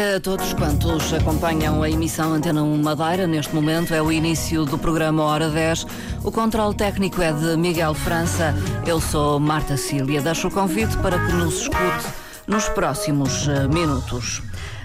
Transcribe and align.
dia 0.00 0.16
a 0.16 0.20
todos 0.20 0.54
quantos 0.54 1.12
acompanham 1.12 1.82
a 1.82 1.90
emissão 1.90 2.32
Antena 2.32 2.62
1 2.62 2.82
Madeira. 2.82 3.26
Neste 3.26 3.54
momento 3.54 3.92
é 3.92 4.00
o 4.00 4.10
início 4.10 4.64
do 4.64 4.78
programa 4.78 5.22
Hora 5.24 5.50
10. 5.50 5.86
O 6.24 6.32
controle 6.32 6.74
técnico 6.74 7.20
é 7.20 7.30
de 7.32 7.54
Miguel 7.56 7.92
França. 7.92 8.54
Eu 8.86 8.98
sou 8.98 9.38
Marta 9.38 9.76
Cília. 9.76 10.22
Deixo 10.22 10.48
o 10.48 10.50
convite 10.50 10.96
para 10.98 11.18
que 11.18 11.32
nos 11.34 11.62
escute 11.62 12.06
nos 12.46 12.66
próximos 12.70 13.46
eh, 13.46 13.68
minutos. 13.68 14.42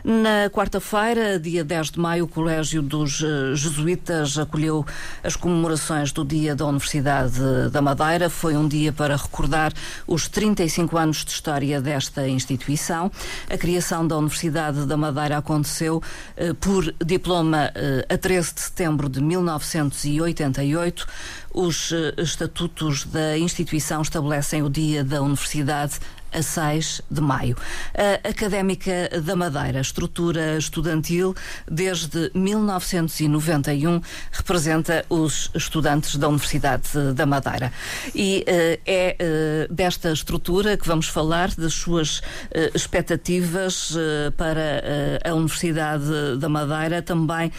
Na 0.07 0.51
quarta-feira, 0.51 1.39
dia 1.39 1.63
10 1.63 1.89
de 1.89 1.99
maio, 1.99 2.25
o 2.25 2.27
Colégio 2.27 2.79
dos 2.83 3.23
eh, 3.23 3.55
Jesuítas 3.55 4.38
acolheu 4.38 4.85
as 5.23 5.35
comemorações 5.35 6.11
do 6.11 6.23
Dia 6.23 6.55
da 6.55 6.63
Universidade 6.67 7.39
da 7.71 7.81
Madeira. 7.81 8.29
Foi 8.29 8.55
um 8.55 8.67
dia 8.67 8.93
para 8.93 9.15
recordar 9.15 9.73
os 10.05 10.27
35 10.27 10.95
anos 10.95 11.25
de 11.25 11.31
história 11.31 11.81
desta 11.81 12.30
instituição. 12.30 13.11
A 13.49 13.57
criação 13.57 14.05
da 14.05 14.16
Universidade 14.16 14.85
da 14.85 14.95
Madeira 14.95 15.39
aconteceu 15.39 16.03
eh, 16.38 16.53
por 16.53 16.94
diploma 17.03 17.72
eh, 17.73 18.05
a 18.08 18.16
13 18.16 18.53
de 18.53 18.61
setembro 18.61 19.09
de 19.09 19.19
1988. 19.19 21.08
Os 21.52 21.91
eh, 21.91 22.13
estatutos 22.22 23.05
da 23.05 23.39
instituição 23.39 24.03
estabelecem 24.03 24.61
o 24.61 24.69
Dia 24.69 25.03
da 25.03 25.23
Universidade 25.23 25.99
a 26.35 26.41
6 26.41 27.02
de 27.09 27.21
maio. 27.21 27.55
A 27.94 28.30
Académica 28.30 29.09
da 29.23 29.35
Madeira, 29.35 29.80
estrutura 29.80 30.58
estudantil 30.58 31.35
desde 31.70 32.30
1991, 32.34 34.02
representa 34.31 35.05
os 35.09 35.49
estudantes 35.55 36.17
da 36.17 36.27
Universidade 36.27 37.13
da 37.13 37.25
Madeira. 37.25 37.71
E 38.13 38.45
uh, 38.48 38.81
é 38.85 39.16
uh, 39.70 39.73
desta 39.73 40.11
estrutura 40.11 40.77
que 40.77 40.88
vamos 40.88 41.08
falar, 41.08 41.53
das 41.55 41.73
suas 41.73 42.20
uh, 42.20 42.23
expectativas 42.73 43.95
para 44.38 45.22
a 45.23 45.33
Universidade 45.33 46.38
da 46.38 46.50
Madeira, 46.50 47.02
também 47.02 47.52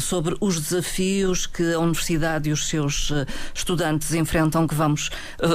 sobre 0.00 0.36
os 0.40 0.60
desafios 0.60 1.46
que 1.46 1.72
a 1.72 1.78
Universidade 1.78 2.48
e 2.48 2.52
os 2.52 2.68
seus 2.68 3.12
estudantes 3.54 4.12
enfrentam, 4.14 4.66
que 4.66 4.74
vamos 4.74 5.10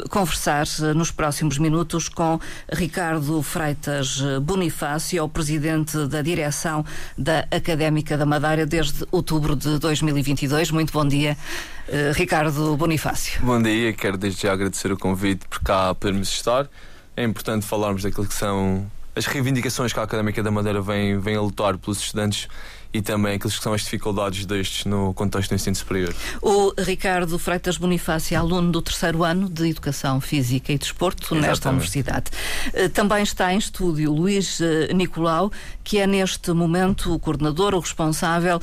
conversar 0.10 0.66
nos 0.96 1.12
próximos 1.12 1.58
minutos 1.58 2.10
com 2.10 2.40
Ricardo 2.72 3.42
Freitas 3.42 4.22
Bonifácio, 4.42 5.20
é 5.20 5.22
o 5.22 5.30
presidente 5.30 6.08
da 6.08 6.22
direção 6.22 6.86
da 7.18 7.46
Académica 7.52 8.18
da 8.18 8.26
Madeira 8.26 8.66
desde 8.66 9.06
outubro 9.12 9.56
de 9.56 9.78
2022. 9.80 10.72
Muito 10.72 10.94
bom 10.94 11.08
dia, 11.08 11.38
eh, 11.88 12.12
Ricardo 12.16 12.76
Bonifácio. 12.78 13.42
Bom 13.42 13.62
dia, 13.62 13.94
quero 13.94 14.18
desde 14.18 14.44
já 14.44 14.54
agradecer 14.54 14.92
o 14.92 14.98
convite 14.98 15.48
por 15.48 15.60
cá 15.60 15.94
podermos 15.94 16.30
estar. 16.30 16.68
É 17.16 17.24
importante 17.24 17.66
falarmos 17.66 18.04
daquilo 18.04 18.26
que 18.26 18.34
são 18.34 18.86
as 19.16 19.26
reivindicações 19.26 19.94
que 19.94 20.00
a 20.00 20.04
Académica 20.04 20.42
da 20.42 20.50
Madeira 20.50 20.82
vem, 20.82 21.20
vem 21.20 21.36
a 21.36 21.42
lutar 21.42 21.78
pelos 21.78 22.00
estudantes 22.00 22.48
e 22.94 23.02
também 23.02 23.36
aquelas 23.36 23.58
que 23.58 23.64
são 23.64 23.74
as 23.74 23.82
dificuldades 23.82 24.46
destes 24.46 24.86
no 24.86 25.14
contexto 25.14 25.50
do 25.50 25.56
ensino 25.56 25.76
superior. 25.76 26.14
O 26.42 26.74
Ricardo 26.78 27.40
Freitas 27.40 27.78
Bonifácio 27.78 28.36
é 28.36 28.38
aluno 28.38 28.72
do 28.72 28.82
terceiro 28.82 29.24
ano 29.24 29.50
de 29.50 29.70
Educação 29.70 30.22
Física 30.22 30.72
e 30.72 30.78
Desporto 30.78 31.24
Exatamente. 31.24 31.48
nesta 31.48 31.70
universidade. 31.70 32.32
Eh, 32.74 32.90
também 32.90 33.24
está 33.24 33.54
em 33.54 33.58
estúdio 33.58 34.14
Luís 34.14 34.62
eh, 34.62 34.94
Nicolau, 34.94 35.52
que 35.84 35.98
é 35.98 36.06
neste 36.06 36.52
momento 36.52 37.14
o 37.14 37.20
coordenador, 37.20 37.74
o 37.74 37.80
responsável 37.80 38.60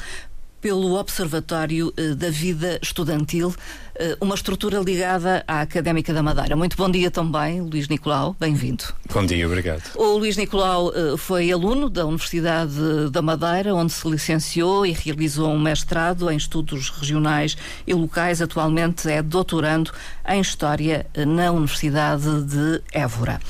pelo 0.60 0.94
Observatório 0.98 1.92
eh, 1.96 2.14
da 2.14 2.30
Vida 2.30 2.78
Estudantil, 2.82 3.54
eh, 3.94 4.16
uma 4.20 4.34
estrutura 4.34 4.78
ligada 4.78 5.42
à 5.48 5.62
Académica 5.62 6.12
da 6.12 6.22
Madeira. 6.22 6.54
Muito 6.54 6.76
bom 6.76 6.90
dia 6.90 7.10
também, 7.10 7.60
Luís 7.60 7.88
Nicolau, 7.88 8.36
bem-vindo. 8.38 8.84
Bom 9.12 9.24
dia, 9.24 9.46
obrigado. 9.46 9.82
O 9.96 10.18
Luís 10.18 10.36
Nicolau 10.36 10.92
eh, 10.94 11.16
foi 11.16 11.50
aluno 11.50 11.88
da 11.88 12.04
Universidade 12.04 13.10
da 13.10 13.22
Madeira, 13.22 13.74
onde 13.74 13.92
se 13.92 14.08
licenciou 14.08 14.84
e 14.84 14.92
realizou 14.92 15.50
um 15.50 15.58
mestrado 15.58 16.30
em 16.30 16.36
estudos 16.36 16.90
regionais 16.90 17.56
e 17.86 17.94
locais. 17.94 18.42
Atualmente 18.42 19.10
é 19.10 19.22
doutorando 19.22 19.90
em 20.28 20.40
História 20.40 21.06
na 21.16 21.50
Universidade 21.50 22.42
de 22.44 22.82
Évora. 22.92 23.40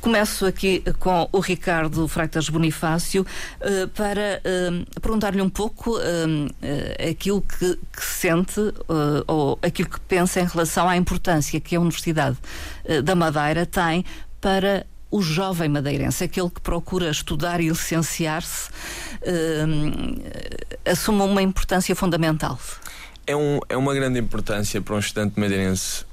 Começo 0.00 0.46
aqui 0.46 0.82
com 0.98 1.28
o 1.32 1.40
Ricardo 1.40 2.06
Freitas 2.08 2.48
Bonifácio 2.48 3.26
para 3.94 4.42
perguntar-lhe 5.00 5.40
um 5.40 5.48
pouco 5.48 5.68
pouco 5.78 5.98
uh, 5.98 7.10
aquilo 7.10 7.42
que, 7.42 7.76
que 7.76 8.04
sente 8.04 8.60
uh, 8.60 9.24
ou 9.26 9.58
aquilo 9.62 9.88
que 9.88 10.00
pensa 10.00 10.40
em 10.40 10.46
relação 10.46 10.88
à 10.88 10.96
importância 10.96 11.60
que 11.60 11.76
a 11.76 11.80
Universidade 11.80 12.36
uh, 12.84 13.02
da 13.02 13.14
Madeira 13.14 13.64
tem 13.64 14.04
para 14.40 14.86
o 15.10 15.22
jovem 15.22 15.68
madeirense, 15.68 16.24
aquele 16.24 16.50
que 16.50 16.60
procura 16.60 17.10
estudar 17.10 17.62
e 17.62 17.68
licenciar-se, 17.70 18.68
assume 20.84 21.22
uma 21.22 21.40
importância 21.40 21.96
fundamental. 21.96 22.60
É, 23.26 23.34
um, 23.34 23.58
é 23.70 23.76
uma 23.76 23.94
grande 23.94 24.18
importância 24.18 24.82
para 24.82 24.94
um 24.94 24.98
estudante 24.98 25.40
madeirense 25.40 26.04
Uh, 26.04 26.07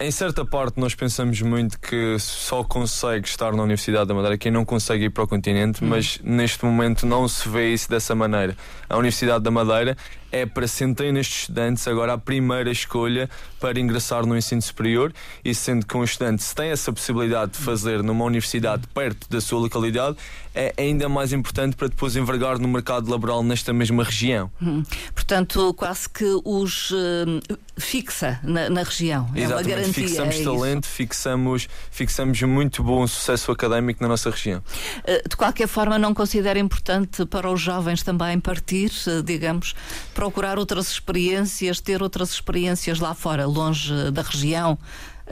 em 0.00 0.10
certa 0.10 0.44
parte, 0.44 0.78
nós 0.78 0.94
pensamos 0.94 1.40
muito 1.40 1.78
que 1.80 2.16
só 2.18 2.62
consegue 2.62 3.26
estar 3.26 3.52
na 3.52 3.62
Universidade 3.62 4.06
da 4.06 4.14
Madeira 4.14 4.36
quem 4.36 4.52
não 4.52 4.64
consegue 4.64 5.06
ir 5.06 5.10
para 5.10 5.24
o 5.24 5.28
continente, 5.28 5.82
hum. 5.82 5.88
mas 5.88 6.20
neste 6.22 6.64
momento 6.64 7.06
não 7.06 7.26
se 7.26 7.48
vê 7.48 7.72
isso 7.72 7.88
dessa 7.88 8.14
maneira. 8.14 8.56
A 8.88 8.96
Universidade 8.96 9.42
da 9.42 9.50
Madeira 9.50 9.96
é 10.32 10.46
para 10.46 10.66
centenas 10.66 11.26
de 11.26 11.32
estudantes 11.32 11.86
agora 11.86 12.14
a 12.14 12.18
primeira 12.18 12.72
escolha 12.72 13.28
para 13.60 13.78
ingressar 13.78 14.26
no 14.26 14.36
ensino 14.36 14.62
superior 14.62 15.12
e 15.44 15.54
sendo 15.54 15.86
que 15.86 15.96
um 15.96 16.02
estudante 16.02 16.42
se 16.42 16.54
tem 16.54 16.70
essa 16.70 16.92
possibilidade 16.92 17.52
de 17.52 17.58
fazer 17.58 18.02
numa 18.02 18.24
universidade 18.24 18.86
perto 18.92 19.28
da 19.30 19.40
sua 19.40 19.60
localidade, 19.60 20.16
é 20.54 20.74
ainda 20.76 21.08
mais 21.08 21.32
importante 21.32 21.76
para 21.76 21.88
depois 21.88 22.16
envergar 22.16 22.58
no 22.58 22.68
mercado 22.68 23.10
laboral 23.10 23.42
nesta 23.42 23.72
mesma 23.72 24.04
região. 24.04 24.50
Hum. 24.60 24.82
Portanto, 25.14 25.72
quase 25.74 26.08
que 26.08 26.26
os 26.44 26.90
uh, 26.90 27.40
fixa 27.76 28.38
na, 28.42 28.68
na, 28.68 28.82
região. 28.82 29.30
Exatamente. 29.34 29.42
É 29.44 29.54
uma 29.54 29.62
garantia. 29.62 29.92
Fixamos 29.92 30.40
é 30.40 30.44
talento, 30.44 30.86
fixamos, 30.86 31.68
fixamos 31.90 32.42
muito 32.42 32.82
bom 32.82 33.06
sucesso 33.06 33.50
académico 33.50 34.02
na 34.02 34.08
nossa 34.08 34.30
região. 34.30 34.62
Uh, 34.98 35.28
de 35.28 35.36
qualquer 35.36 35.68
forma, 35.68 35.98
não 35.98 36.12
considera 36.12 36.58
importante 36.58 37.24
para 37.24 37.50
os 37.50 37.60
jovens 37.60 38.02
também 38.02 38.38
partir, 38.38 38.90
uh, 39.06 39.22
digamos, 39.22 39.74
procurar 40.22 40.56
outras 40.56 40.86
experiências, 40.86 41.80
ter 41.80 42.00
outras 42.00 42.30
experiências 42.30 43.00
lá 43.00 43.12
fora, 43.12 43.44
longe 43.44 43.92
da 44.12 44.22
região, 44.22 44.78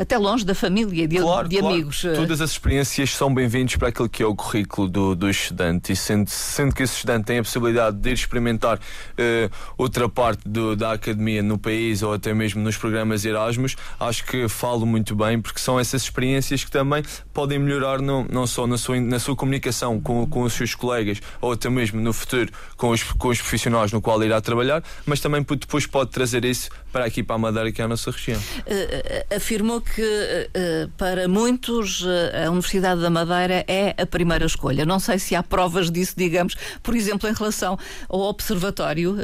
até 0.00 0.16
longe 0.16 0.46
da 0.46 0.54
família, 0.54 1.06
de, 1.06 1.18
claro, 1.18 1.46
de 1.46 1.58
claro. 1.58 1.74
amigos. 1.74 2.00
Todas 2.00 2.40
as 2.40 2.52
experiências 2.52 3.14
são 3.14 3.32
bem-vindas 3.32 3.76
para 3.76 3.88
aquilo 3.88 4.08
que 4.08 4.22
é 4.22 4.26
o 4.26 4.34
currículo 4.34 4.88
do, 4.88 5.14
do 5.14 5.28
estudante 5.28 5.92
e 5.92 5.96
sendo, 5.96 6.30
sendo 6.30 6.74
que 6.74 6.82
esse 6.82 6.94
estudante 6.94 7.26
tem 7.26 7.38
a 7.38 7.42
possibilidade 7.42 7.98
de 7.98 8.08
ir 8.08 8.14
experimentar 8.14 8.78
uh, 8.78 9.54
outra 9.76 10.08
parte 10.08 10.48
do, 10.48 10.74
da 10.74 10.92
academia 10.92 11.42
no 11.42 11.58
país 11.58 12.02
ou 12.02 12.14
até 12.14 12.32
mesmo 12.32 12.62
nos 12.62 12.78
programas 12.78 13.26
Erasmus, 13.26 13.76
acho 14.00 14.24
que 14.24 14.48
falo 14.48 14.86
muito 14.86 15.14
bem 15.14 15.38
porque 15.38 15.60
são 15.60 15.78
essas 15.78 16.04
experiências 16.04 16.64
que 16.64 16.70
também 16.70 17.02
podem 17.34 17.58
melhorar 17.58 18.00
não, 18.00 18.24
não 18.24 18.46
só 18.46 18.66
na 18.66 18.78
sua, 18.78 18.98
na 18.98 19.18
sua 19.18 19.36
comunicação 19.36 20.00
com, 20.00 20.26
com 20.26 20.44
os 20.44 20.54
seus 20.54 20.74
colegas 20.74 21.20
ou 21.42 21.52
até 21.52 21.68
mesmo 21.68 22.00
no 22.00 22.14
futuro 22.14 22.50
com 22.74 22.88
os, 22.88 23.02
com 23.02 23.28
os 23.28 23.38
profissionais 23.38 23.92
no 23.92 24.00
qual 24.00 24.22
irá 24.24 24.40
trabalhar, 24.40 24.82
mas 25.04 25.20
também 25.20 25.42
depois 25.42 25.84
pode 25.84 26.10
trazer 26.10 26.42
isso 26.46 26.70
para 26.90 27.04
aqui 27.04 27.22
para 27.22 27.36
a 27.36 27.38
Madeira, 27.38 27.70
que 27.70 27.82
é 27.82 27.84
a 27.84 27.88
nossa 27.88 28.10
região. 28.10 28.40
Uh, 28.40 29.36
afirmou 29.36 29.80
que 29.80 29.89
uh, 29.98 30.88
para 30.96 31.26
muitos 31.28 32.04
a 32.44 32.50
Universidade 32.50 33.00
da 33.00 33.10
Madeira 33.10 33.64
é 33.66 33.94
a 34.00 34.06
primeira 34.06 34.44
escolha. 34.44 34.84
Não 34.84 34.98
sei 34.98 35.18
se 35.18 35.34
há 35.34 35.42
provas 35.42 35.90
disso, 35.90 36.14
digamos, 36.16 36.54
por 36.82 36.94
exemplo, 36.94 37.28
em 37.28 37.32
relação 37.32 37.78
ao 38.08 38.20
Observatório, 38.20 39.16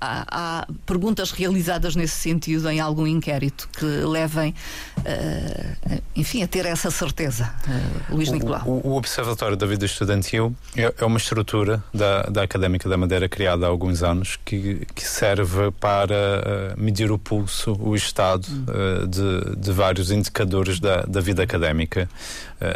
há, 0.00 0.24
há, 0.30 0.66
perguntas 0.86 1.30
realizadas 1.30 1.96
nesse 1.96 2.16
sentido 2.16 2.68
em 2.70 2.80
algum 2.80 3.06
inquérito 3.06 3.68
que 3.76 3.84
levem, 3.84 4.54
enfim, 6.14 6.42
a 6.42 6.48
ter 6.48 6.66
essa 6.66 6.90
certeza. 6.90 7.52
Luís 8.10 8.30
Nicolau. 8.30 8.62
O, 8.66 8.88
o, 8.88 8.96
Observatório 8.96 9.56
da 9.56 9.66
Vida 9.66 9.84
Estudantil 9.84 10.54
é, 10.76 10.92
é 10.98 11.04
uma 11.04 11.18
estrutura 11.18 11.82
da, 11.92 12.22
da 12.22 12.42
Académica 12.42 12.88
da 12.88 12.96
Madeira 12.96 13.28
criada 13.28 13.66
há 13.66 13.68
alguns 13.68 14.02
anos 14.02 14.38
que, 14.44 14.86
que 14.94 15.04
serve 15.04 15.70
para 15.80 16.74
medir 16.76 17.10
o 17.10 17.18
pulso, 17.18 17.76
o 17.80 17.94
estado 17.94 18.46
uh, 18.46 19.06
de, 19.06 19.56
de, 19.56 19.72
vários 19.88 20.10
indicadores 20.10 20.78
da, 20.78 21.02
da 21.02 21.20
vida 21.20 21.42
académica, 21.42 22.08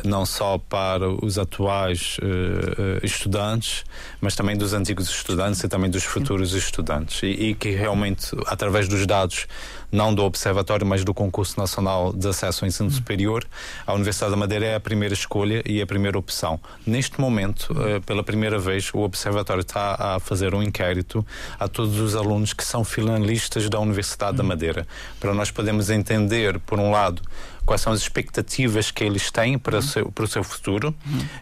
não 0.04 0.24
só 0.24 0.58
para 0.58 1.08
os 1.08 1.38
atuais 1.38 2.16
uh, 2.18 3.04
estudantes, 3.04 3.84
mas 4.20 4.36
também 4.36 4.56
dos 4.56 4.72
antigos 4.72 5.08
estudantes 5.08 5.62
e 5.64 5.68
também 5.68 5.90
dos 5.90 6.04
futuros 6.04 6.54
estudantes. 6.54 7.22
E, 7.22 7.26
e 7.26 7.54
que 7.54 7.70
realmente, 7.70 8.30
através 8.46 8.88
dos 8.88 9.06
dados 9.06 9.46
não 9.90 10.14
do 10.14 10.24
Observatório, 10.24 10.86
mas 10.86 11.04
do 11.04 11.12
Concurso 11.12 11.60
Nacional 11.60 12.14
de 12.14 12.26
Acesso 12.26 12.64
ao 12.64 12.68
Ensino 12.68 12.88
uhum. 12.88 12.94
Superior, 12.94 13.44
a 13.86 13.92
Universidade 13.92 14.30
da 14.30 14.36
Madeira 14.38 14.64
é 14.64 14.74
a 14.74 14.80
primeira 14.80 15.12
escolha 15.12 15.62
e 15.66 15.82
a 15.82 15.86
primeira 15.86 16.18
opção. 16.18 16.58
Neste 16.86 17.20
momento, 17.20 17.76
pela 18.06 18.24
primeira 18.24 18.58
vez, 18.58 18.90
o 18.94 19.00
Observatório 19.00 19.60
está 19.60 19.96
a 19.98 20.18
fazer 20.18 20.54
um 20.54 20.62
inquérito 20.62 21.24
a 21.60 21.68
todos 21.68 22.00
os 22.00 22.16
alunos 22.16 22.54
que 22.54 22.64
são 22.64 22.82
finalistas 22.84 23.68
da 23.68 23.78
Universidade 23.78 24.38
da 24.38 24.42
Madeira, 24.42 24.86
para 25.20 25.34
nós 25.34 25.50
podermos 25.50 25.90
entender, 25.90 26.58
por 26.60 26.80
um 26.80 26.90
lado, 26.90 27.20
quais 27.64 27.80
são 27.80 27.92
as 27.92 28.00
expectativas 28.00 28.90
que 28.90 29.04
eles 29.04 29.30
têm 29.30 29.58
para, 29.58 29.78
o, 29.78 29.82
seu, 29.82 30.10
para 30.10 30.24
o 30.24 30.28
seu 30.28 30.42
futuro. 30.42 30.94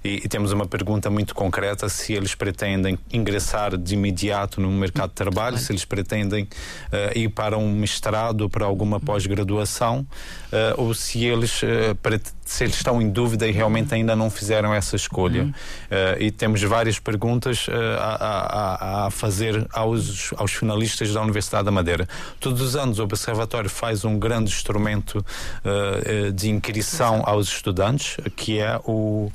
E, 0.04 0.22
e, 0.24 0.28
temos 0.28 0.52
uma 0.52 0.66
pergunta 0.66 1.10
muito 1.10 1.34
concreta: 1.34 1.88
se 1.88 2.12
eles 2.12 2.34
pretendem 2.34 2.98
ingressar 3.12 3.76
de 3.76 3.94
imediato 3.94 4.60
no 4.60 4.70
mercado 4.70 5.10
de 5.10 5.16
trabalho, 5.16 5.58
se 5.58 5.72
eles 5.72 5.84
pretendem 5.84 6.44
uh, 6.44 7.18
ir 7.18 7.28
para 7.30 7.56
um 7.56 7.72
mestrado, 7.72 8.48
para 8.48 8.64
alguma 8.64 9.00
pós-graduação, 9.00 10.06
uh, 10.52 10.80
ou 10.80 10.94
se 10.94 11.24
eles, 11.24 11.60
se 12.44 12.64
eles 12.64 12.76
estão 12.76 13.00
em 13.00 13.10
dúvida 13.10 13.46
e 13.46 13.52
realmente 13.52 13.94
ainda 13.94 14.14
não 14.14 14.30
fizeram 14.30 14.74
essa 14.74 14.96
escolha. 14.96 15.44
Uhum. 15.44 15.52
e 16.18 16.30
temos 16.30 16.62
várias 16.62 16.98
perguntas 16.98 17.66
a, 17.98 19.04
a, 19.04 19.06
a 19.06 19.10
fazer 19.10 19.66
aos, 19.72 20.32
aos 20.36 20.52
finalistas 20.52 21.12
da 21.12 21.22
Universidade 21.22 21.64
da 21.64 21.70
Madeira. 21.70 22.08
Todos 22.38 22.60
os 22.60 22.76
anos 22.76 22.98
o 22.98 23.04
Observatório 23.04 23.70
faz 23.70 24.04
um 24.04 24.18
grande 24.18 24.50
instrumento 24.50 25.18
uh, 25.18 26.09
de 26.32 26.50
inquirição 26.50 27.22
aos 27.24 27.48
estudantes, 27.48 28.16
que 28.36 28.58
é 28.58 28.80
o, 28.84 29.30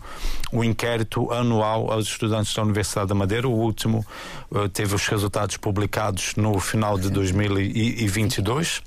o 0.52 0.64
inquérito 0.64 1.32
anual 1.32 1.92
aos 1.92 2.08
estudantes 2.08 2.54
da 2.54 2.64
Universidade 2.64 3.08
da 3.08 3.16
Madeira. 3.16 3.48
O 3.48 3.54
último 3.54 4.06
uh, 4.52 4.68
teve 4.70 4.96
os 4.96 5.08
resultados 5.08 5.58
publicados 5.58 6.36
no 6.36 6.60
final 6.60 6.98
de 6.98 7.10
2022. 7.10 8.82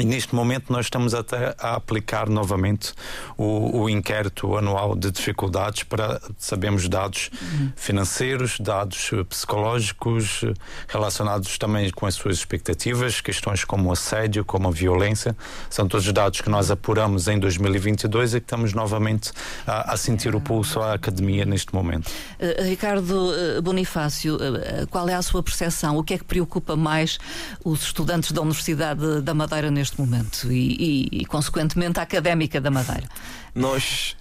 E 0.00 0.04
neste 0.04 0.34
momento 0.34 0.72
nós 0.72 0.86
estamos 0.86 1.14
até 1.14 1.54
a 1.58 1.74
aplicar 1.74 2.28
novamente 2.28 2.92
o, 3.36 3.82
o 3.82 3.90
inquérito 3.90 4.56
anual 4.56 4.94
de 4.94 5.10
dificuldades 5.10 5.82
para 5.82 6.20
sabemos 6.38 6.88
dados 6.88 7.30
uhum. 7.40 7.72
financeiros, 7.76 8.60
dados 8.60 9.10
eh, 9.12 9.24
psicológicos, 9.24 10.42
eh, 10.44 10.52
relacionados 10.88 11.58
também 11.58 11.90
com 11.90 12.06
as 12.06 12.14
suas 12.14 12.36
expectativas, 12.36 13.20
questões 13.20 13.64
como 13.64 13.90
assédio, 13.92 14.44
como 14.44 14.70
violência, 14.70 15.36
são 15.70 15.88
todos 15.88 16.10
dados 16.12 16.40
que 16.40 16.50
nós 16.50 16.70
apuramos 16.70 17.28
em 17.28 17.38
2022 17.38 18.34
e 18.34 18.40
que 18.40 18.44
estamos 18.44 18.72
novamente 18.72 19.32
a, 19.66 19.92
a 19.92 19.96
sentir 19.96 20.34
o 20.34 20.40
pulso 20.40 20.80
à 20.80 20.94
academia 20.94 21.44
neste 21.44 21.74
momento. 21.74 22.08
Uh, 22.08 22.64
Ricardo 22.64 23.32
Bonifácio, 23.62 24.36
uh, 24.36 24.86
qual 24.88 25.08
é 25.08 25.14
a 25.14 25.22
sua 25.22 25.42
percepção? 25.42 25.96
O 25.96 26.04
que 26.04 26.14
é 26.14 26.18
que 26.18 26.24
preocupa 26.24 26.76
mais 26.76 27.18
os 27.64 27.82
estudantes 27.82 28.32
da 28.32 28.40
Universidade 28.40 29.20
da 29.22 29.34
Madeira 29.34 29.70
neste 29.70 29.87
neste 29.88 30.00
momento 30.00 30.52
e, 30.52 31.08
e, 31.12 31.20
e 31.20 31.24
consequentemente, 31.24 31.98
a 31.98 32.02
académica 32.02 32.60
da 32.60 32.70
Madeira? 32.70 33.08
Nós 33.54 34.16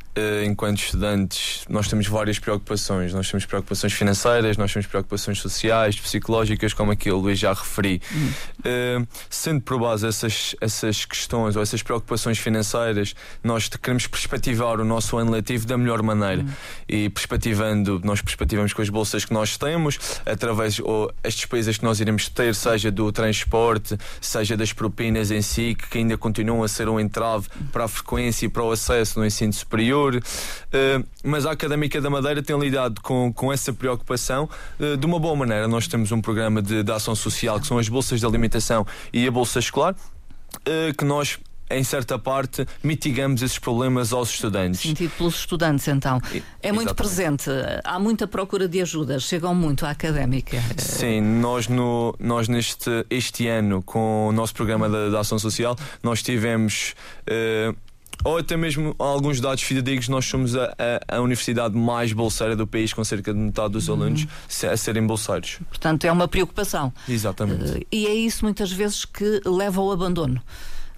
enquanto 0.45 0.79
estudantes, 0.79 1.65
nós 1.69 1.87
temos 1.87 2.07
várias 2.07 2.39
preocupações. 2.39 3.13
Nós 3.13 3.29
temos 3.29 3.45
preocupações 3.45 3.93
financeiras, 3.93 4.57
nós 4.57 4.71
temos 4.71 4.87
preocupações 4.87 5.39
sociais, 5.39 5.99
psicológicas, 5.99 6.73
como 6.73 6.91
aqui 6.91 7.11
o 7.11 7.17
Luís 7.17 7.37
já 7.39 7.53
referi. 7.53 8.01
Hum. 8.13 8.31
Uh, 8.59 9.07
sendo 9.29 9.61
por 9.61 9.79
base 9.79 10.07
essas, 10.07 10.55
essas 10.59 11.05
questões 11.05 11.55
ou 11.55 11.61
essas 11.61 11.83
preocupações 11.83 12.37
financeiras, 12.39 13.13
nós 13.43 13.69
queremos 13.69 14.07
perspectivar 14.07 14.79
o 14.79 14.85
nosso 14.85 15.17
ano 15.17 15.31
letivo 15.31 15.67
da 15.67 15.77
melhor 15.77 16.01
maneira. 16.01 16.43
Hum. 16.43 16.49
E 16.87 17.09
perspectivando, 17.09 18.01
nós 18.03 18.21
perspectivamos 18.21 18.73
com 18.73 18.81
as 18.81 18.89
bolsas 18.89 19.25
que 19.25 19.33
nós 19.33 19.57
temos, 19.57 19.99
através 20.25 20.79
ou 20.79 21.11
as 21.23 21.35
despesas 21.35 21.77
que 21.77 21.83
nós 21.83 21.99
iremos 21.99 22.29
ter, 22.29 22.55
seja 22.55 22.91
do 22.91 23.11
transporte, 23.11 23.97
seja 24.19 24.57
das 24.57 24.73
propinas 24.73 25.31
em 25.31 25.41
si, 25.41 25.75
que 25.75 25.99
ainda 25.99 26.17
continuam 26.17 26.63
a 26.63 26.67
ser 26.67 26.89
um 26.89 26.99
entrave 26.99 27.47
para 27.71 27.85
a 27.85 27.87
frequência 27.87 28.45
e 28.45 28.49
para 28.49 28.63
o 28.63 28.71
acesso 28.71 29.19
no 29.19 29.25
ensino 29.25 29.53
superior 29.53 30.06
uh, 30.15 31.07
mas 31.23 31.45
a 31.45 31.51
Académica 31.51 31.99
da 32.01 32.09
Madeira 32.09 32.41
tem 32.41 32.57
lidado 32.57 33.01
com, 33.01 33.31
com 33.33 33.51
essa 33.51 33.73
preocupação 33.73 34.49
uh, 34.79 34.97
de 34.97 35.05
uma 35.05 35.19
boa 35.19 35.35
maneira. 35.35 35.67
Nós 35.67 35.87
temos 35.87 36.11
um 36.11 36.21
programa 36.21 36.61
de, 36.61 36.83
de 36.83 36.91
ação 36.91 37.15
social 37.15 37.59
que 37.59 37.67
são 37.67 37.77
as 37.77 37.89
bolsas 37.89 38.19
de 38.19 38.25
alimentação 38.25 38.85
e 39.11 39.27
a 39.27 39.31
bolsa 39.31 39.59
escolar, 39.59 39.93
uh, 39.93 40.97
que 40.97 41.05
nós 41.05 41.39
em 41.69 41.83
certa 41.83 42.17
parte, 42.17 42.65
mitigamos 42.81 43.41
esses 43.41 43.59
problemas 43.59 44.13
aos 44.13 44.29
estudantes. 44.29 44.81
Sentido 44.81 45.11
pelos 45.17 45.35
estudantes, 45.35 45.87
então. 45.87 46.21
É 46.61 46.71
muito 46.71 46.95
presente, 46.95 47.49
há 47.83 47.99
muita 47.99 48.27
procura 48.27 48.67
de 48.67 48.81
ajuda, 48.81 49.19
chegam 49.19 49.53
muito 49.53 49.85
à 49.85 49.91
académica. 49.91 50.61
Sim, 50.77 51.21
nós, 51.21 51.67
no, 51.67 52.15
nós 52.19 52.47
neste 52.47 53.05
este 53.09 53.47
ano, 53.47 53.83
com 53.83 54.27
o 54.27 54.31
nosso 54.31 54.53
programa 54.53 54.87
da, 54.89 55.19
ação 55.19 55.37
social, 55.37 55.75
nós 56.01 56.23
tivemos. 56.23 56.95
Uh, 57.29 57.75
ou 58.23 58.37
até 58.37 58.57
mesmo 58.57 58.95
alguns 58.97 59.39
dados 59.39 59.63
fidedignos, 59.63 60.09
nós 60.09 60.25
somos 60.25 60.55
a, 60.55 60.73
a, 61.09 61.17
a, 61.17 61.21
universidade 61.21 61.75
mais 61.77 62.13
bolseira 62.13 62.55
do 62.55 62.65
país, 62.65 62.93
com 62.93 63.03
cerca 63.03 63.33
de 63.33 63.39
metade 63.39 63.73
dos 63.73 63.87
uhum. 63.87 63.95
alunos 63.95 64.27
a 64.71 64.77
serem 64.77 65.05
bolseiros. 65.05 65.59
Portanto, 65.69 66.05
é 66.05 66.11
uma 66.11 66.27
preocupação. 66.27 66.91
Exatamente. 67.07 67.79
Uh, 67.79 67.85
e 67.91 68.07
é 68.07 68.13
isso 68.13 68.43
muitas 68.43 68.71
vezes 68.71 69.05
que 69.05 69.41
leva 69.45 69.81
ao 69.81 69.91
abandono. 69.91 70.41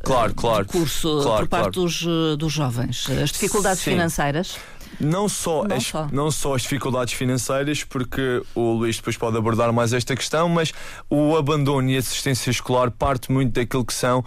Claro, 0.03 0.33
claro. 0.33 0.65
Do 0.65 0.71
curso 0.71 1.21
claro, 1.21 1.39
por 1.41 1.49
parte 1.49 1.73
claro. 1.73 1.81
dos, 1.81 2.05
eh, 2.07 2.37
dos 2.37 2.53
jovens. 2.53 3.09
As 3.09 3.31
dificuldades 3.31 3.83
Sim. 3.83 3.91
financeiras. 3.91 4.57
Não 4.99 5.29
só, 5.29 5.63
não, 5.63 5.75
as, 5.75 5.83
só. 5.85 6.07
não 6.11 6.31
só 6.31 6.55
as 6.55 6.63
dificuldades 6.63 7.13
financeiras, 7.13 7.83
porque 7.83 8.41
o 8.53 8.73
Luís 8.73 8.97
depois 8.97 9.15
pode 9.17 9.37
abordar 9.37 9.71
mais 9.71 9.93
esta 9.93 10.15
questão, 10.15 10.49
mas 10.49 10.73
o 11.09 11.35
abandono 11.37 11.89
e 11.89 11.95
a 11.95 11.99
assistência 11.99 12.49
escolar 12.49 12.91
parte 12.91 13.31
muito 13.31 13.53
daquilo 13.53 13.85
que 13.85 13.93
são 13.93 14.19
uh, 14.19 14.25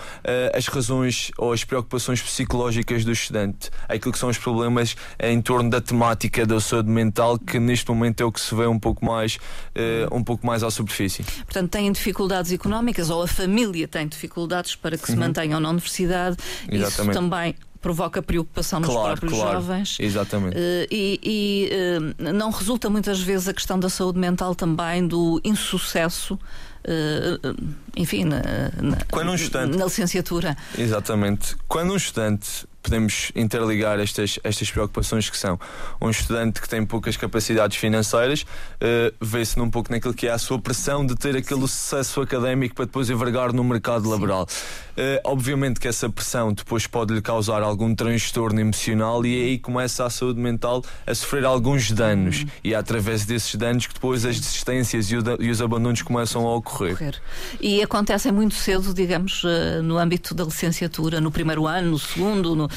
as 0.57 0.67
razões 0.67 1.31
ou 1.37 1.53
as 1.53 1.65
preocupações 1.65 2.23
psicológicas 2.23 3.05
do 3.05 3.13
estudante, 3.13 3.71
aquilo 3.89 4.13
que 4.13 4.19
são 4.19 4.29
os 4.29 4.39
problemas 4.39 4.97
em 5.21 5.41
torno 5.43 5.69
da 5.69 5.81
temática 5.81 6.47
da 6.47 6.61
saúde 6.61 6.91
mental, 6.91 7.39
que 7.39 7.59
neste 7.59 7.91
momento 7.91 8.23
é 8.23 8.25
o 8.25 8.33
que 8.33 8.41
se 8.41 8.55
vê 8.55 8.67
um 8.67 8.79
pouco 8.79 9.05
mais, 9.05 9.37
uh, 9.37 10.15
um 10.15 10.25
pouco 10.25 10.47
mais 10.47 10.63
à 10.63 10.71
superfície. 10.71 11.25
Portanto, 11.45 11.71
têm 11.71 11.91
dificuldades 11.93 12.53
económicas 12.53 13.11
ou 13.11 13.23
a 13.23 13.27
família 13.29 13.87
tem 13.87 14.07
dificuldades 14.07 14.75
para 14.75 14.97
que 14.97 15.07
se 15.07 15.13
uhum. 15.13 15.21
mantenham 15.21 15.61
na 15.61 15.71
universidade. 15.71 16.37
Exatamente. 16.69 16.89
Isso 16.89 17.13
também 17.13 17.55
provoca 17.83 18.23
preocupação 18.23 18.79
nos 18.79 18.89
claro, 18.89 19.09
próprios 19.09 19.33
claro. 19.35 19.61
jovens. 19.61 19.97
Exatamente. 20.01 20.57
Uh, 20.57 20.87
e, 20.91 21.21
e 21.23 21.71
uh, 21.99 22.33
não 22.33 22.51
resulta 22.51 22.89
muitas 22.89 23.21
vezes 23.21 23.49
a 23.49 23.53
questão 23.53 23.79
da 23.79 23.91
saúde 23.91 24.19
mental 24.19 24.55
também 24.55 25.07
do 25.07 25.41
insucesso. 25.45 26.39
Uh, 26.85 27.75
enfim, 27.97 28.25
na, 28.25 28.41
na, 28.81 28.99
Quando 29.11 29.31
um 29.31 29.35
estudante, 29.35 29.77
na 29.77 29.85
licenciatura. 29.85 30.57
Exatamente. 30.79 31.57
Quando 31.69 31.93
um 31.93 31.97
estudante 31.97 32.67
podemos 32.83 33.33
interligar 33.35 33.99
estas, 34.01 34.39
estas 34.43 34.71
preocupações 34.71 35.31
que 35.31 35.37
são 35.37 35.59
um 36.01 36.11
estudante 36.11 36.61
que 36.61 36.69
tem 36.69 36.85
poucas 36.85 37.17
capacidades 37.17 37.77
financeiras 37.77 38.43
uh, 38.43 39.15
vê-se 39.21 39.59
num 39.59 39.71
pouco 39.71 39.91
naquilo 39.91 40.13
que 40.13 40.27
é 40.27 40.33
a 40.33 40.39
sua 40.39 40.59
pressão 40.59 41.07
de 41.07 41.15
ter 41.15 41.37
aquele 41.37 41.61
sucesso 41.63 42.21
académico 42.21 42.75
para 42.75 42.85
depois 42.85 43.09
envergar 43.09 43.53
no 43.53 43.63
mercado 43.63 44.05
Sim. 44.05 44.11
laboral. 44.11 44.47
Uh, 44.93 45.21
obviamente 45.25 45.81
que 45.81 45.89
essa 45.89 46.09
pressão 46.11 46.53
depois 46.53 46.87
pode 46.87 47.15
lhe 47.15 47.23
causar 47.23 47.63
algum 47.63 47.95
transtorno 47.95 48.61
emocional 48.61 49.25
e 49.25 49.43
aí 49.43 49.59
começa 49.59 50.05
a 50.05 50.11
saúde 50.11 50.39
mental 50.41 50.85
a 51.07 51.15
sofrer 51.15 51.45
alguns 51.45 51.91
danos 51.91 52.43
uhum. 52.43 52.49
e 52.65 52.75
é 52.75 52.77
através 52.77 53.25
desses 53.25 53.55
danos 53.55 53.87
que 53.87 53.95
depois 53.95 54.25
as 54.25 54.39
desistências 54.39 55.11
e, 55.11 55.17
o, 55.17 55.23
e 55.41 55.51
os 55.51 55.63
abandonos 55.63 56.03
começam 56.03 56.47
a 56.47 56.57
ocorrer. 56.57 56.95
ocorrer. 56.95 57.21
E 57.61 57.83
acontecem 57.83 58.33
muito 58.33 58.55
cedo, 58.55 58.93
digamos, 58.93 59.45
uh, 59.45 59.83
no 59.83 59.99
âmbito 59.99 60.35
da 60.35 60.45
licenciatura, 60.45 61.21
no 61.21 61.31
primeiro 61.31 61.67
ano, 61.67 61.93
no 61.93 61.99
segundo, 61.99 62.55
no, 62.55 62.69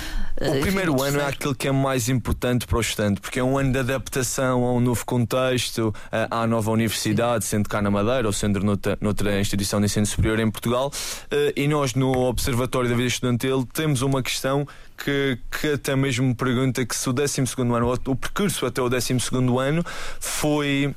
o 0.41 0.59
primeiro 0.61 1.01
ano 1.01 1.19
é 1.19 1.25
aquele 1.25 1.55
que 1.55 1.67
é 1.67 1.71
mais 1.71 2.09
importante 2.09 2.67
para 2.67 2.77
o 2.77 2.81
estudante, 2.81 3.21
porque 3.21 3.39
é 3.39 3.43
um 3.43 3.57
ano 3.57 3.71
de 3.71 3.79
adaptação 3.79 4.65
a 4.65 4.73
um 4.73 4.81
novo 4.81 5.05
contexto, 5.05 5.93
à 6.29 6.45
nova 6.45 6.71
universidade, 6.71 7.45
sendo 7.45 7.69
cá 7.69 7.81
na 7.81 7.89
Madeira 7.89 8.27
ou 8.27 8.33
sendo 8.33 8.59
noutra, 8.59 8.97
noutra 8.99 9.39
instituição 9.39 9.79
de 9.79 9.85
ensino 9.85 10.05
superior 10.05 10.39
em 10.39 10.51
Portugal. 10.51 10.91
Eh, 11.31 11.53
e 11.55 11.67
nós, 11.67 11.93
no 11.93 12.11
Observatório 12.11 12.89
da 12.89 12.95
Vida 12.95 13.07
Estudantil, 13.07 13.65
temos 13.73 14.01
uma 14.01 14.21
questão 14.21 14.67
que, 14.97 15.37
que 15.49 15.73
até 15.73 15.95
mesmo 15.95 16.35
pergunta 16.35 16.85
que 16.85 16.95
se 16.95 17.09
o 17.09 17.13
12 17.13 17.41
ano, 17.57 17.93
o 18.05 18.15
percurso 18.15 18.65
até 18.65 18.81
o 18.81 18.89
12 18.89 19.13
ano 19.59 19.83
foi 20.19 20.93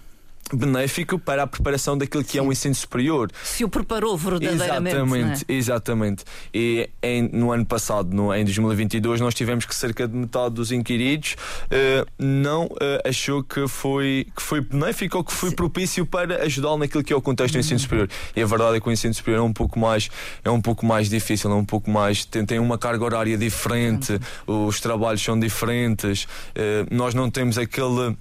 benéfico 0.56 1.18
para 1.18 1.42
a 1.42 1.46
preparação 1.46 1.96
daquilo 1.96 2.24
que 2.24 2.32
Sim. 2.32 2.38
é 2.38 2.42
um 2.42 2.52
ensino 2.52 2.74
superior. 2.74 3.30
Se 3.42 3.64
o 3.64 3.68
preparou 3.68 4.16
verdadeiramente. 4.16 4.96
Exatamente, 4.96 5.44
é? 5.48 5.54
exatamente. 5.54 6.24
E 6.52 6.90
em, 7.02 7.28
no 7.28 7.52
ano 7.52 7.66
passado, 7.66 8.14
no, 8.14 8.34
em 8.34 8.44
2022, 8.44 9.20
nós 9.20 9.34
tivemos 9.34 9.64
que 9.64 9.74
cerca 9.74 10.06
de 10.06 10.16
metade 10.16 10.54
dos 10.54 10.72
inquiridos 10.72 11.36
uh, 11.64 12.06
não 12.18 12.66
uh, 12.66 13.08
achou 13.08 13.42
que 13.42 13.66
foi, 13.68 14.26
que 14.34 14.42
foi 14.42 14.60
benéfico 14.60 15.18
ou 15.18 15.24
que 15.24 15.32
foi 15.32 15.50
Sim. 15.50 15.56
propício 15.56 16.06
para 16.06 16.42
ajudá-lo 16.44 16.78
naquilo 16.78 17.02
que 17.02 17.12
é 17.12 17.16
o 17.16 17.22
contexto 17.22 17.54
do 17.54 17.58
ensino 17.58 17.76
uhum. 17.76 17.82
superior. 17.82 18.10
E 18.34 18.42
a 18.42 18.46
verdade 18.46 18.76
é 18.76 18.80
que 18.80 18.88
o 18.88 18.92
ensino 18.92 19.14
superior 19.14 19.40
é 19.40 19.42
um 19.42 19.52
pouco 19.52 19.78
mais, 19.78 20.10
é 20.44 20.50
um 20.50 20.60
pouco 20.60 20.84
mais 20.84 21.08
difícil, 21.08 21.50
é 21.50 21.54
um 21.54 21.64
pouco 21.64 21.90
mais. 21.90 22.24
tem, 22.24 22.44
tem 22.44 22.58
uma 22.58 22.78
carga 22.78 23.04
horária 23.04 23.36
diferente, 23.36 24.18
uhum. 24.46 24.66
os 24.66 24.80
trabalhos 24.80 25.22
são 25.22 25.38
diferentes, 25.38 26.24
uh, 26.24 26.86
nós 26.90 27.14
não 27.14 27.30
temos 27.30 27.58
aquele 27.58 28.16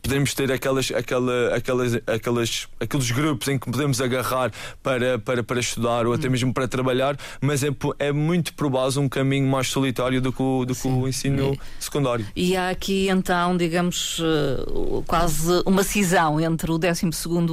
podemos 0.00 0.34
ter 0.34 0.50
aquelas, 0.50 0.90
aquela, 0.90 1.54
aquelas, 1.54 1.94
aquelas, 2.06 2.68
aqueles 2.80 3.10
grupos 3.10 3.48
em 3.48 3.58
que 3.58 3.70
podemos 3.70 4.00
agarrar 4.00 4.50
para, 4.82 5.18
para, 5.18 5.42
para 5.42 5.60
estudar 5.60 6.06
ou 6.06 6.12
até 6.12 6.28
hum. 6.28 6.30
mesmo 6.30 6.54
para 6.54 6.66
trabalhar, 6.66 7.16
mas 7.40 7.62
é, 7.62 7.68
é 7.98 8.12
muito 8.12 8.52
base 8.70 8.98
um 8.98 9.08
caminho 9.08 9.46
mais 9.46 9.68
solitário 9.68 10.20
do 10.20 10.32
que 10.32 10.42
o, 10.42 10.64
do 10.64 10.74
que 10.74 10.88
o 10.88 11.06
ensino 11.06 11.58
secundário. 11.78 12.26
E 12.34 12.56
há 12.56 12.70
aqui 12.70 13.08
então, 13.08 13.56
digamos, 13.56 14.20
eh, 14.22 15.02
quase 15.06 15.62
uma 15.66 15.82
cisão 15.82 16.40
entre 16.40 16.70
o 16.70 16.78
12 16.78 17.06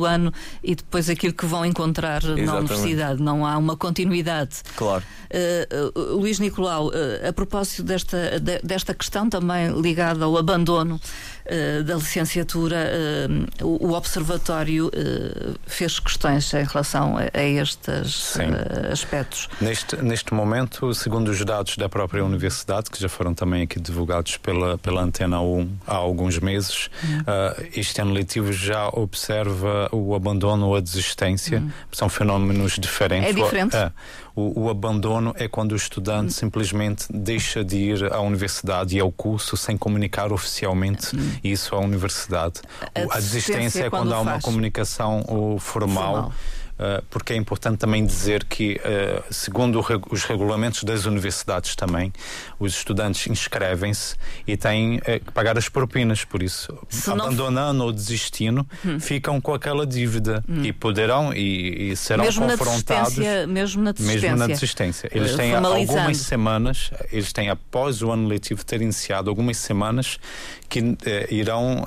ano 0.08 0.31
e 0.63 0.75
depois 0.75 1.10
aquilo 1.10 1.34
que 1.34 1.46
vão 1.46 1.65
encontrar 1.65 2.24
Exatamente. 2.24 2.46
na 2.46 2.58
universidade. 2.58 3.22
Não 3.22 3.46
há 3.46 3.58
uma 3.58 3.75
continuidade. 3.75 4.58
Claro. 4.75 5.03
Uh, 5.29 6.17
Luís 6.17 6.39
Nicolau, 6.39 6.88
uh, 6.88 7.27
a 7.27 7.34
propósito 7.34 7.84
desta, 7.84 8.39
de, 8.39 8.60
desta 8.63 8.93
questão 8.93 9.29
também 9.29 9.79
ligada 9.79 10.25
ao 10.25 10.38
abandono 10.38 11.00
uh, 11.49 11.83
da 11.83 11.95
licenciatura, 11.95 12.91
uh, 13.61 13.65
o, 13.65 13.87
o, 13.87 13.93
Observatório 13.93 14.87
uh, 14.87 15.55
fez 15.65 15.99
questões 15.99 16.53
em 16.53 16.63
relação 16.63 17.17
a, 17.17 17.37
a 17.37 17.43
estes 17.43 18.37
aspectos. 18.91 19.49
Neste, 19.59 19.95
neste 19.97 20.33
momento, 20.33 20.93
segundo 20.93 21.29
os 21.29 21.43
dados 21.43 21.75
da 21.77 21.89
própria 21.89 22.23
Universidade, 22.23 22.89
que 22.89 22.99
já 22.99 23.09
foram 23.09 23.33
também 23.33 23.63
aqui 23.63 23.79
divulgados 23.79 24.37
pela, 24.37 24.77
pela 24.77 25.01
Antena 25.01 25.41
1 25.41 25.69
há 25.85 25.95
alguns 25.95 26.39
meses, 26.39 26.89
uhum. 27.03 27.65
este 27.75 28.01
ano 28.01 28.13
letivo 28.13 28.53
já 28.53 28.87
observa 28.89 29.89
o 29.91 30.15
abandono 30.15 30.67
ou 30.67 30.75
a 30.75 30.79
desistência. 30.79 31.59
Uhum. 31.59 31.71
São 31.91 32.09
fenómenos 32.09 32.77
diferentes. 32.79 33.29
É 33.29 33.33
diferente? 33.33 33.75
É, 33.75 33.91
o, 34.35 34.63
o, 34.65 34.69
abandono 34.69 35.33
é 35.37 35.47
quando 35.47 35.73
o 35.73 35.75
estudante 35.75 36.25
uhum. 36.25 36.29
simplesmente 36.29 37.05
deixa 37.09 37.63
de 37.63 37.77
ir 37.77 38.13
à 38.13 38.21
universidade 38.21 38.95
e 38.95 38.99
ao 38.99 39.11
curso 39.11 39.57
sem 39.57 39.77
comunicar 39.77 40.31
oficialmente 40.31 41.15
uhum. 41.15 41.31
Isso 41.43 41.75
à 41.75 41.79
universidade. 41.79 42.62
A, 42.81 43.17
a 43.17 43.19
desistência 43.19 43.86
é 43.86 43.89
quando, 43.89 44.10
quando 44.10 44.13
há 44.13 44.22
uma 44.22 44.39
comunicação 44.41 45.24
formal. 45.60 45.60
formal 45.60 46.34
porque 47.09 47.33
é 47.33 47.36
importante 47.36 47.77
também 47.77 48.05
dizer 48.05 48.45
que, 48.45 48.79
eh, 48.83 49.21
segundo 49.29 49.83
os 50.09 50.24
regulamentos 50.24 50.83
das 50.83 51.05
universidades 51.05 51.75
também, 51.75 52.13
os 52.57 52.74
estudantes 52.74 53.27
inscrevem-se 53.27 54.15
e 54.48 54.55
têm 54.55 55.01
eh, 55.05 55.19
que 55.19 55.31
pagar 55.31 55.57
as 55.57 55.67
propinas, 55.67 56.24
por 56.24 56.41
isso, 56.41 56.77
Se 56.88 57.12
abandonando 57.12 57.79
não... 57.79 57.86
ou 57.88 57.91
desistindo, 57.91 58.65
hum. 58.86 59.00
ficam 59.00 59.41
com 59.41 59.53
aquela 59.53 59.86
dívida 59.86 60.43
hum. 60.48 60.63
e 60.63 60.71
poderão 60.71 61.33
e, 61.33 61.91
e 61.91 61.95
serão 61.98 62.24
mesmo 62.24 62.48
confrontados. 62.48 63.17
Na 63.17 63.48
mesmo 63.48 63.83
na 63.83 63.91
desistência. 63.91 64.29
Mesmo 64.29 64.38
na 64.38 64.48
desistência. 64.48 65.09
Eles 65.13 65.36
têm 65.36 65.53
algumas 65.53 66.17
semanas, 66.17 66.91
eles 67.12 67.33
têm, 67.33 67.50
após 67.50 68.01
o 68.01 68.09
ano 68.12 68.27
letivo 68.27 68.63
ter 68.63 68.81
iniciado, 68.81 69.29
algumas 69.29 69.57
semanas 69.57 70.17
que 70.69 70.95
eh, 71.05 71.27
irão. 71.29 71.83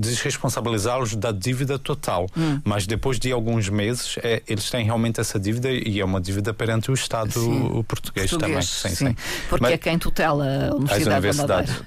Desresponsabilizá-los 0.00 1.14
da 1.14 1.32
dívida 1.32 1.78
total. 1.78 2.26
Hum. 2.36 2.60
Mas 2.64 2.86
depois 2.86 3.18
de 3.18 3.30
alguns 3.32 3.68
meses, 3.68 4.16
é, 4.22 4.42
eles 4.48 4.70
têm 4.70 4.84
realmente 4.84 5.20
essa 5.20 5.38
dívida 5.38 5.70
e 5.70 6.00
é 6.00 6.04
uma 6.04 6.20
dívida 6.20 6.52
perante 6.54 6.90
o 6.90 6.94
Estado 6.94 7.32
sim. 7.32 7.84
português, 7.86 8.30
português, 8.30 8.30
também. 8.30 8.62
Sim, 8.62 8.88
sim. 8.88 9.06
sim. 9.08 9.16
Porque 9.48 9.62
Mas, 9.62 9.72
é 9.72 9.78
quem 9.78 9.98
tutela 9.98 10.44
a 10.44 10.74
Universidade 10.74 11.02
as 11.02 11.06
universidades. 11.06 11.82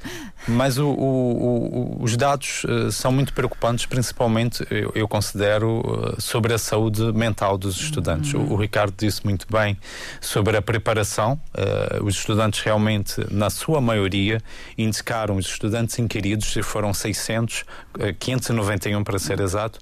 Mas 0.48 0.78
o, 0.78 0.88
o, 0.88 2.00
o, 2.00 2.04
os 2.04 2.18
dados 2.18 2.64
uh, 2.66 2.92
são 2.92 3.12
muito 3.12 3.34
preocupantes, 3.34 3.86
principalmente, 3.86 4.66
eu, 4.70 4.92
eu 4.94 5.08
considero, 5.08 5.80
uh, 5.80 6.22
sobre 6.22 6.54
a 6.54 6.58
saúde 6.58 7.02
mental 7.14 7.58
dos 7.58 7.80
estudantes. 7.80 8.34
Uhum. 8.34 8.52
O, 8.52 8.56
Ricardo 8.56 8.94
disse 8.98 9.24
muito 9.24 9.48
bem 9.50 9.78
sobre 10.20 10.58
a 10.58 10.62
preparação. 10.62 11.40
Uh, 11.54 12.04
os 12.04 12.16
estudantes 12.16 12.60
realmente, 12.62 13.26
na 13.32 13.50
sua 13.50 13.80
maioria, 13.80 14.42
indicaram, 14.78 15.38
os 15.38 15.46
estudantes 15.46 15.98
inquiridos, 15.98 16.58
foram 16.64 16.94
600, 16.94 17.64
591 18.12 19.04
para 19.04 19.20
ser 19.20 19.40
exato, 19.40 19.80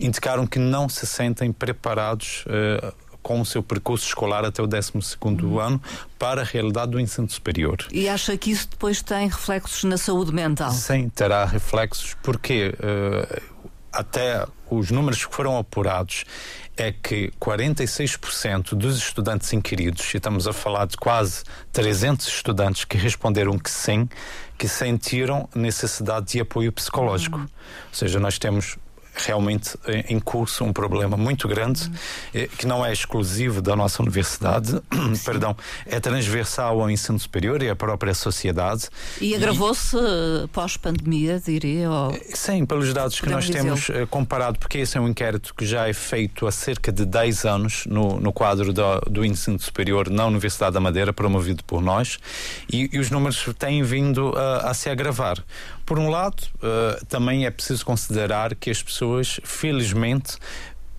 indicaram 0.00 0.46
que 0.46 0.58
não 0.58 0.88
se 0.88 1.06
sentem 1.06 1.52
preparados 1.52 2.44
com 3.22 3.40
o 3.40 3.46
seu 3.46 3.62
percurso 3.62 4.06
escolar 4.06 4.44
até 4.44 4.60
o 4.60 4.66
12 4.66 4.92
uhum. 5.24 5.60
ano 5.60 5.80
para 6.18 6.42
a 6.42 6.44
realidade 6.44 6.92
do 6.92 7.00
ensino 7.00 7.28
superior. 7.30 7.78
E 7.92 8.08
acha 8.08 8.36
que 8.36 8.50
isso 8.50 8.68
depois 8.68 9.00
tem 9.00 9.28
reflexos 9.28 9.84
na 9.84 9.96
saúde 9.96 10.32
mental? 10.32 10.72
Sim, 10.72 11.08
terá 11.08 11.44
reflexos 11.44 12.16
porque 12.22 12.74
uh, 12.74 13.51
até 13.92 14.46
os 14.70 14.90
números 14.90 15.24
que 15.24 15.34
foram 15.34 15.58
apurados 15.58 16.24
é 16.76 16.90
que 16.90 17.30
46% 17.40 18.74
dos 18.74 18.96
estudantes 18.96 19.52
inquiridos, 19.52 20.12
e 20.14 20.16
estamos 20.16 20.48
a 20.48 20.52
falar 20.52 20.86
de 20.86 20.96
quase 20.96 21.44
300 21.72 22.26
estudantes 22.26 22.84
que 22.84 22.96
responderam 22.96 23.58
que 23.58 23.70
sim, 23.70 24.08
que 24.56 24.66
sentiram 24.66 25.48
necessidade 25.54 26.32
de 26.32 26.40
apoio 26.40 26.72
psicológico. 26.72 27.36
Uhum. 27.38 27.44
Ou 27.44 27.94
seja, 27.94 28.18
nós 28.18 28.38
temos 28.38 28.78
realmente 29.14 29.76
em 30.08 30.18
curso 30.18 30.64
um 30.64 30.72
problema 30.72 31.16
muito 31.16 31.46
grande 31.46 31.84
uhum. 32.34 32.46
que 32.58 32.66
não 32.66 32.84
é 32.84 32.92
exclusivo 32.92 33.60
da 33.60 33.76
nossa 33.76 34.02
universidade, 34.02 34.80
perdão, 35.24 35.56
é 35.86 36.00
transversal 36.00 36.80
ao 36.80 36.90
ensino 36.90 37.18
superior 37.18 37.62
e 37.62 37.68
à 37.68 37.76
própria 37.76 38.14
sociedade. 38.14 38.88
E 39.20 39.34
agravou-se 39.34 39.96
e... 39.96 40.48
pós-pandemia, 40.48 41.40
diria? 41.44 41.90
Ou... 41.90 42.12
Eh, 42.12 42.20
sim, 42.34 42.64
pelos 42.64 42.92
dados 42.92 43.20
que 43.20 43.28
nós 43.28 43.48
temos 43.48 43.90
comparado, 44.10 44.58
porque 44.58 44.78
esse 44.78 44.96
é 44.96 45.00
um 45.00 45.08
inquérito 45.08 45.54
que 45.54 45.66
já 45.66 45.88
é 45.88 45.92
feito 45.92 46.46
há 46.46 46.52
cerca 46.52 46.90
de 46.90 47.04
10 47.04 47.44
anos 47.44 47.84
no, 47.86 48.20
no 48.20 48.32
quadro 48.32 48.72
do, 48.72 49.00
do 49.10 49.24
ensino 49.24 49.58
superior 49.58 50.10
na 50.10 50.26
Universidade 50.26 50.74
da 50.74 50.80
Madeira, 50.80 51.12
promovido 51.12 51.62
por 51.64 51.82
nós, 51.82 52.18
e, 52.70 52.88
e 52.92 52.98
os 52.98 53.10
números 53.10 53.48
têm 53.58 53.82
vindo 53.82 54.32
a, 54.36 54.70
a 54.70 54.74
se 54.74 54.88
agravar. 54.88 55.42
Por 55.84 55.98
um 55.98 56.08
lado, 56.08 56.42
uh, 56.56 57.04
também 57.06 57.44
é 57.44 57.50
preciso 57.50 57.84
considerar 57.84 58.54
que 58.54 58.70
as 58.70 58.82
pessoas, 58.82 59.40
felizmente, 59.42 60.38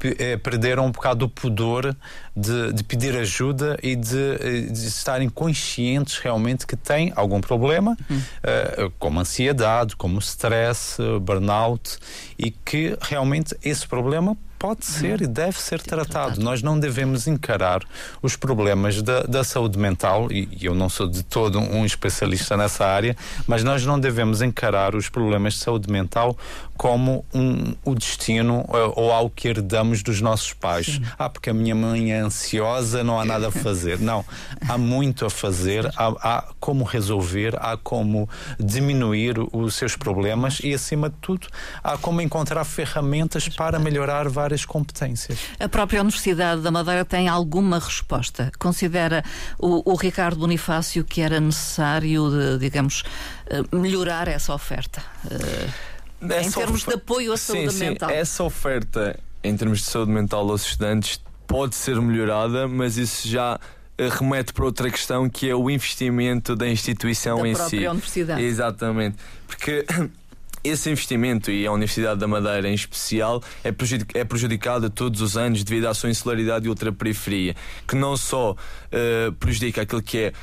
eh, 0.04 0.36
perderam 0.36 0.88
um 0.88 0.92
bocado 0.92 1.26
o 1.26 1.30
pudor 1.30 1.96
de, 2.36 2.74
de 2.74 2.84
pedir 2.84 3.16
ajuda 3.16 3.80
e 3.82 3.96
de, 3.96 4.34
eh, 4.34 4.62
de, 4.70 4.88
estarem 4.88 5.30
conscientes 5.30 6.18
realmente 6.18 6.68
que 6.68 6.76
têm 6.76 7.14
algum 7.16 7.40
problema, 7.40 7.96
uhum. 8.10 8.18
uh, 8.18 8.92
como 9.00 9.22
ansiedade, 9.22 9.96
como 9.96 10.20
stress, 10.20 10.98
burnout, 11.22 11.98
e 12.38 12.52
que 12.52 12.98
realmente 13.02 13.56
esse 13.64 13.88
problema 13.88 14.38
pode 14.64 14.86
ser 14.86 15.22
e 15.22 15.28
deve 15.28 15.60
ser 15.60 15.82
tratado. 15.82 16.40
Nós 16.40 16.64
não 16.64 16.80
devemos 16.80 17.28
encarar 17.28 17.82
os 18.22 18.38
problemas 18.38 19.02
da, 19.02 19.24
da 19.24 19.44
saúde 19.44 19.78
mental, 19.78 20.32
e, 20.32 20.48
e, 20.58 20.66
eu 20.66 20.74
não 20.74 20.88
sou 20.88 21.06
de 21.06 21.22
todo 21.22 21.60
um 21.60 21.86
especialista 21.86 22.56
nessa 22.56 22.86
área, 22.86 23.14
mas 23.46 23.62
nós 23.62 23.86
não 23.86 24.00
devemos 24.00 24.42
encarar 24.42 24.96
os 24.96 25.10
problemas 25.10 25.56
de 25.56 25.60
saúde 25.60 25.92
mental 25.92 26.38
como 26.78 27.26
um, 27.34 27.76
o 27.84 27.96
destino 27.96 28.66
ou, 28.68 29.06
ou 29.06 29.12
algo 29.12 29.32
que 29.36 29.48
herdamos 29.48 30.02
dos 30.02 30.22
nossos 30.22 30.54
pais. 30.54 30.86
Sim. 30.86 31.02
Ah, 31.18 31.30
porque 31.30 31.50
a 31.50 31.54
minha 31.54 31.76
mãe 31.76 32.12
é 32.12 32.20
ansiosa, 32.20 33.04
não 33.04 33.20
há 33.20 33.26
nada 33.26 33.50
a 33.50 33.52
fazer. 33.52 34.00
Não, 34.00 34.26
há 34.68 34.78
muito 34.78 35.26
a 35.26 35.30
fazer, 35.30 35.86
há, 35.98 36.08
há 36.22 36.44
como 36.60 36.84
resolver, 36.84 37.56
há 37.60 37.78
como 37.78 38.30
diminuir 38.60 39.36
os 39.52 39.76
seus 39.76 39.96
problemas 39.96 40.60
e, 40.64 40.74
acima 40.74 41.10
de 41.10 41.16
tudo, 41.22 41.48
há 41.84 41.98
como 41.98 42.22
encontrar 42.22 42.64
ferramentas 42.64 43.48
para 43.50 43.78
melhorar 43.80 44.30
várias 44.30 44.54
várias 44.54 44.66
competências. 44.66 45.40
A 45.60 45.68
própria 45.68 46.02
Universidade 46.02 46.62
da 46.62 46.72
Madeira 46.72 47.04
tem 47.04 47.28
alguma 47.28 47.80
resposta? 47.80 48.52
Considera 48.60 49.24
o, 49.58 49.92
o 49.92 49.96
Ricardo 49.96 50.40
Bonifácio 50.40 51.04
que 51.04 51.22
era 51.22 51.40
necessário, 51.40 52.30
de, 52.30 52.60
digamos, 52.60 53.04
eh, 53.48 53.64
melhorar 53.72 54.28
essa 54.28 54.54
oferta? 54.54 55.02
Uh, 55.26 55.93
em 56.24 56.52
termos 56.52 56.84
de 56.84 56.94
apoio 56.94 57.34
à 57.34 57.38
saúde 57.38 57.74
sim, 57.74 57.86
mental? 57.86 58.10
Sim, 58.10 58.16
essa 58.16 58.44
oferta 58.44 59.20
em 59.44 59.56
termos 59.58 59.80
de 59.80 59.86
saúde 59.86 60.12
mental 60.12 60.50
aos 60.50 60.66
estudantes 60.66 61.22
pode 61.46 61.76
ser 61.76 62.00
melhorada, 62.02 62.68
mas 62.68 62.98
isso 62.98 63.28
já 63.28 63.60
remete 63.98 64.54
para 64.54 64.66
outra 64.66 64.90
questão 64.90 65.30
que 65.30 65.50
é 65.50 65.56
o 65.56 65.70
investimento 65.70 66.56
da 66.56 66.68
instituição 66.68 67.42
da 67.42 67.48
em 67.48 67.56
si. 67.56 67.88
Universidade. 67.88 68.42
Exatamente. 68.42 69.18
Porque 69.48 69.86
esse 70.64 70.90
investimento, 70.90 71.52
e 71.52 71.66
a 71.68 71.72
Universidade 71.72 72.20
da 72.20 72.28
Madeira 72.28 72.70
em 72.70 72.74
especial, 72.74 73.44
é, 73.64 73.72
prejudic 73.72 74.18
é 74.18 74.24
prejudicada 74.24 74.90
todos 74.90 75.22
os 75.22 75.36
anos 75.36 75.64
devido 75.64 75.88
à 75.88 75.94
sua 75.94 76.10
insularidade 76.10 76.66
e 76.66 76.70
ultraperiferia, 76.70 77.56
que 77.88 77.96
não 77.96 78.16
só 78.16 78.52
uh, 78.52 79.34
prejudica 79.34 79.82
aquilo 79.82 80.02
que 80.02 80.18
é 80.18 80.34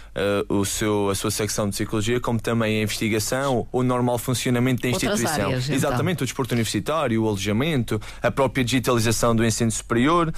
uh, 0.49 0.55
o 0.55 0.65
seu, 0.65 1.11
a 1.11 1.15
sua 1.15 1.31
secção 1.31 1.67
de 1.67 1.73
psicologia, 1.73 2.21
como 2.21 2.41
também 2.41 2.81
a 2.81 2.83
investigação, 2.83 3.67
o 3.73 3.83
normal 3.83 4.19
funcionamento 4.19 4.83
da 4.83 4.89
instituição. 4.91 5.47
Áreas, 5.47 5.65
então. 5.65 5.77
Exatamente, 5.77 6.23
o 6.23 6.27
desporto 6.27 6.53
universitário, 6.53 7.23
o 7.23 7.27
alojamento, 7.27 8.01
a 8.23 8.31
própria 8.31 8.65
digitalização 8.65 9.35
do 9.35 9.45
ensino 9.45 9.71
superior. 9.71 10.33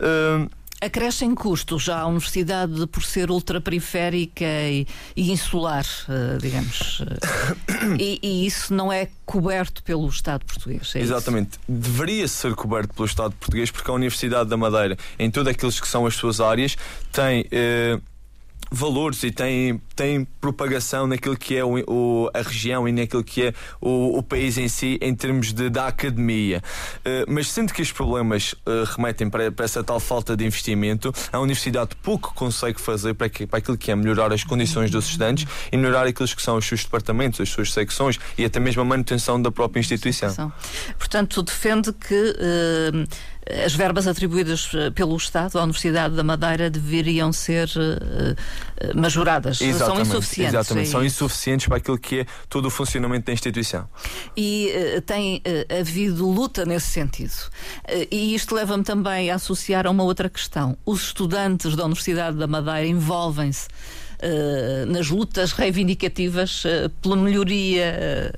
Uh, 0.00 0.57
Acrescem 0.80 1.34
custos 1.34 1.88
à 1.88 2.06
universidade 2.06 2.86
por 2.86 3.02
ser 3.02 3.30
ultraperiférica 3.30 4.44
e, 4.44 4.86
e 5.16 5.32
insular, 5.32 5.84
uh, 6.08 6.38
digamos. 6.38 7.00
Uh, 7.00 7.96
e, 7.98 8.20
e, 8.22 8.46
isso 8.46 8.72
não 8.72 8.92
é 8.92 9.08
coberto 9.26 9.82
pelo 9.82 10.08
Estado 10.08 10.44
português. 10.44 10.94
É 10.94 11.00
Exatamente. 11.00 11.52
Isso? 11.52 11.60
Deveria 11.68 12.28
ser 12.28 12.54
coberto 12.54 12.94
pelo 12.94 13.06
Estado 13.06 13.34
português 13.34 13.70
porque 13.70 13.90
a 13.90 13.94
Universidade 13.94 14.48
da 14.48 14.56
Madeira, 14.56 14.96
em 15.18 15.30
todas 15.30 15.52
aqueles 15.52 15.80
que 15.80 15.88
são 15.88 16.06
as 16.06 16.14
suas 16.14 16.40
áreas, 16.40 16.76
tem. 17.12 17.42
Uh, 17.42 18.00
valores 18.70 19.22
e 19.22 19.30
tem, 19.30 19.80
tem 19.94 20.24
propagação 20.40 21.06
naquilo 21.06 21.36
que 21.36 21.56
é 21.56 21.64
o, 21.64 21.78
o, 21.86 22.30
a 22.32 22.42
região 22.42 22.88
e 22.88 22.92
naquilo 22.92 23.24
que 23.24 23.46
é 23.46 23.54
o, 23.80 24.18
o 24.18 24.22
país 24.22 24.58
em 24.58 24.68
si 24.68 24.98
em 25.00 25.14
termos 25.14 25.52
de, 25.52 25.70
da 25.70 25.88
academia. 25.88 26.62
Uh, 26.98 27.32
mas 27.32 27.50
sendo 27.50 27.72
que 27.72 27.82
os 27.82 27.92
problemas 27.92 28.52
uh, 28.52 28.84
remetem 28.96 29.28
para, 29.28 29.50
para, 29.50 29.64
essa 29.64 29.82
tal 29.82 30.00
falta 30.00 30.36
de 30.36 30.44
investimento, 30.44 31.12
a 31.32 31.38
universidade 31.38 31.90
pouco 32.02 32.32
consegue 32.34 32.80
fazer 32.80 33.14
para, 33.14 33.28
que, 33.28 33.46
para 33.46 33.58
aquilo 33.58 33.76
que 33.76 33.90
é 33.90 33.96
melhorar 33.96 34.32
as 34.32 34.44
condições 34.44 34.90
dos 34.90 35.06
estudantes 35.06 35.46
e 35.70 35.76
melhorar 35.76 36.06
aqueles 36.06 36.34
que 36.34 36.42
são 36.42 36.56
os 36.56 36.66
seus 36.66 36.84
departamentos, 36.84 37.40
as 37.40 37.48
suas 37.48 37.72
secções 37.72 38.18
e 38.36 38.44
até 38.44 38.60
mesmo 38.60 38.82
a 38.82 38.84
manutenção 38.84 39.40
da 39.40 39.50
própria 39.50 39.80
instituição. 39.80 40.52
Portanto, 40.98 41.42
defende 41.42 41.92
que 41.92 42.14
uh, 42.14 43.08
as 43.64 43.74
verbas 43.74 44.06
atribuídas 44.06 44.70
eh, 44.74 44.90
pelo 44.90 45.16
Estado 45.16 45.58
à 45.58 45.62
Universidade 45.62 46.14
da 46.14 46.22
Madeira 46.22 46.68
deveriam 46.68 47.32
ser 47.32 47.68
uh, 47.68 48.98
majoradas. 48.98 49.60
Exatamente, 49.60 50.06
são 50.06 50.16
insuficientes. 50.16 50.54
Exatamente, 50.54 50.88
é 50.88 50.90
são 50.90 51.04
insuficientes 51.04 51.66
para 51.66 51.76
aquilo 51.78 51.98
que 51.98 52.20
é 52.20 52.26
todo 52.48 52.66
o 52.66 52.70
funcionamento 52.70 53.26
da 53.26 53.32
instituição. 53.32 53.88
E 54.36 54.72
uh, 54.96 55.00
tem 55.02 55.38
uh, 55.38 55.80
havido 55.80 56.28
luta 56.28 56.64
nesse 56.64 56.88
sentido. 56.88 57.32
e 58.10 58.34
isto 58.34 58.54
leva-me 58.54 58.84
também 58.84 59.30
a 59.30 59.36
associar 59.36 59.86
a 59.86 59.90
uma 59.90 60.02
outra 60.02 60.28
questão. 60.28 60.76
Os 60.84 61.02
estudantes 61.02 61.74
da 61.74 61.84
Universidade 61.84 62.36
da 62.36 62.46
Madeira 62.46 62.86
envolvem-se 62.86 63.68
nas 64.88 65.08
lutas 65.10 65.52
reivindicativas 65.52 66.64
pela 67.00 67.14
melhoria 67.14 68.32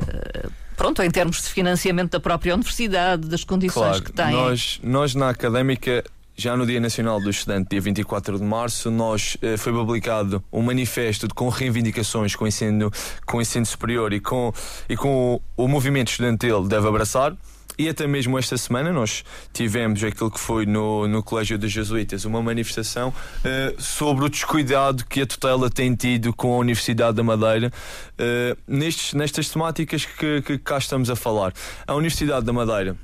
pronto, 0.81 1.03
em 1.03 1.11
termos 1.11 1.43
de 1.43 1.49
financiamento 1.49 2.13
da 2.13 2.21
própria 2.21 2.55
universidade, 2.55 3.29
das 3.29 3.45
condições 3.45 3.99
claro, 3.99 4.03
que 4.03 4.13
tem. 4.13 4.33
Nós, 4.33 4.81
nós 4.83 5.15
na 5.15 5.29
académica 5.29 6.03
já 6.35 6.57
no 6.57 6.65
Dia 6.65 6.81
Nacional 6.81 7.21
do 7.21 7.29
Estudante, 7.29 7.69
dia 7.69 7.83
24 7.83 8.39
de 8.39 8.45
março, 8.45 8.91
nós 8.91 9.37
eh, 9.43 9.59
foi 9.59 9.75
publicado 9.75 10.43
um 10.51 10.63
manifesto 10.63 11.29
com 11.35 11.51
reivindicações 11.51 12.35
com 12.35 12.47
o 12.47 12.49
ensino, 12.49 12.91
com 13.27 13.37
o 13.37 13.43
ensino 13.43 13.67
superior 13.67 14.11
e 14.15 14.21
com, 14.21 14.55
e 14.89 14.97
com 14.97 15.35
o, 15.35 15.65
o 15.65 15.69
movimento 15.69 16.13
estudantil 16.13 16.67
deve 16.67 16.89
abraçar. 16.89 17.37
E 17.81 17.89
até 17.89 18.07
mesmo 18.07 18.39
esta 18.39 18.59
semana 18.59 18.93
nós 18.93 19.25
tivemos 19.55 20.05
aquilo 20.05 20.31
que 20.31 20.39
foi 20.39 20.67
no, 20.67 21.09
no 21.09 21.23
Colégio 21.23 21.59
dos 21.59 21.73
Jesuítas, 21.73 22.27
uma 22.27 22.43
manifestação 22.43 23.09
uh, 23.09 23.81
sobre 23.81 24.27
o 24.27 24.29
descuidado 24.29 25.03
que 25.07 25.23
a 25.23 25.27
tutela 25.27 25.71
tem 25.71 25.95
tido 25.95 26.31
com 26.35 26.53
a 26.53 26.59
Universidade 26.59 27.17
da 27.17 27.23
Madeira 27.23 27.73
uh, 28.19 28.59
nestes, 28.69 29.15
nestas 29.15 29.49
temáticas 29.49 30.05
que, 30.05 30.43
que 30.43 30.59
cá 30.59 30.77
estamos 30.77 31.09
a 31.09 31.17
falar. 31.17 31.55
A 31.87 31.95
Universidade 31.95 32.45
da 32.45 32.53
Madeira 32.53 32.99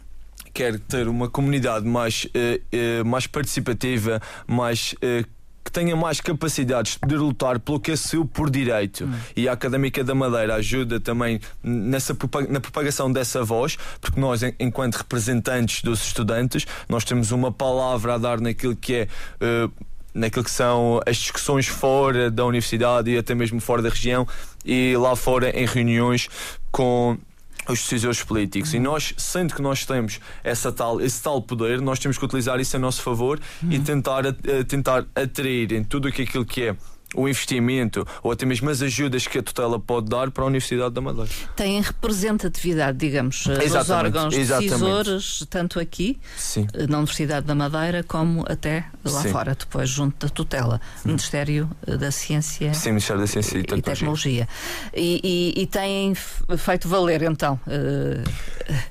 quer 0.53 0.79
ter 0.79 1.09
uma 1.09 1.31
comunidade 1.31 1.87
mais, 1.87 2.27
uh, 2.27 3.03
mais 3.03 3.27
participativa, 3.27 4.21
mais 4.47 4.95
que 5.67 5.73
tenha 5.73 5.97
mais 5.97 6.21
capacidades 6.21 6.97
de 7.05 7.17
lutar 7.17 7.59
pelo 7.59 7.81
que 7.81 7.91
é 7.91 7.97
seu 7.97 8.25
por 8.25 8.49
direito. 8.49 9.05
Hum. 9.05 9.13
E 9.35 9.49
a 9.49 9.53
Académica 9.53 10.05
da 10.05 10.15
Madeira 10.15 10.55
ajuda 10.55 11.01
também 11.01 11.41
nessa, 11.61 12.17
na 12.49 12.61
propagação 12.61 13.11
dessa 13.11 13.43
voz, 13.43 13.77
porque 14.01 14.21
nós, 14.21 14.43
enquanto 14.61 14.95
representantes 14.95 15.83
dos 15.83 16.07
estudantes, 16.07 16.65
nós 16.89 17.05
temos 17.05 17.33
uma 17.33 17.51
palavra 17.51 18.15
a 18.15 18.19
dar 18.19 18.41
naquilo 18.41 18.77
que 18.77 18.95
é. 18.95 19.09
Uh, 19.43 19.73
naquilo 20.15 20.45
que 20.45 20.51
são 20.51 20.99
as 21.05 21.19
discussões 21.19 21.67
fora 21.67 22.31
da 22.31 22.43
universidade 22.47 23.11
e 23.11 23.19
até 23.19 23.35
mesmo 23.35 23.61
fora 23.61 23.83
da 23.83 23.91
região 23.91 24.27
e 24.65 24.97
lá 24.97 25.15
fora 25.15 25.51
em 25.51 25.67
reuniões 25.67 26.27
com 26.73 27.19
os 27.69 27.81
decisores 27.81 28.23
políticos. 28.23 28.75
E 28.75 28.79
nós, 28.79 29.15
sendo 29.17 29.55
que 29.55 29.63
nós 29.63 29.85
temos 29.85 30.21
essa 30.43 30.73
tal, 30.73 31.01
esse 31.01 31.23
tal 31.23 31.41
poder, 31.43 31.81
nós 31.81 31.99
temos 31.99 32.19
que 32.19 32.25
utilizar 32.25 32.61
isso 32.61 32.77
a 32.77 32.79
nosso 32.79 33.03
favor 33.03 33.41
uhum. 33.63 33.73
e 33.73 33.79
tentar, 33.79 34.23
tentar 34.69 35.05
atrair 35.15 35.73
em 35.73 35.83
tudo 35.83 36.09
aquilo 36.09 36.45
que 36.45 36.65
é 36.65 36.77
o 37.17 37.29
investimento 37.29 38.07
ou 38.23 38.31
até 38.31 38.47
mesmo 38.47 38.69
as 38.71 38.83
ajudas 38.83 39.27
que 39.27 39.39
a 39.39 39.43
tutela 39.43 39.79
pode 39.79 40.09
dar 40.09 40.31
para 40.31 40.45
a 40.45 40.47
Universidade 40.47 40.95
da 40.95 41.01
Madeira. 41.01 41.31
Tem 41.55 41.81
representatividade, 41.81 42.99
digamos, 42.99 43.47
eh, 43.47 43.69
dos 43.69 43.91
órgãos 43.91 44.35
exatamente. 44.35 44.71
decisores, 44.71 45.47
tanto 45.49 45.81
aqui 45.81 46.19
Sim. 46.37 46.67
Eh, 46.75 46.87
na 46.87 46.99
Universidade 46.99 47.47
da 47.47 47.55
Madeira 47.55 48.03
como 48.03 48.45
até 48.49 48.85
lá 49.05 49.23
Sim. 49.23 49.31
fora, 49.31 49.55
depois 49.55 49.89
junto 49.89 50.27
da 50.27 50.33
tutela, 50.33 50.81
hum. 50.99 51.09
Ministério 51.09 51.69
eh, 51.87 51.97
da 51.97 52.11
Ciência, 52.11 52.75
Sim, 52.75 52.91
Ministério 52.91 53.21
da 53.21 53.27
Ciência 53.27 53.59
e, 53.59 53.61
e 53.61 53.83
Tecnologia. 53.83 54.49
E, 54.95 55.21
e, 55.57 55.63
e, 55.63 55.67
têm 55.67 56.15
feito 56.15 56.89
valer 56.89 57.23
então 57.23 57.59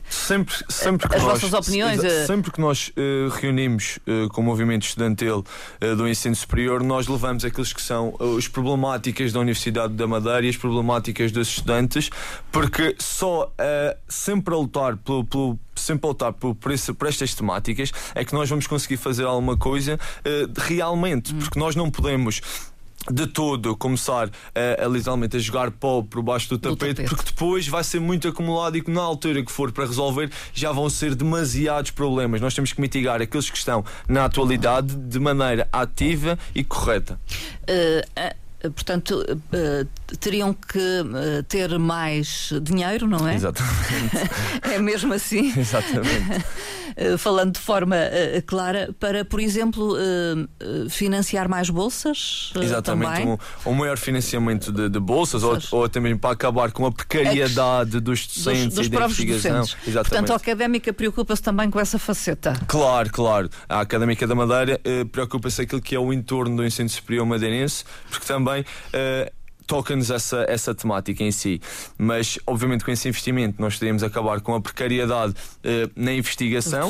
sempre, 0.10 0.56
sempre 0.70 1.10
que 1.10 1.16
as 1.16 1.24
nós, 1.24 1.42
vossas 1.42 1.54
opiniões. 1.54 2.00
Sempre 2.26 2.52
que 2.52 2.62
nós 2.62 2.90
uh, 2.90 3.30
reunimos 3.30 4.00
com 4.32 4.42
o 4.42 4.44
movimento 4.44 4.84
estudantil 4.84 5.44
do 5.98 6.08
ensino 6.08 6.36
superior, 6.36 6.84
nós 6.84 7.08
levamos 7.08 7.44
aqueles 7.44 7.74
que 7.74 7.82
são 7.82 8.15
as 8.38 8.48
problemáticas 8.48 9.32
da 9.34 9.40
Universidade 9.40 9.94
da 9.94 10.08
Madeira 10.08 10.46
e 10.46 10.50
as 10.50 10.58
problemáticas 10.58 11.32
dos 11.32 11.48
estudantes, 11.48 12.10
porque 12.52 12.96
só 13.00 13.46
uh, 13.46 13.98
sempre 14.08 14.54
a 14.54 14.58
lutar 14.58 14.98
pelo, 14.98 15.24
pelo 15.26 15.60
sempre 15.76 16.08
a 16.08 16.10
lutar 16.10 16.34
por, 16.34 16.56
por, 16.56 16.72
esse, 16.72 16.94
por, 16.94 17.08
estas 17.08 17.34
temáticas 17.34 17.92
é 18.14 18.24
que 18.24 18.34
nós 18.34 18.50
vamos 18.50 18.66
conseguir 18.66 18.98
fazer 18.98 19.26
alguma 19.26 19.58
coisa 19.58 19.96
uh, 19.96 20.54
realmente, 20.58 21.34
hum. 21.34 21.40
porque 21.40 21.60
nós 21.60 21.76
não 21.76 21.92
podemos 21.92 22.42
de 23.12 23.28
todo 23.28 23.76
começar 23.76 24.30
a, 24.54 24.86
a, 24.86 24.88
literalmente 24.88 25.38
a 25.38 25.40
jogar 25.40 25.72
pó 25.72 26.02
por 26.02 26.22
baixo 26.22 26.50
do 26.50 26.58
tapete, 26.58 26.78
do 26.78 26.96
tapete, 26.96 27.10
porque 27.10 27.26
depois 27.26 27.68
vai 27.68 27.84
ser 27.84 28.00
muito 28.00 28.28
acumulado 28.28 28.78
e 28.78 28.82
que 28.82 28.92
na 28.92 29.02
altura 29.02 29.44
que 29.44 29.52
for 29.52 29.72
para 29.72 29.86
resolver 29.86 30.32
já 30.54 30.72
vão 30.72 30.90
ser 30.90 31.16
demasiados 31.16 31.92
problemas. 31.92 32.42
Nós 32.42 32.54
temos 32.54 32.74
que 32.74 32.82
mitigar 32.82 33.22
aqueles 33.22 33.50
que 33.50 33.58
estão 33.58 33.84
na 34.08 34.26
atualidade 34.26 34.96
de 34.96 35.20
maneira 35.20 35.68
ativa 35.72 36.38
e 36.54 36.64
correta. 36.64 37.20
Uh, 37.64 38.45
portanto, 38.70 39.24
uh, 39.30 40.16
teriam 40.20 40.54
que 40.54 40.78
uh, 40.78 41.44
ter 41.44 41.78
mais 41.78 42.52
dinheiro, 42.62 43.08
não 43.08 43.28
é? 43.28 43.36
Exatamente. 43.36 43.76
é 44.74 44.80
mesmo 44.80 45.14
assim? 45.14 45.54
Exatamente. 45.58 46.46
falando 47.18 47.52
de 47.52 47.60
forma 47.60 47.98
clara, 48.46 48.90
para, 48.98 49.26
por 49.26 49.42
exemplo, 49.42 49.98
financiar 50.90 51.50
mais 51.50 51.70
bolsas? 51.70 52.54
Exatamente. 52.56 53.22
Um, 53.22 53.38
um, 53.66 53.74
maior 53.74 53.98
financiamento 53.98 54.72
de, 54.72 54.88
de 54.88 54.98
bolsas 54.98 55.44
ou, 55.44 55.58
ou, 55.72 55.84
até 55.84 56.00
mesmo 56.00 56.20
para 56.20 56.32
acabar 56.32 56.72
com 56.72 56.86
a 56.86 56.92
precariedade 56.94 58.00
dos 58.00 58.26
docentes 58.26 58.76
dos, 58.76 58.76
dos 58.76 58.88
e 58.88 58.90
da 58.90 59.06
investigação. 59.06 59.60
Docentes. 59.60 59.78
Exatamente. 59.86 60.10
Portanto, 60.10 60.32
a 60.32 60.36
académica 60.38 60.94
preocupa-se 60.94 61.42
também 61.42 61.70
com 61.70 61.82
essa 61.82 62.00
faceta. 62.00 62.54
Claro, 62.66 63.12
claro. 63.12 63.50
A 63.68 63.82
académica 63.82 64.26
da 64.26 64.34
Madeira 64.34 64.80
preocupa-se 65.12 65.64
aquilo 65.64 65.82
que 65.82 65.96
é 65.96 66.00
o 66.00 66.14
entorno 66.14 66.56
do 66.56 66.66
ensino 66.66 66.88
superior 66.88 67.26
madeirense, 67.26 67.84
porque 68.10 68.26
também 68.26 68.55
também 68.56 68.62
uh, 68.64 69.35
toca-nos 69.66 70.10
essa, 70.10 70.46
essa 70.48 70.74
temática 70.74 71.24
em 71.24 71.32
si. 71.32 71.62
Mas, 71.98 72.40
obviamente, 72.46 72.84
com 72.84 72.92
esse 72.92 73.08
investimento, 73.08 73.62
nós 73.62 73.80
teríamos 73.80 74.04
acabar 74.04 74.42
com 74.42 74.56
a 74.56 74.62
precariedade 74.62 75.34
uh, 75.34 75.92
na 75.96 76.14
investigação. 76.14 76.88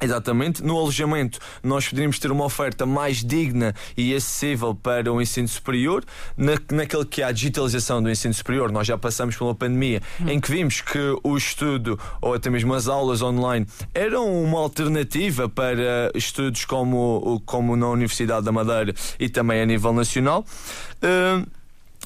Exatamente. 0.00 0.62
No 0.62 0.78
alojamento, 0.78 1.38
nós 1.62 1.88
poderíamos 1.88 2.18
ter 2.18 2.30
uma 2.30 2.44
oferta 2.44 2.86
mais 2.86 3.24
digna 3.24 3.74
e 3.96 4.14
acessível 4.14 4.74
para 4.74 5.12
o 5.12 5.20
ensino 5.20 5.48
superior. 5.48 6.04
Na, 6.36 6.52
naquele 6.72 7.04
que 7.04 7.22
é 7.22 7.24
a 7.24 7.32
digitalização 7.32 8.02
do 8.02 8.10
ensino 8.10 8.34
superior, 8.34 8.70
nós 8.70 8.86
já 8.86 8.96
passamos 8.96 9.40
uma 9.40 9.54
pandemia 9.54 10.00
hum. 10.20 10.28
em 10.28 10.40
que 10.40 10.50
vimos 10.50 10.80
que 10.80 10.98
o 11.22 11.36
estudo, 11.36 11.98
ou 12.20 12.34
até 12.34 12.50
mesmo 12.50 12.72
as 12.74 12.88
aulas 12.88 13.22
online, 13.22 13.66
eram 13.92 14.42
uma 14.42 14.58
alternativa 14.58 15.48
para 15.48 16.10
estudos 16.14 16.64
como, 16.64 17.42
como 17.44 17.76
na 17.76 17.88
Universidade 17.88 18.44
da 18.44 18.52
Madeira 18.52 18.94
e 19.18 19.28
também 19.28 19.60
a 19.60 19.66
nível 19.66 19.92
nacional. 19.92 20.44
Uh, 21.02 21.46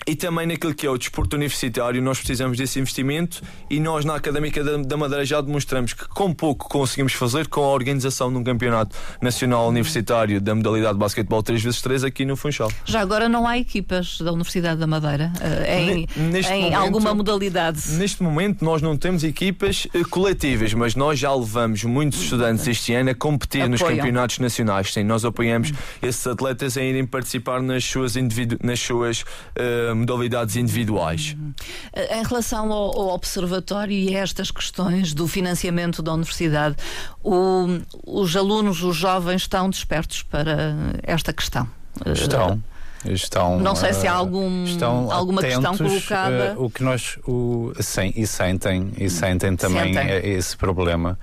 e 0.09 0.17
também 0.17 0.47
naquilo 0.47 0.75
que 0.75 0.87
é 0.87 0.91
o 0.91 0.97
desporto 0.97 1.37
universitário, 1.37 2.01
nós 2.01 2.17
precisamos 2.17 2.57
desse 2.57 2.81
investimento 2.81 3.43
e 3.69 3.79
nós 3.79 4.07
na 4.07 4.15
Académica 4.15 4.65
da 4.65 4.97
Madeira 4.97 5.23
já 5.23 5.39
demonstramos 5.43 5.93
que 5.93 6.09
com 6.09 6.33
pouco 6.33 6.67
conseguimos 6.67 7.13
fazer 7.13 7.47
com 7.47 7.61
a 7.63 7.69
organização 7.69 8.33
de 8.33 8.39
um 8.39 8.43
campeonato 8.43 8.97
nacional 9.21 9.69
universitário 9.69 10.41
da 10.41 10.55
modalidade 10.55 10.95
de 10.95 10.99
basquetebol 10.99 11.43
3x3 11.43 12.07
aqui 12.07 12.25
no 12.25 12.37
Funchal. 12.37 12.73
Já 12.87 13.03
agora 13.03 13.29
não 13.29 13.47
há 13.47 13.59
equipas 13.59 14.19
da 14.23 14.33
Universidade 14.33 14.81
da 14.81 14.87
Madeira 14.87 15.31
uh, 15.37 15.71
em, 15.71 16.07
em 16.17 16.23
momento, 16.23 16.75
alguma 16.75 17.15
modalidade? 17.15 17.91
Neste 17.91 18.23
momento 18.23 18.65
nós 18.65 18.81
não 18.81 18.97
temos 18.97 19.23
equipas 19.23 19.87
uh, 19.95 20.09
coletivas, 20.09 20.73
mas 20.73 20.95
nós 20.95 21.19
já 21.19 21.35
levamos 21.35 21.85
muitos 21.85 22.23
estudantes 22.23 22.67
este 22.67 22.95
ano 22.95 23.11
a 23.11 23.15
competir 23.15 23.61
Apoiam. 23.61 23.73
nos 23.73 23.83
campeonatos 23.83 24.39
nacionais. 24.39 24.91
Sim, 24.91 25.05
nós 25.05 25.23
apoiamos 25.27 25.71
esses 26.01 26.27
atletas 26.27 26.79
a 26.79 26.83
irem 26.83 27.05
participar 27.05 27.61
nas 27.61 27.85
suas, 27.85 28.15
nas 28.63 28.81
suas 28.81 29.21
uh, 29.21 29.98
modalidades 29.99 30.57
individuais. 30.57 31.37
Em 32.11 32.23
relação 32.23 32.73
ao, 32.73 32.99
ao, 32.99 33.09
observatório 33.09 33.93
e 33.93 34.17
a 34.17 34.21
estas 34.21 34.51
questões 34.51 35.13
do 35.13 35.29
financiamento 35.29 36.03
da 36.03 36.13
universidade, 36.13 36.77
o, 37.23 37.67
os 38.07 38.37
alunos, 38.37 38.83
os 38.83 38.97
jovens, 38.97 39.43
estão 39.43 39.69
despertos 39.69 40.23
para 40.23 40.75
esta 41.03 41.33
questão? 41.33 41.69
Estão. 42.07 42.63
Estão, 43.05 43.61
Não 43.61 43.75
sei 43.77 43.93
se 43.93 44.07
há 44.09 44.13
algum, 44.13 44.65
estão 44.65 45.11
alguma 45.13 45.41
questão 45.41 45.73
atentos, 45.73 45.87
colocada. 45.93 46.55
uh, 46.59 46.65
o 46.65 46.71
que 46.71 46.83
nós 46.83 47.17
o, 47.27 47.73
sim, 47.81 48.13
e 48.17 48.27
sentem, 48.27 48.93
e 48.99 49.09
sentem 49.09 49.55
também 49.57 49.95
Sentem. 49.95 50.11
eh, 50.11 50.29
esse 50.31 50.57
problema. 50.57 51.19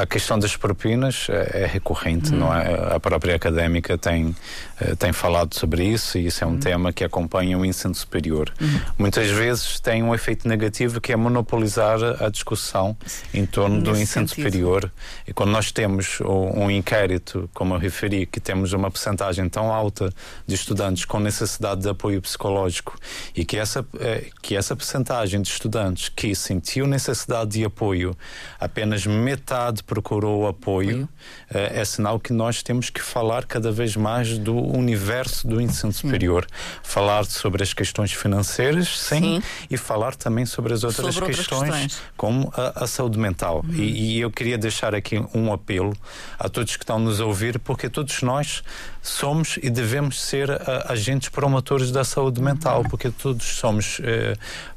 A 0.00 0.06
questão 0.06 0.38
das 0.40 0.56
propinas 0.56 1.28
é, 1.30 1.66
recorrente, 1.70 2.32
não 2.32 2.52
é? 2.52 2.94
A 2.96 2.98
própria 2.98 3.36
académica 3.36 3.96
tem, 3.96 4.34
eh, 4.80 4.96
tem 4.96 5.12
falado 5.12 5.54
sobre 5.54 5.84
isso 5.84 6.18
e 6.18 6.26
isso 6.26 6.42
é 6.42 6.46
um 6.46 6.58
tema 6.58 6.92
que 6.92 7.04
acompanha 7.04 7.56
o 7.56 7.64
ensino 7.64 7.94
superior. 7.94 8.52
Muitas 8.98 9.30
vezes 9.30 9.78
tem 9.78 10.02
um 10.02 10.12
efeito 10.12 10.48
negativo 10.48 11.00
que 11.00 11.12
é 11.12 11.16
monopolizar 11.16 11.98
a 12.20 12.28
discussão 12.28 12.96
em 13.32 13.46
torno 13.46 13.80
do 13.80 13.90
Nesse 13.92 14.02
ensino 14.02 14.26
sentido. 14.28 14.44
superior. 14.46 14.90
E 15.28 15.32
quando 15.32 15.50
nós 15.50 15.70
temos 15.70 16.20
um, 16.22 16.64
um 16.64 16.70
inquérito, 16.70 17.48
como 17.54 17.74
eu 17.74 17.78
referi, 17.78 18.26
que 18.26 18.40
temos 18.40 18.72
uma 18.72 18.90
percentagem 18.90 19.48
tão 19.48 19.72
alta 19.72 20.12
de 20.44 20.54
estudantes 20.56 20.81
com 21.06 21.20
necessidade 21.20 21.82
de 21.82 21.88
apoio 21.88 22.20
psicológico 22.20 22.98
e 23.34 23.44
que 23.44 23.56
essa, 23.56 23.86
eh, 24.00 24.26
que 24.42 24.56
essa 24.56 24.74
percentagem 24.74 25.40
de 25.40 25.48
estudantes 25.48 26.08
que 26.08 26.34
sentiu 26.34 26.86
necessidade 26.86 27.50
de 27.52 27.64
apoio, 27.64 28.16
apenas 28.58 29.06
metade 29.06 29.82
procurou 29.82 30.42
o 30.42 30.46
apoio, 30.48 31.08
eh, 31.52 31.80
é 31.80 31.84
sinal 31.84 32.18
que 32.18 32.32
nós 32.32 32.62
temos 32.62 32.90
que 32.90 33.00
falar 33.00 33.44
cada 33.44 33.70
vez 33.70 33.96
mais 33.96 34.38
do 34.38 34.56
universo 34.56 35.46
do 35.46 35.60
ensino 35.60 35.92
superior. 35.92 36.46
Falar 36.82 37.24
sobre 37.26 37.62
as 37.62 37.72
questões 37.72 38.12
financeiras, 38.12 38.88
sim, 38.98 39.20
Sim. 39.20 39.42
e 39.70 39.76
falar 39.76 40.14
também 40.16 40.44
sobre 40.46 40.72
as 40.72 40.82
outras, 40.84 41.14
Sobre 41.14 41.30
outras 41.30 41.46
questões, 41.46 41.70
questões. 41.70 42.02
como 42.16 42.52
a, 42.56 42.84
a 42.84 42.86
saúde 42.86 43.18
mental. 43.18 43.64
E, 43.70 44.16
e 44.16 44.20
eu 44.20 44.30
queria 44.30 44.58
deixar 44.58 44.94
aqui 44.94 45.22
um 45.34 45.52
apelo 45.52 45.92
a 46.38 46.48
todos 46.48 46.76
que 46.76 46.82
estão 46.84 46.98
nos 46.98 47.20
a 47.20 47.24
ouvir, 47.24 47.58
porque 47.58 47.88
todos 47.88 48.22
nós 48.22 48.62
somos 49.02 49.58
e 49.62 49.68
devemos 49.68 50.20
ser 50.22 50.50
a- 50.50 50.86
agentes 50.92 51.28
promotores 51.28 51.90
da 51.90 52.04
saúde 52.04 52.40
mental, 52.40 52.84
porque 52.88 53.10
todos 53.10 53.44
somos. 53.44 54.00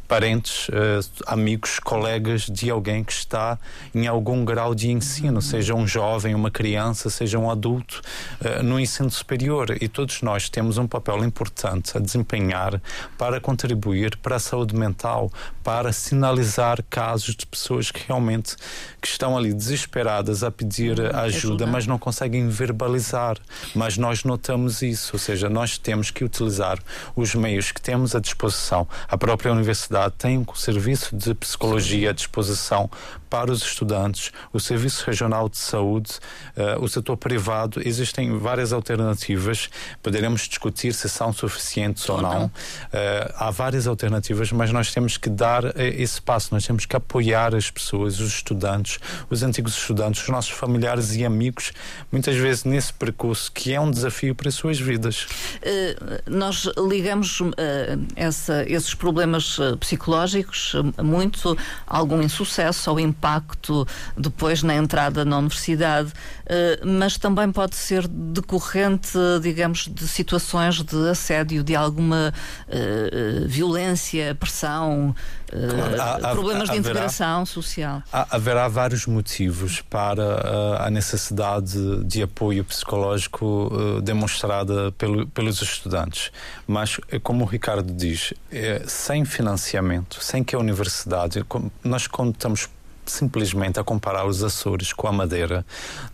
Parentes, 0.07 0.67
eh, 0.71 0.99
amigos, 1.25 1.79
colegas 1.79 2.43
de 2.43 2.69
alguém 2.69 3.03
que 3.03 3.11
está 3.11 3.57
em 3.93 4.05
algum 4.05 4.45
grau 4.45 4.75
de 4.75 4.91
ensino, 4.91 5.41
seja 5.41 5.73
um 5.73 5.87
jovem, 5.87 6.35
uma 6.35 6.51
criança, 6.51 7.09
seja 7.09 7.39
um 7.39 7.49
adulto, 7.49 8.01
eh, 8.43 8.61
no 8.61 8.79
ensino 8.79 9.09
superior. 9.09 9.75
E 9.81 9.87
todos 9.87 10.21
nós 10.21 10.47
temos 10.47 10.77
um 10.77 10.85
papel 10.85 11.23
importante 11.23 11.97
a 11.97 11.99
desempenhar 11.99 12.79
para 13.17 13.41
contribuir 13.41 14.15
para 14.17 14.35
a 14.35 14.39
saúde 14.39 14.75
mental, 14.75 15.31
para 15.63 15.91
sinalizar 15.91 16.83
casos 16.87 17.35
de 17.35 17.47
pessoas 17.47 17.89
que 17.89 18.03
realmente 18.07 18.55
que 19.01 19.07
estão 19.07 19.35
ali 19.35 19.53
desesperadas 19.53 20.43
a 20.43 20.51
pedir 20.51 21.01
ajuda, 21.01 21.23
ajuda. 21.23 21.67
mas 21.67 21.87
não 21.87 21.97
conseguem 21.97 22.47
verbalizar. 22.47 23.37
Mas 23.73 23.97
nós 23.97 24.23
notamos 24.23 24.83
isso, 24.83 25.11
ou 25.13 25.19
seja, 25.19 25.49
nós 25.49 25.79
temos 25.79 26.11
que 26.11 26.23
utilizar 26.23 26.77
os 27.15 27.33
meios 27.33 27.71
que 27.71 27.81
temos 27.81 28.15
à 28.15 28.19
disposição. 28.19 28.87
A 29.07 29.17
própria 29.17 29.51
universidade 29.51 29.94
tem 30.17 30.37
um 30.37 30.55
serviço 30.55 31.15
de 31.15 31.33
psicologia 31.33 32.09
à 32.09 32.13
disposição 32.13 32.89
para 33.35 33.51
os 33.51 33.61
estudantes, 33.61 34.31
o 34.53 34.61
Serviço 34.61 35.03
Regional 35.05 35.49
de 35.49 35.57
Saúde, 35.57 36.11
eh, 36.55 36.77
o 36.79 36.87
setor 36.87 37.17
privado. 37.17 37.81
Existem 37.85 38.37
várias 38.37 38.71
alternativas. 38.71 39.69
Poderemos 40.01 40.47
discutir 40.47 40.93
se 40.93 41.09
são 41.09 41.33
suficientes 41.33 42.07
ou, 42.07 42.15
Ou 42.15 42.21
não. 42.21 42.33
não. 42.39 42.51
Eh, 42.93 43.33
há 43.35 43.51
várias 43.51 43.87
alternativas, 43.87 44.53
mas 44.53 44.71
nós 44.71 44.93
temos 44.93 45.17
que 45.17 45.29
dar 45.29 45.65
eh, 45.77 46.01
esse 46.01 46.21
passo, 46.21 46.53
nós 46.53 46.65
temos 46.65 46.85
que 46.85 46.95
apoiar 46.95 47.53
as 47.53 47.69
pessoas, 47.69 48.21
os 48.21 48.29
estudantes, 48.35 48.99
os 49.29 49.43
antigos 49.43 49.75
estudantes, 49.77 50.21
os 50.23 50.29
nossos 50.29 50.51
familiares 50.51 51.13
e 51.17 51.25
amigos, 51.25 51.73
muitas 52.09 52.37
vezes 52.37 52.63
nesse 52.63 52.93
percurso 52.93 53.51
que 53.51 53.73
é 53.73 53.81
um 53.81 53.91
desafio 53.91 54.33
para 54.33 54.47
as 54.47 54.55
suas 54.55 54.79
vidas. 54.79 55.27
Eh, 55.61 56.21
nós 56.25 56.69
ligamos 56.89 57.39
essa- 58.15 58.63
esses 58.65 58.93
problemas 58.93 59.57
psicológicos 59.81 60.73
muito 61.03 61.57
a 61.85 61.97
algum 61.97 62.21
insucesso 62.21 62.89
ou 62.91 62.97
impacto 62.97 63.24
depois 64.17 64.61
na 64.63 64.75
entrada 64.75 65.25
na 65.25 65.37
universidade, 65.37 66.11
eh, 66.45 66.79
mas 66.83 67.17
também 67.17 67.51
pode 67.51 67.75
ser 67.75 68.07
decorrente, 68.07 69.17
digamos, 69.41 69.87
de 69.91 70.07
situações 70.07 70.81
de 70.81 71.09
assédio, 71.09 71.63
de 71.63 71.75
alguma 71.75 72.33
eh, 72.67 73.41
eh, 73.43 73.47
violência, 73.47 74.35
pressão, 74.35 75.15
eh, 75.51 75.67
Claro, 75.67 76.01
há- 76.01 76.15
há- 76.31 76.31
problemas 76.33 76.69
de 76.69 76.77
haverá- 76.77 76.79
integração 76.79 77.45
social. 77.45 78.03
Há- 78.11 78.35
Haverá 78.35 78.67
vários 78.67 79.05
motivos 79.05 79.81
para 79.81 80.83
a 80.85 80.89
necessidade 80.89 82.03
de 82.03 82.21
apoio 82.23 82.63
psicológico 82.63 83.71
demonstrada 84.03 84.91
pelo- 84.93 85.27
pelos 85.27 85.61
estudantes. 85.61 86.31
Mas, 86.67 86.99
eh, 87.09 87.19
como 87.19 87.43
o 87.43 87.47
Ricardo 87.47 87.91
diz, 87.93 88.33
eh, 88.51 88.83
sem 88.87 89.23
financiamento, 89.25 90.17
sem 90.21 90.43
que 90.43 90.55
a 90.55 90.59
universidade. 90.59 91.43
Nós, 91.83 92.03
estamos 92.03 92.69
simplesmente 93.11 93.79
a 93.79 93.83
comparar 93.83 94.25
os 94.25 94.43
Açores 94.43 94.93
com 94.93 95.07
a 95.07 95.11
Madeira, 95.11 95.65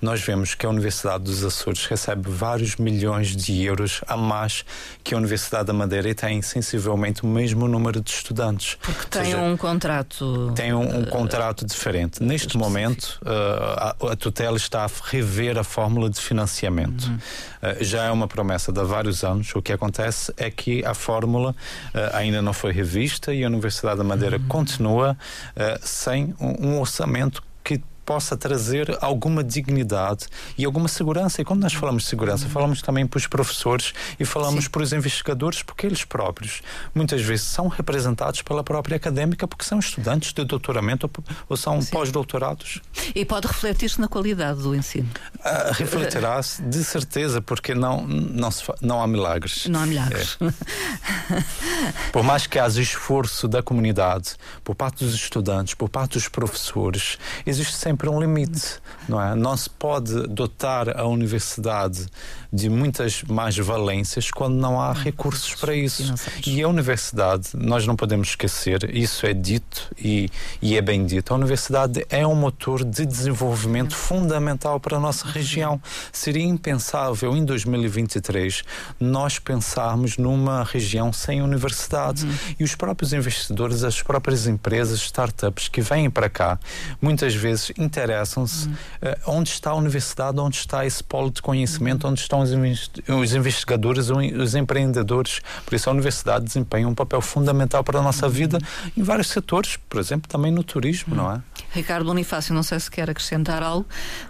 nós 0.01 0.21
vemos 0.21 0.55
que 0.55 0.65
a 0.65 0.69
Universidade 0.69 1.23
dos 1.23 1.43
Açores 1.43 1.85
recebe 1.85 2.29
vários 2.29 2.75
milhões 2.75 3.35
de 3.35 3.63
euros 3.63 4.01
a 4.07 4.17
mais 4.17 4.65
que 5.03 5.13
a 5.13 5.17
Universidade 5.17 5.65
da 5.65 5.73
Madeira 5.73 6.09
e 6.09 6.13
tem 6.13 6.41
sensivelmente 6.41 7.23
o 7.23 7.27
mesmo 7.27 7.67
número 7.67 8.01
de 8.01 8.09
estudantes. 8.09 8.77
Porque 8.81 9.07
tem 9.07 9.25
seja, 9.25 9.37
um 9.37 9.57
contrato. 9.57 10.51
tem 10.55 10.73
um, 10.73 10.99
um 10.99 11.05
contrato 11.05 11.65
diferente. 11.65 12.21
Neste 12.21 12.57
momento, 12.57 13.19
uh, 13.23 14.05
a, 14.07 14.11
a 14.11 14.15
tutela 14.15 14.57
está 14.57 14.85
a 14.85 14.89
rever 15.05 15.57
a 15.57 15.63
fórmula 15.63 16.09
de 16.09 16.19
financiamento. 16.19 17.05
Uh, 17.07 17.83
já 17.83 18.03
é 18.03 18.11
uma 18.11 18.27
promessa 18.27 18.71
de 18.71 18.79
há 18.79 18.83
vários 18.83 19.23
anos. 19.23 19.53
O 19.55 19.61
que 19.61 19.71
acontece 19.71 20.33
é 20.37 20.49
que 20.49 20.83
a 20.85 20.93
fórmula 20.93 21.51
uh, 21.51 22.15
ainda 22.15 22.41
não 22.41 22.53
foi 22.53 22.71
revista 22.71 23.33
e 23.33 23.43
a 23.43 23.47
Universidade 23.47 23.97
da 23.97 24.03
Madeira 24.03 24.39
continua 24.47 25.17
uh, 25.55 25.79
sem 25.81 26.33
um 26.39 26.80
orçamento 26.81 27.43
que 27.63 27.81
possa 28.05 28.35
trazer 28.35 28.97
alguma 29.01 29.43
dignidade 29.43 30.27
e 30.57 30.65
alguma 30.65 30.87
segurança. 30.87 31.41
E 31.41 31.45
quando 31.45 31.61
nós 31.61 31.73
falamos 31.73 32.03
de 32.03 32.09
segurança, 32.09 32.47
falamos 32.49 32.81
também 32.81 33.05
para 33.05 33.17
os 33.17 33.27
professores 33.27 33.93
e 34.19 34.25
falamos 34.25 34.67
para 34.67 34.81
os 34.81 34.93
investigadores, 34.93 35.63
porque 35.63 35.85
eles 35.85 36.03
próprios 36.03 36.61
muitas 36.93 37.21
vezes 37.21 37.45
são 37.45 37.67
representados 37.67 38.41
pela 38.41 38.63
própria 38.63 38.97
académica, 38.97 39.47
porque 39.47 39.63
são 39.63 39.79
estudantes 39.79 40.33
de 40.33 40.43
doutoramento 40.43 41.09
ou, 41.47 41.57
são 41.57 41.83
pós-doutorados. 41.85 42.81
E 43.13 43.25
pode 43.25 43.47
refletir-se 43.47 43.99
na 43.99 44.07
qualidade 44.07 44.61
do 44.61 44.75
ensino. 44.75 45.09
Ah, 45.43 45.71
Refletirá-se 45.73 46.61
de 46.61 46.83
certeza, 46.83 47.41
porque 47.41 47.73
não, 47.73 48.05
não, 48.05 48.51
se 48.51 48.63
não 48.81 49.01
há 49.01 49.07
milagres. 49.07 49.67
Não 49.67 49.81
há 49.81 49.85
milagres. 49.85 50.37
Por 52.11 52.23
mais 52.23 52.47
que 52.47 52.59
haja 52.59 52.81
esforço 52.81 53.47
da 53.47 53.63
comunidade, 53.63 54.35
por 54.63 54.75
parte 54.75 55.03
dos 55.03 55.13
estudantes, 55.13 55.73
por 55.73 55.89
parte 55.89 56.13
dos 56.13 56.27
professores, 56.27 57.17
existe 57.45 57.75
sempre 57.75 57.90
um 58.09 58.19
limite, 58.19 58.79
não 59.07 59.21
é? 59.21 59.35
Não 59.35 59.55
se 59.55 59.69
pode 59.69 60.27
dotar 60.27 60.97
a 60.97 61.05
universidade 61.05 62.07
de 62.51 62.69
muitas 62.69 63.23
mais 63.23 63.57
valências 63.57 64.29
quando 64.29 64.55
não 64.55 64.79
há 64.79 64.91
recursos 64.91 65.55
para 65.55 65.75
isso. 65.75 66.13
E 66.45 66.61
a 66.61 66.67
universidade, 66.67 67.49
nós 67.53 67.87
não 67.87 67.95
podemos 67.95 68.29
esquecer, 68.29 68.93
isso 68.95 69.25
é 69.25 69.33
dito 69.33 69.89
e, 69.97 70.29
e 70.61 70.75
é 70.75 70.81
bem 70.81 71.05
dito, 71.05 71.33
a 71.33 71.37
universidade 71.37 72.05
é 72.09 72.25
um 72.27 72.35
motor 72.35 72.83
de 72.83 73.05
desenvolvimento 73.05 73.95
fundamental 73.95 74.79
para 74.79 74.97
a 74.97 74.99
nossa 74.99 75.27
região. 75.27 75.81
Seria 76.11 76.43
impensável 76.43 77.35
em 77.35 77.45
2023 77.45 78.63
nós 78.99 79.39
pensarmos 79.39 80.17
numa 80.17 80.63
região 80.63 81.13
sem 81.13 81.41
universidade. 81.41 82.27
E 82.59 82.63
os 82.63 82.75
próprios 82.75 83.13
investidores, 83.13 83.83
as 83.83 84.01
próprias 84.01 84.47
empresas, 84.47 84.99
startups 84.99 85.67
que 85.67 85.81
vêm 85.81 86.09
para 86.09 86.29
cá, 86.29 86.59
muitas 87.01 87.33
vezes 87.33 87.71
interessam-se 87.77 88.69
eh, 89.01 89.17
onde 89.25 89.49
está 89.49 89.71
a 89.71 89.75
universidade, 89.75 90.39
onde 90.39 90.57
está 90.57 90.85
esse 90.85 91.03
polo 91.03 91.31
de 91.31 91.41
conhecimento, 91.41 92.07
onde 92.07 92.19
estão 92.19 92.40
os, 92.41 92.91
os 93.07 93.33
investigadores, 93.33 94.09
os 94.09 94.55
empreendedores. 94.55 95.41
Por 95.65 95.75
isso 95.75 95.89
a 95.89 95.93
universidade 95.93 96.45
desempenha 96.45 96.87
um 96.87 96.95
papel 96.95 97.21
fundamental 97.21 97.83
para 97.83 97.99
a 97.99 98.01
nossa 98.01 98.27
vida 98.27 98.57
em 98.97 99.03
vários 99.03 99.27
setores, 99.29 99.77
por 99.89 99.99
exemplo, 99.99 100.27
também 100.29 100.51
no 100.51 100.63
turismo, 100.63 101.15
não 101.15 101.31
é? 101.31 101.41
Ricardo 101.73 102.05
Bonifácio, 102.05 102.53
não 102.53 102.63
sei 102.63 102.79
se 102.79 102.89
quer 102.89 103.09
acrescentar 103.09 103.61
algo. 103.63 103.85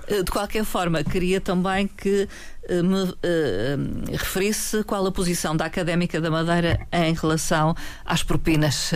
Eh, 0.07 0.23
De 0.23 0.31
qualquer 0.31 0.63
forma, 0.65 1.03
queria 1.03 1.39
também 1.41 1.87
que 1.87 2.27
eh, 2.69 2.81
me 2.83 3.13
eh, 3.23 3.77
referisse 4.11 4.83
qual 4.83 5.05
a 5.07 5.11
posição 5.11 5.55
da 5.55 5.65
Académica 5.65 6.21
da 6.21 6.29
Madeira 6.29 6.79
em 6.91 7.13
relação 7.13 7.75
às 8.05 8.21
propinas, 8.23 8.91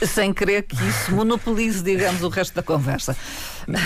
que- 0.00 0.06
sem 0.06 0.32
querer 0.34 0.62
que 0.64 0.74
isso 0.74 1.12
monopolize, 1.14 1.82
digamos, 1.82 2.22
o 2.22 2.28
resto 2.28 2.54
da 2.54 2.62
conversa. 2.62 3.16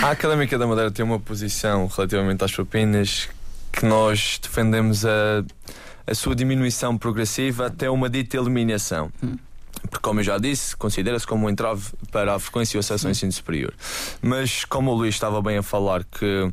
A 0.02 0.10
Académica 0.10 0.58
da 0.58 0.66
Madeira 0.66 0.90
tem 0.90 1.04
uma 1.04 1.20
posição 1.20 1.86
relativamente 1.86 2.42
às 2.44 2.50
propinas 2.52 3.28
que 3.76 3.84
nós 3.84 4.40
defendemos 4.42 5.04
a, 5.04 5.44
a 6.06 6.14
sua 6.14 6.34
diminuição 6.34 6.96
progressiva 6.96 7.66
até 7.66 7.90
uma 7.90 8.08
dita 8.08 8.36
eliminação. 8.38 9.12
porque, 9.82 9.98
como 10.00 10.20
eu 10.20 10.24
já 10.24 10.38
disse, 10.38 10.74
considera-se 10.74 11.26
como 11.26 11.46
um 11.46 11.50
entrave 11.50 11.84
para 12.10 12.34
a 12.34 12.38
frequência 12.38 12.76
e 12.76 12.78
o 12.78 12.80
acesso 12.80 13.06
ao 13.06 13.10
ensino 13.10 13.30
superior. 13.30 13.74
Mas, 14.22 14.64
como 14.64 14.90
o 14.90 14.94
Luís 14.94 15.14
estava 15.14 15.40
bem 15.42 15.58
a 15.58 15.62
falar, 15.62 16.04
que 16.04 16.50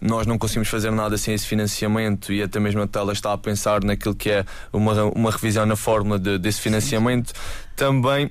nós 0.00 0.26
não 0.26 0.38
conseguimos 0.38 0.68
fazer 0.68 0.90
nada 0.92 1.16
sem 1.16 1.34
esse 1.34 1.46
financiamento 1.46 2.32
e 2.32 2.42
até 2.42 2.60
mesmo 2.60 2.82
a 2.82 2.86
Tela 2.86 3.12
está 3.12 3.32
a 3.32 3.38
pensar 3.38 3.82
naquilo 3.82 4.14
que 4.14 4.30
é 4.30 4.44
uma, 4.72 5.04
uma 5.06 5.30
revisão 5.30 5.64
na 5.64 5.76
fórmula 5.76 6.18
de, 6.18 6.38
desse 6.38 6.60
financiamento, 6.60 7.32
também 7.74 8.30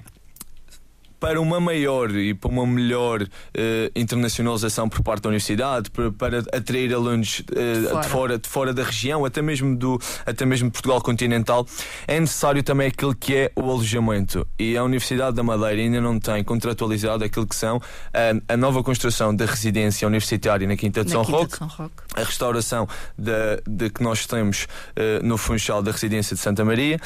para 1.26 1.42
uma 1.42 1.60
maior 1.60 2.12
e 2.12 2.36
para 2.36 2.52
uma 2.52 2.68
melhor 2.68 3.24
uh, 3.24 3.28
internacionalização 3.96 4.88
por 4.88 5.02
parte 5.02 5.24
da 5.24 5.30
universidade, 5.30 5.90
para, 5.90 6.12
para 6.12 6.40
atrair 6.54 6.94
alunos 6.94 7.40
uh, 7.40 7.44
de, 7.44 7.88
fora. 7.88 8.02
de, 8.02 8.08
fora. 8.10 8.38
De, 8.38 8.50
fora, 8.50 8.74
da 8.76 8.84
região, 8.84 9.26
até 9.26 9.42
mesmo 9.42 9.76
do 9.76 10.00
até 10.24 10.46
mesmo 10.46 10.70
Portugal 10.70 11.02
continental, 11.02 11.66
é 12.08 12.20
necessário 12.20 12.62
também 12.62 12.90
aquilo 12.90 13.16
que 13.16 13.36
é 13.36 13.52
o 13.56 13.64
alojamento. 13.64 14.46
E 14.60 14.78
a 14.78 14.84
Universidade 14.84 15.36
da 15.36 15.42
Madeira 15.42 15.82
ainda 15.82 16.00
não 16.00 16.20
tem 16.20 16.44
contratualizado 16.44 17.24
aquilo 17.24 17.48
que 17.48 17.56
são 17.56 17.82
a, 18.14 18.54
a 18.54 18.56
nova 18.56 18.84
construção 18.84 19.36
da 19.36 19.46
residência 19.46 20.08
universitária 20.08 20.68
na 20.68 20.78
Quinta 20.78 21.04
de, 21.04 21.10
São, 21.10 21.26
Quinta 21.26 21.38
Roque, 21.38 21.52
de 21.54 21.58
São 21.58 21.68
Roque, 21.68 22.04
a 22.16 22.24
restauração 22.24 22.88
de, 23.18 23.32
de 23.68 23.90
que 23.90 24.04
nós 24.04 24.28
temos 24.28 24.66
uh, 24.66 25.26
no 25.26 25.40
Funchal 25.40 25.82
da 25.82 25.92
residência 25.92 26.36
de 26.36 26.42
Santa 26.42 26.64
Maria 26.64 27.00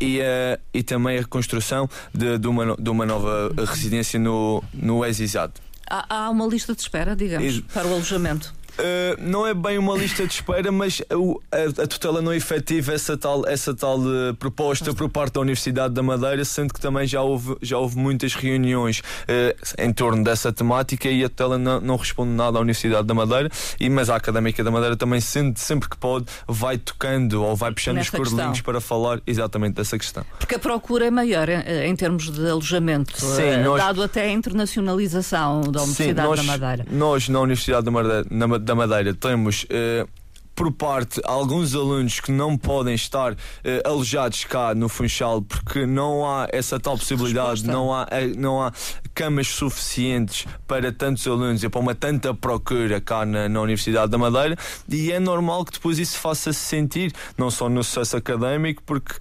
e, 0.00 0.20
uh, 0.20 0.60
e 0.72 0.82
também 0.82 1.18
a 1.18 1.24
construção 1.24 1.88
de, 2.12 2.38
de, 2.38 2.48
uma, 2.48 2.76
de 2.76 2.90
uma 2.90 3.06
nova 3.06 3.52
residência 3.66 4.18
no, 4.18 4.62
no 4.72 5.04
Exisado. 5.04 5.54
Há, 5.88 6.24
há 6.24 6.30
uma 6.30 6.46
lista 6.46 6.74
de 6.74 6.80
espera, 6.80 7.14
digamos, 7.14 7.60
para 7.72 7.86
o 7.86 7.92
alojamento. 7.94 8.52
Uh, 8.78 9.16
não 9.18 9.46
é 9.46 9.54
bem 9.54 9.78
uma 9.78 9.96
lista 9.96 10.26
de 10.26 10.34
espera, 10.34 10.70
mas 10.70 11.02
a, 11.10 11.82
a, 11.82 11.86
tutela 11.86 12.20
não 12.20 12.32
efetiva 12.32 12.92
essa 12.92 13.16
tal, 13.16 13.46
essa 13.46 13.74
tal 13.74 13.98
uh, 14.00 14.34
proposta 14.38 14.92
por 14.92 15.08
parte 15.08 15.34
da 15.34 15.40
Universidade 15.40 15.94
da 15.94 16.02
Madeira, 16.02 16.44
sendo 16.44 16.74
que 16.74 16.80
também 16.80 17.06
já 17.06 17.22
houve, 17.22 17.56
já 17.62 17.78
houve 17.78 17.96
muitas 17.96 18.34
reuniões 18.34 19.00
uh, 19.00 19.82
em 19.82 19.92
torno 19.92 20.22
dessa 20.22 20.52
temática 20.52 21.08
e 21.08 21.24
a 21.24 21.28
tutela 21.28 21.56
não, 21.56 21.80
não, 21.80 21.96
responde 21.96 22.32
nada 22.32 22.58
à 22.58 22.60
Universidade 22.60 23.06
da 23.06 23.14
Madeira, 23.14 23.50
e, 23.80 23.88
mas 23.88 24.10
a 24.10 24.16
Académica 24.16 24.62
da 24.62 24.70
Madeira 24.70 24.96
também, 24.96 25.20
sendo, 25.20 25.58
sempre 25.58 25.88
que 25.88 25.96
pode, 25.96 26.26
vai 26.46 26.76
tocando 26.76 27.42
ou 27.42 27.56
vai 27.56 27.72
puxando 27.72 27.96
Nessa 27.96 28.10
os 28.20 28.28
cordelinhos 28.28 28.60
para 28.60 28.80
falar 28.80 29.20
exatamente 29.26 29.74
dessa 29.74 29.98
questão. 29.98 30.24
Porque 30.38 30.54
a 30.54 30.58
procura 30.58 31.06
é 31.06 31.10
maior 31.10 31.48
em, 31.48 31.60
em 31.86 31.96
termos 31.96 32.30
de 32.30 32.46
alojamento, 32.46 33.18
Sim, 33.18 33.62
nós... 33.64 33.80
dado 33.80 34.02
até 34.02 34.24
a 34.24 34.30
internacionalização 34.30 35.62
da 35.62 35.82
Universidade 35.82 36.20
Sim, 36.20 36.28
nós, 36.28 36.36
da 36.36 36.42
Madeira. 36.42 36.86
Nós, 36.90 37.28
na 37.28 37.40
Universidade 37.40 37.84
da 37.84 37.90
Madeira, 37.90 38.26
na, 38.30 38.65
da 38.66 38.74
Madeira 38.74 39.14
temos 39.14 39.62
uh, 39.64 40.08
por 40.56 40.72
parte 40.72 41.20
alguns 41.24 41.74
alunos 41.74 42.18
que 42.18 42.32
não 42.32 42.58
podem 42.58 42.94
estar 42.94 43.32
uh, 43.32 43.36
alojados 43.84 44.44
cá 44.44 44.74
no 44.74 44.88
Funchal 44.88 45.40
porque 45.42 45.86
não 45.86 46.28
há 46.28 46.48
essa 46.50 46.80
tal 46.80 46.98
possibilidade, 46.98 47.64
não 47.64 47.94
há, 47.94 48.08
eh, 48.10 48.26
não 48.36 48.60
há 48.60 48.72
camas 49.16 49.48
suficientes 49.48 50.46
para 50.68 50.92
tantos 50.92 51.26
alunos 51.26 51.64
e 51.64 51.68
para 51.70 51.80
uma 51.80 51.94
tanta 51.94 52.34
procura 52.34 53.00
cá 53.00 53.24
na, 53.24 53.48
na 53.48 53.62
Universidade 53.62 54.12
da 54.12 54.18
Madeira 54.18 54.58
e 54.86 55.10
é 55.10 55.18
normal 55.18 55.64
que 55.64 55.72
depois 55.72 55.98
isso 55.98 56.18
faça-se 56.18 56.60
sentir, 56.60 57.12
não 57.38 57.50
só 57.50 57.66
no 57.66 57.82
sucesso 57.82 58.18
académico, 58.18 58.82
porque 58.84 59.14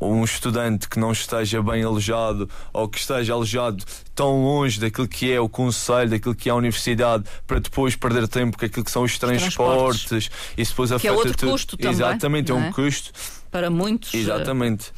um 0.00 0.24
estudante 0.24 0.88
que 0.88 0.98
não 0.98 1.12
esteja 1.12 1.62
bem 1.62 1.84
alojado 1.84 2.48
ou 2.72 2.88
que 2.88 2.98
esteja 2.98 3.34
alojado 3.34 3.84
tão 4.14 4.42
longe 4.42 4.80
daquilo 4.80 5.06
que 5.06 5.30
é 5.30 5.38
o 5.38 5.50
conselho, 5.50 6.08
daquilo 6.08 6.34
que 6.34 6.48
é 6.48 6.52
a 6.52 6.54
universidade, 6.54 7.24
para 7.46 7.60
depois 7.60 7.94
perder 7.94 8.26
tempo 8.26 8.56
com 8.56 8.64
aquilo 8.64 8.86
que 8.86 8.90
são 8.90 9.02
os 9.02 9.18
transportes, 9.18 10.04
transportes. 10.06 10.30
e 10.56 10.64
depois 10.64 10.88
que 10.88 10.96
afeta 10.96 11.08
é 11.08 11.16
outro 11.16 11.36
tudo. 11.36 11.50
custo 11.52 11.76
também. 11.76 11.92
Exatamente, 11.92 12.50
é 12.50 12.54
um 12.54 12.64
é? 12.64 12.72
custo. 12.72 13.12
Para 13.50 13.68
muitos. 13.68 14.14
Eh, 14.14 14.18
Exatamente. 14.18 14.92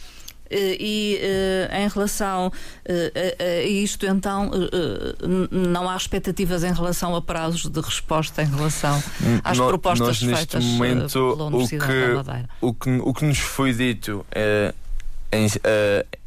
Eh, 0.50 0.76
e 0.80 1.20
uh, 1.20 1.76
em 1.76 1.88
relação 1.88 2.48
uh, 2.48 2.52
a 3.42 3.62
isto, 3.64 4.06
então, 4.06 4.50
não 5.50 5.88
há 5.88 5.96
expectativas 5.96 6.64
em 6.64 6.72
relação 6.72 7.14
a 7.14 7.22
prazos 7.22 7.68
de 7.70 7.80
resposta 7.80 8.42
em 8.42 8.46
relação 8.46 9.02
às 9.44 9.58
no, 9.58 9.68
propostas 9.68 10.22
nós, 10.22 10.22
neste 10.22 10.36
feitas 10.36 10.64
momento, 10.64 11.12
pela 11.12 11.46
Universidade 11.46 11.92
o 11.92 11.94
que, 11.94 12.08
da 12.08 12.14
Madeira? 12.14 12.48
O 12.60 12.74
que, 12.74 12.90
o 12.90 13.14
que 13.14 13.24
nos 13.24 13.38
foi 13.38 13.72
dito 13.72 14.24
em, 15.30 15.46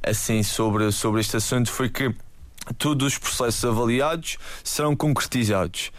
assim 0.04 0.44
sobre, 0.44 0.92
sobre 0.92 1.22
este 1.22 1.38
assunto 1.38 1.72
foi 1.72 1.90
que 1.90 2.14
todos 2.78 3.14
os 3.14 3.18
processos 3.18 3.66
avaliados 3.66 4.38
serão 4.64 4.96
concretizados. 4.96 5.92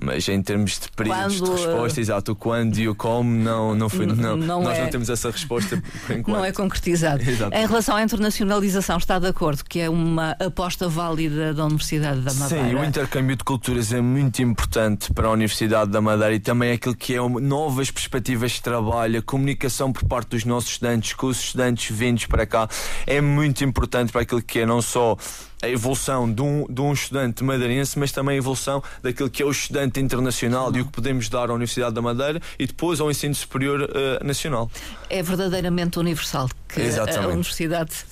Mas 0.00 0.28
em 0.28 0.40
termos 0.40 0.78
de 0.78 0.88
períodos 0.92 1.40
quando, 1.40 1.56
de 1.56 1.62
resposta, 1.62 2.00
exato, 2.00 2.32
o 2.32 2.36
quando 2.36 2.78
e 2.78 2.88
o 2.88 2.94
como, 2.94 3.30
não, 3.30 3.74
não, 3.74 3.88
foi, 3.88 4.06
não, 4.06 4.36
não 4.36 4.62
nós 4.62 4.78
é... 4.78 4.82
não 4.82 4.90
temos 4.90 5.10
essa 5.10 5.28
resposta 5.28 5.82
por 6.06 6.16
enquanto. 6.16 6.36
Não 6.36 6.44
é 6.44 6.52
concretizado. 6.52 7.28
Exato. 7.28 7.56
Em 7.56 7.66
relação 7.66 7.96
à 7.96 8.02
internacionalização, 8.02 8.96
está 8.96 9.18
de 9.18 9.26
acordo 9.26 9.64
que 9.64 9.80
é 9.80 9.90
uma 9.90 10.36
aposta 10.38 10.88
válida 10.88 11.52
da 11.52 11.64
Universidade 11.64 12.20
da 12.20 12.32
Madeira? 12.32 12.68
Sim, 12.68 12.74
o 12.76 12.84
intercâmbio 12.84 13.36
de 13.36 13.42
culturas 13.42 13.92
é 13.92 14.00
muito 14.00 14.40
importante 14.40 15.12
para 15.12 15.26
a 15.26 15.30
Universidade 15.32 15.90
da 15.90 16.00
Madeira 16.00 16.34
e 16.34 16.40
também 16.40 16.72
aquilo 16.72 16.94
que 16.94 17.14
é 17.14 17.28
novas 17.40 17.90
perspectivas 17.90 18.52
de 18.52 18.62
trabalho, 18.62 19.18
a 19.18 19.22
comunicação 19.22 19.92
por 19.92 20.04
parte 20.04 20.30
dos 20.30 20.44
nossos 20.44 20.70
estudantes, 20.70 21.12
com 21.14 21.26
os 21.26 21.40
estudantes 21.40 21.94
vindos 21.96 22.26
para 22.26 22.46
cá, 22.46 22.68
é 23.04 23.20
muito 23.20 23.64
importante 23.64 24.12
para 24.12 24.22
aquilo 24.22 24.42
que 24.42 24.60
é 24.60 24.66
não 24.66 24.80
só 24.80 25.16
a 25.62 25.68
evolução 25.68 26.30
de 26.32 26.40
um, 26.40 26.66
de 26.68 26.80
um 26.80 26.92
estudante 26.92 27.42
madeirense, 27.42 27.98
mas 27.98 28.12
também 28.12 28.36
a 28.36 28.38
evolução 28.38 28.82
daquilo 29.02 29.28
que 29.28 29.42
é 29.42 29.46
o 29.46 29.50
estudante 29.50 30.00
internacional 30.00 30.74
e 30.74 30.80
o 30.80 30.84
que 30.84 30.92
podemos 30.92 31.28
dar 31.28 31.50
à 31.50 31.54
Universidade 31.54 31.94
da 31.94 32.02
Madeira 32.02 32.40
e 32.58 32.66
depois 32.66 33.00
ao 33.00 33.10
ensino 33.10 33.34
superior 33.34 33.82
uh, 33.82 34.24
nacional. 34.24 34.70
É 35.10 35.22
verdadeiramente 35.22 35.98
universal 35.98 36.48
que 36.68 36.82
Exatamente. 36.82 37.24
a 37.24 37.28
universidade 37.28 37.92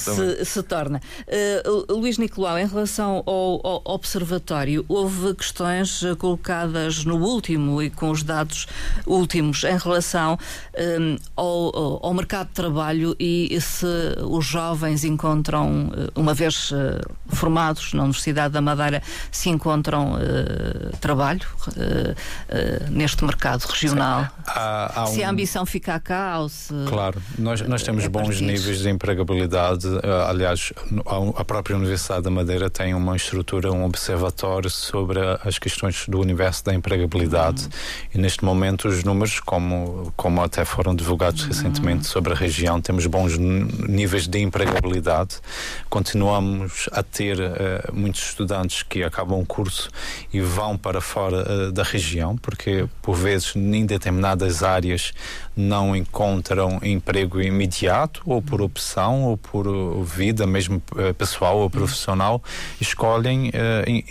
se, 0.00 0.44
se, 0.44 0.62
torna. 0.62 1.00
Uh, 1.26 1.94
Luís 1.94 2.18
Nicolau, 2.18 2.58
em 2.58 2.66
relação 2.66 3.22
ao, 3.26 3.66
ao, 3.66 3.82
observatório, 3.86 4.84
houve 4.86 5.34
questões 5.34 6.02
eh, 6.02 6.14
colocadas 6.14 7.04
no 7.04 7.16
último 7.16 7.82
e 7.82 7.88
com 7.88 8.10
os 8.10 8.22
dados 8.22 8.66
últimos 9.06 9.64
em 9.64 9.78
relação 9.78 10.38
um, 10.78 11.16
ao, 11.34 12.06
ao 12.06 12.14
mercado 12.14 12.48
de 12.48 12.54
trabalho 12.54 13.16
e 13.18 13.58
se 13.60 13.86
os 14.24 14.44
jovens 14.44 15.04
encontram 15.04 15.90
uma 16.14 16.27
uma 16.28 16.34
vez 16.34 16.70
uh, 16.72 17.00
formados 17.28 17.94
na 17.94 18.02
Universidade 18.02 18.52
da 18.52 18.60
Madeira, 18.60 19.02
se 19.32 19.48
encontram 19.48 20.12
uh, 20.12 20.96
trabalho 20.98 21.40
uh, 21.68 22.90
neste 22.90 23.24
mercado 23.24 23.62
regional? 23.62 24.28
Há, 24.46 25.04
há 25.04 25.06
se 25.06 25.24
a 25.24 25.30
ambição 25.30 25.64
fica 25.64 25.98
cá 25.98 26.38
ou 26.38 26.50
se. 26.50 26.74
Claro, 26.86 27.20
nós, 27.38 27.62
nós 27.62 27.82
temos 27.82 28.04
é 28.04 28.08
bons 28.10 28.42
níveis 28.42 28.80
de 28.80 28.90
empregabilidade. 28.90 29.86
aliás, 30.28 30.72
a 31.34 31.44
própria 31.44 31.76
Universidade 31.76 32.22
da 32.22 32.30
Madeira 32.30 32.68
tem 32.68 32.92
uma 32.92 33.16
estrutura, 33.16 33.72
um 33.72 33.84
observatório 33.84 34.68
sobre 34.68 35.20
as 35.42 35.58
questões 35.58 36.04
do 36.06 36.20
universo 36.20 36.62
da 36.64 36.74
empregabilidade. 36.74 37.64
Uhum. 37.64 37.70
E 38.16 38.18
neste 38.18 38.44
momento, 38.44 38.88
os 38.88 39.02
números, 39.02 39.40
como, 39.40 40.12
como 40.14 40.42
até 40.42 40.64
foram 40.64 40.94
divulgados 40.94 41.42
uhum. 41.42 41.48
recentemente 41.48 42.06
sobre 42.06 42.34
a 42.34 42.36
região, 42.36 42.80
temos 42.82 43.06
bons 43.06 43.38
níveis 43.38 44.26
de 44.26 44.40
empregabilidade. 44.40 45.36
Continuamos 45.88 46.17
continuamos 46.18 46.88
a 46.90 47.00
ter 47.00 47.38
uh, 47.38 47.94
muitos 47.94 48.20
estudantes 48.24 48.82
que 48.82 49.04
acabam 49.04 49.38
o 49.38 49.46
curso 49.46 49.88
e 50.32 50.40
vão 50.40 50.76
para 50.76 51.00
fora 51.00 51.46
uh, 51.68 51.72
da 51.72 51.84
região, 51.84 52.36
porque 52.36 52.88
por 53.00 53.14
vezes 53.14 53.54
em 53.54 53.86
determinadas 53.86 54.64
áreas 54.64 55.12
não 55.56 55.94
encontram 55.94 56.80
emprego 56.82 57.40
imediato, 57.40 58.20
ou 58.26 58.42
por 58.42 58.60
opção, 58.60 59.26
ou 59.26 59.36
por 59.36 59.68
uh, 59.68 60.02
vida 60.02 60.44
mesmo 60.44 60.82
pessoal 61.16 61.58
ou 61.58 61.70
profissional, 61.70 62.42
escolhem 62.80 63.52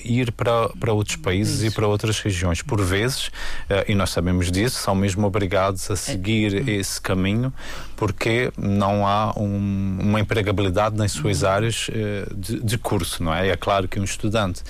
ir 0.06 0.32
para, 0.32 0.70
para 0.70 0.94
outros 0.94 1.18
países 1.18 1.56
Isso. 1.56 1.66
e 1.68 1.72
para 1.72 1.88
outras 1.88 2.20
regiões. 2.20 2.62
Por 2.62 2.82
vezes, 2.82 3.30
e 3.88 3.96
nós 3.96 4.12
sabemos 4.12 4.52
disso, 4.52 4.78
são 4.82 4.96
mesmo 4.96 5.26
obrigados 5.28 5.90
a 5.92 5.96
seguir 5.96 6.68
é. 6.68 6.72
esse 6.72 7.02
caminho 7.02 7.54
porque 7.98 8.52
não 8.56 9.06
há 9.06 9.34
um, 9.36 9.98
uma 10.00 10.20
empregabilidade 10.20 10.96
nas 10.96 11.12
suas 11.12 11.44
áreas 11.44 11.90
uh, 11.90 12.34
de, 12.34 12.62
de, 12.62 12.78
curso, 12.78 13.24
não 13.24 13.34
é? 13.34 13.50
É 13.50 13.58
claro 13.58 13.88
que 13.88 14.00
um 14.00 14.04
estudante 14.04 14.62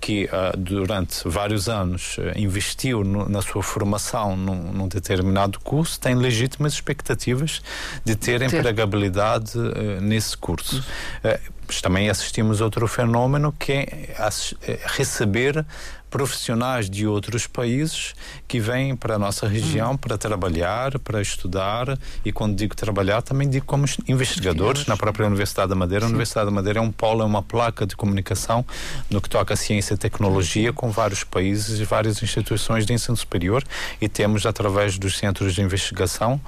que 0.00 0.24
uh, 0.24 0.56
durante 0.58 1.22
vários 1.24 1.68
anos 1.68 2.18
uh, 2.18 2.36
investiu 2.36 3.04
no, 3.04 3.28
na 3.28 3.40
sua 3.40 3.62
formação 3.62 4.36
num, 4.36 4.72
num, 4.72 4.88
determinado 4.88 5.60
curso 5.60 5.98
tem 6.00 6.16
legítimas 6.16 6.72
expectativas 6.72 7.62
de 8.04 8.16
ter, 8.16 8.40
ter. 8.40 8.46
empregabilidade 8.46 9.52
nesse 10.00 10.36
curso 10.36 10.84
Mas 11.72 11.80
também 11.80 12.10
assistimos 12.10 12.60
outro 12.60 12.86
fenômeno 12.86 13.50
que 13.50 13.72
é 13.72 14.78
receber 14.84 15.64
profissionais 16.12 16.90
de 16.90 17.06
outros 17.06 17.46
países 17.46 18.14
que 18.46 18.60
vêm 18.60 18.94
para 18.94 19.14
a 19.14 19.18
nossa 19.18 19.48
região 19.48 19.92
hum. 19.92 19.96
para 19.96 20.18
trabalhar, 20.18 20.98
para 20.98 21.22
estudar 21.22 21.98
e 22.22 22.30
quando 22.30 22.54
digo 22.54 22.76
trabalhar 22.76 23.22
também 23.22 23.48
digo 23.48 23.64
como 23.64 23.86
investigadores 24.06 24.84
na 24.84 24.94
própria 24.94 25.26
Universidade 25.26 25.70
da 25.70 25.74
Madeira. 25.74 26.04
A 26.04 26.08
Universidade 26.08 26.44
da 26.44 26.52
Madeira 26.52 26.80
é 26.80 26.82
um 26.82 26.92
polo, 26.92 27.22
é 27.22 27.24
uma 27.24 27.42
placa 27.42 27.86
de 27.86 27.96
comunicação 27.96 28.62
no 29.08 29.22
que 29.22 29.30
toca 29.30 29.54
a 29.54 29.56
ciência 29.56 29.94
e 29.94 29.96
tecnologia 29.96 30.70
com 30.70 30.90
vários 30.90 31.24
países 31.24 31.80
e 31.80 31.84
várias 31.84 32.22
instituições 32.22 32.84
de 32.84 32.92
ensino 32.92 33.16
superior 33.16 33.64
e 33.98 34.06
temos 34.06 34.44
através 34.44 34.98
dos 34.98 35.16
centros 35.16 35.54
de 35.54 35.62
investigação 35.62 36.38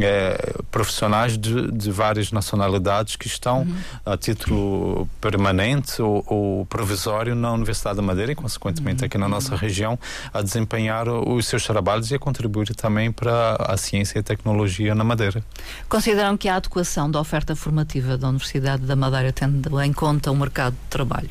eh, 0.00 0.54
profissionais 0.72 1.38
de, 1.38 1.70
de, 1.70 1.92
várias 1.92 2.32
nacionalidades 2.32 3.14
que 3.14 3.28
estão 3.28 3.60
uhum. 3.60 3.76
a 4.04 4.16
título 4.16 4.71
permanente 5.20 6.00
ou, 6.00 6.24
ou, 6.26 6.66
provisório 6.66 7.34
na 7.34 7.52
Universidade 7.52 7.96
da 7.96 8.02
Madeira 8.02 8.32
e 8.32 8.34
consequentemente 8.34 9.02
uhum 9.02 9.06
aqui 9.06 9.18
na 9.18 9.28
nossa 9.28 9.56
região 9.56 9.98
a 10.32 10.42
desempenhar 10.42 11.08
os 11.08 11.46
seus 11.46 11.66
trabalhos 11.66 12.10
e 12.10 12.14
a 12.14 12.18
contribuir 12.18 12.74
também 12.74 13.10
para 13.10 13.56
a 13.58 13.76
ciência 13.76 14.18
e 14.18 14.20
a 14.20 14.22
tecnologia 14.22 14.94
na 14.94 15.04
Madeira. 15.04 15.42
Consideram 15.88 16.36
que 16.36 16.48
a 16.48 16.56
adequação 16.56 17.10
da 17.10 17.20
oferta 17.20 17.54
formativa 17.56 18.16
da 18.16 18.28
Universidade 18.28 18.84
da 18.84 18.96
Madeira 18.96 19.32
tendo 19.32 19.80
em 19.80 19.92
conta 19.92 20.30
o 20.30 20.36
mercado 20.36 20.74
de 20.74 20.88
trabalho? 20.88 21.30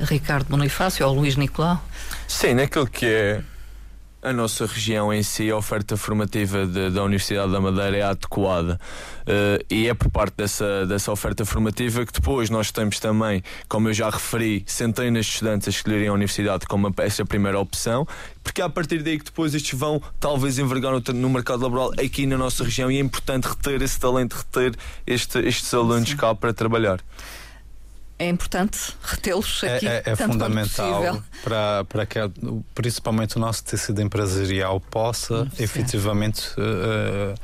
Ricardo 0.00 0.48
Bonifácio 0.48 1.06
ou 1.06 1.14
Luís 1.14 1.36
Nicolau? 1.36 1.82
Sim, 2.26 2.54
naquilo 2.54 2.86
que 2.86 3.06
é 3.06 3.42
a 4.22 4.32
nossa 4.32 4.66
região 4.66 5.12
em 5.12 5.22
si, 5.22 5.50
a 5.50 5.56
oferta 5.56 5.96
formativa 5.96 6.66
de, 6.66 6.90
da 6.90 7.02
Universidade 7.02 7.50
da 7.50 7.60
Madeira 7.60 7.96
é 7.96 8.02
adequada 8.02 8.78
uh, 9.22 9.64
e 9.70 9.88
é 9.88 9.94
por 9.94 10.10
parte 10.10 10.34
dessa, 10.36 10.86
dessa 10.86 11.10
oferta 11.10 11.44
formativa 11.44 12.04
que 12.04 12.12
depois 12.12 12.50
nós 12.50 12.70
temos 12.70 13.00
também, 13.00 13.42
como 13.68 13.88
eu 13.88 13.94
já 13.94 14.10
referi, 14.10 14.62
centenas 14.66 15.26
de 15.26 15.32
estudantes 15.32 15.68
a 15.68 15.70
escolherem 15.70 16.08
a 16.08 16.12
universidade 16.12 16.66
como 16.66 16.92
essa 16.98 17.24
primeira 17.24 17.58
opção, 17.58 18.06
porque 18.44 18.60
é 18.60 18.64
a 18.64 18.68
partir 18.68 19.02
daí 19.02 19.18
que 19.18 19.24
depois 19.24 19.54
estes 19.54 19.78
vão 19.78 20.02
talvez 20.18 20.58
envergar 20.58 20.92
no, 20.92 21.00
no, 21.14 21.30
mercado 21.30 21.62
laboral 21.62 21.90
aqui 21.98 22.26
na 22.26 22.36
nossa 22.36 22.64
região 22.64 22.90
e 22.90 22.98
é 22.98 23.00
importante 23.00 23.44
reter 23.48 23.80
esse 23.80 23.98
talento, 23.98 24.34
reter 24.34 24.74
este, 25.06 25.38
estes 25.38 25.72
alunos 25.72 26.10
Sim. 26.10 26.16
cá 26.16 26.34
para 26.34 26.52
trabalhar 26.52 27.00
é 28.20 28.28
importante 28.28 28.94
retê-los 29.02 29.62
é, 29.62 29.76
aqui. 29.76 29.88
É, 29.88 30.02
é, 30.04 30.10
é 30.10 30.16
fundamental 30.16 31.22
para, 31.42 31.84
para 31.88 32.06
que 32.06 32.18
principalmente 32.74 33.38
o 33.38 33.40
nosso 33.40 33.64
tecido 33.64 34.02
empresarial 34.02 34.78
possa 34.78 35.46
Sim. 35.46 35.62
efetivamente 35.62 36.50
uh, 36.50 37.34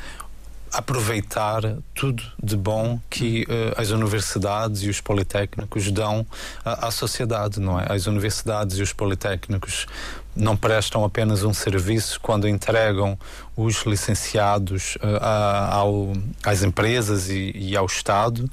aproveitar 0.70 1.62
tudo 1.94 2.22
de 2.42 2.54
bom 2.56 3.00
que 3.08 3.44
uh, 3.44 3.80
as 3.80 3.88
universidades 3.88 4.82
e 4.82 4.90
os 4.90 5.00
politécnicos 5.00 5.90
dão 5.90 6.26
à, 6.62 6.88
à, 6.88 6.90
sociedade, 6.90 7.58
não 7.58 7.80
é? 7.80 7.90
As 7.90 8.06
universidades 8.06 8.76
e 8.76 8.82
os 8.82 8.92
politécnicos 8.92 9.86
não 10.36 10.56
prestam 10.56 11.04
apenas 11.04 11.42
um 11.42 11.54
serviço 11.54 12.20
quando 12.20 12.46
entregam 12.46 13.18
os 13.56 13.84
licenciados 13.86 14.96
uh, 14.96 15.24
ao, 15.70 16.12
às 16.44 16.62
empresas 16.62 17.30
e, 17.30 17.52
e 17.54 17.76
ao 17.76 17.86
Estado, 17.86 18.48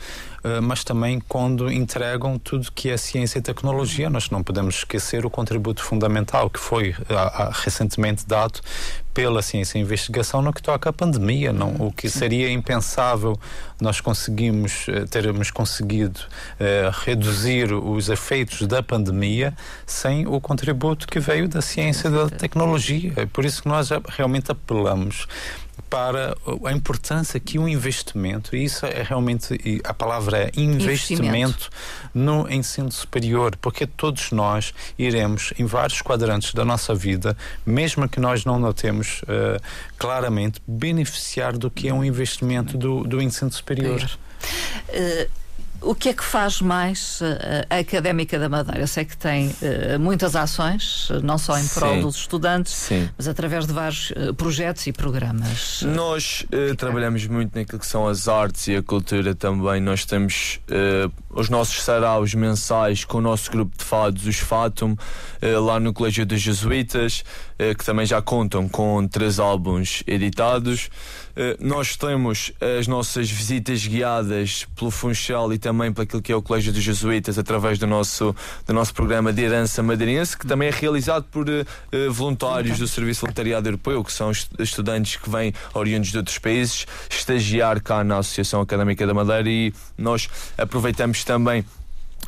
eh, 0.46 0.62
mas 0.62 0.84
também 0.86 1.22
quando 1.28 1.70
entregam 1.70 2.40
tudo 2.40 2.72
que 2.72 2.90
é 2.90 2.96
ciência 2.96 3.40
e 3.40 3.42
tecnologia. 3.42 4.10
Nós 4.10 4.30
não 4.30 4.42
podemos 4.42 4.76
esquecer 4.76 5.26
o 5.26 5.30
contributo 5.30 5.84
fundamental 5.84 6.50
que 6.50 6.60
foi 6.60 6.96
recentemente 7.52 8.26
dado 8.26 8.62
pela 9.14 9.42
ciência 9.42 9.78
e 9.78 9.82
investigação 9.82 10.42
no 10.42 10.52
que 10.52 10.62
toca 10.62 10.90
à 10.90 10.94
pandemia, 10.94 11.54
não? 11.54 11.76
O 11.80 11.92
que 11.92 12.10
seria 12.10 12.50
impensável 12.50 13.38
nós 13.84 14.00
conseguimos 14.00 14.88
eh, 14.88 15.06
termos 15.06 15.52
conseguido 15.52 16.20
uh, 16.20 16.90
reduzir 17.04 17.74
os 17.74 18.10
efeitos 18.10 18.66
da 18.66 18.82
pandemia 18.82 19.54
sem 19.86 20.26
o 20.26 20.40
contributo 20.40 21.06
que 21.06 21.20
veio 21.20 21.48
da 21.48 21.62
ciência 21.62 22.08
e 22.08 22.12
da 22.12 22.30
tecnologia. 22.30 23.14
É 23.18 23.26
por 23.26 23.44
isso 23.44 23.62
que 23.62 23.68
nós 23.68 23.90
realmente 24.18 24.52
apelamos 24.52 25.28
para 25.90 26.36
a 26.66 26.72
importância 26.72 27.40
que 27.40 27.60
o 27.60 27.68
investimento, 27.68 28.56
e 28.56 28.64
isso 28.64 28.86
é 28.86 29.04
realmente, 29.04 29.80
a 29.84 29.94
palavra 29.94 30.38
é 30.40 30.52
investimento, 30.56 30.84
investimento, 30.84 31.70
no 32.14 32.50
ensino 32.50 32.92
superior, 32.92 33.56
porque 33.62 33.86
todos 33.86 34.32
nós 34.32 34.74
iremos 34.98 35.54
em 35.58 35.66
vários 35.66 36.02
quadrantes 36.02 36.54
da 36.54 36.66
nossa 36.66 36.96
vida, 36.96 37.38
mesmo 37.64 38.10
que 38.10 38.20
nós 38.20 38.44
não 38.44 38.58
notemos 38.58 39.22
uh, 39.24 39.62
claramente, 39.98 40.60
beneficiar 40.68 41.56
do 41.58 41.70
que 41.70 41.88
é 41.88 41.94
um 41.94 42.04
investimento 42.04 42.76
do, 42.76 43.04
do 43.04 43.22
ensino 43.22 43.52
superior. 43.52 43.73
Uh, 44.90 45.44
o 45.84 45.94
que 45.94 46.10
é 46.10 46.14
que 46.14 46.24
faz 46.24 46.62
mais 46.62 47.20
uh, 47.22 47.26
a 47.70 47.80
Académica 47.80 48.40
da 48.40 48.48
Madeira? 48.48 48.82
Eu 48.82 48.88
sei 48.88 49.04
que 49.04 49.18
tem 49.18 49.50
uh, 49.50 50.00
muitas 50.00 50.36
ações, 50.36 51.10
não 51.22 51.38
só 51.38 51.60
em 51.60 51.68
prol 51.68 52.02
dos 52.02 52.16
estudantes, 52.16 52.74
Sim. 52.74 53.10
mas 53.18 53.28
através 53.28 53.68
de 53.68 53.74
vários 53.74 54.12
uh, 54.12 54.34
projetos 54.34 54.88
e 54.88 54.94
programas. 54.94 55.82
Nós 55.84 56.46
trabalhamos 56.78 57.28
muito 57.28 57.58
naquilo 57.58 57.80
que 57.80 57.86
são 57.86 58.08
as 58.08 58.28
artes 58.28 58.68
e 58.68 58.76
a 58.76 58.82
cultura 58.82 59.36
também. 59.36 59.82
Nós 59.82 60.06
temos 60.06 60.60
os 61.30 61.50
nossos 61.50 61.84
saraus 61.84 62.34
mensais 62.34 63.04
com 63.04 63.18
o 63.18 63.22
nosso 63.22 63.52
grupo 63.52 63.78
de 63.78 63.84
fados, 63.84 64.26
os 64.26 64.38
Fatum, 64.38 64.96
lá 65.42 65.80
no 65.80 65.94
Colégio 65.94 66.26
dos 66.26 66.42
Jesuítas, 66.42 67.24
que 67.78 67.86
também 67.86 68.06
já 68.06 68.22
contam 68.22 68.68
com 68.68 69.08
três 69.08 69.40
álbuns 69.40 70.04
editados. 70.08 70.90
Eh, 71.36 71.58
nós 71.60 71.98
temos 71.98 72.52
as 72.80 72.88
nossas 72.88 73.30
visitas 73.30 73.86
guiadas 73.86 74.68
pelo 74.76 74.92
Funchal 74.92 75.52
e 75.52 75.58
também 75.58 75.92
para 75.92 76.04
aquilo 76.04 76.22
que 76.22 76.32
é 76.32 76.36
o 76.36 76.42
Colégio 76.42 76.72
dos 76.72 76.84
Jesuítas 76.84 77.40
através 77.40 77.80
do 77.80 77.88
nosso, 77.88 78.36
do 78.68 78.74
nosso 78.74 78.94
programa 78.94 79.34
de 79.34 79.42
herança 79.42 79.82
madeirense, 79.82 80.38
que 80.38 80.46
também 80.46 80.68
é 80.68 80.72
realizado 80.72 81.26
por 81.32 81.48
uh, 81.50 81.66
voluntários 82.12 82.78
do 82.78 82.88
Serviço 82.88 83.22
Voluntariado 83.22 83.68
Europeu, 83.68 84.04
que 84.04 84.14
são 84.14 84.32
estudantes 84.60 85.16
que 85.16 85.30
vêm 85.30 85.54
oriundos 85.74 86.12
de 86.12 86.18
outros 86.18 86.38
países, 86.38 86.86
estagiar 87.10 87.82
cá 87.82 88.04
na 88.04 88.20
Associação 88.20 88.62
Académica 88.62 89.08
da 89.08 89.14
Madeira 89.14 89.50
e 89.50 89.74
nós 89.98 90.30
aproveitamos 90.56 91.24
também 91.24 91.66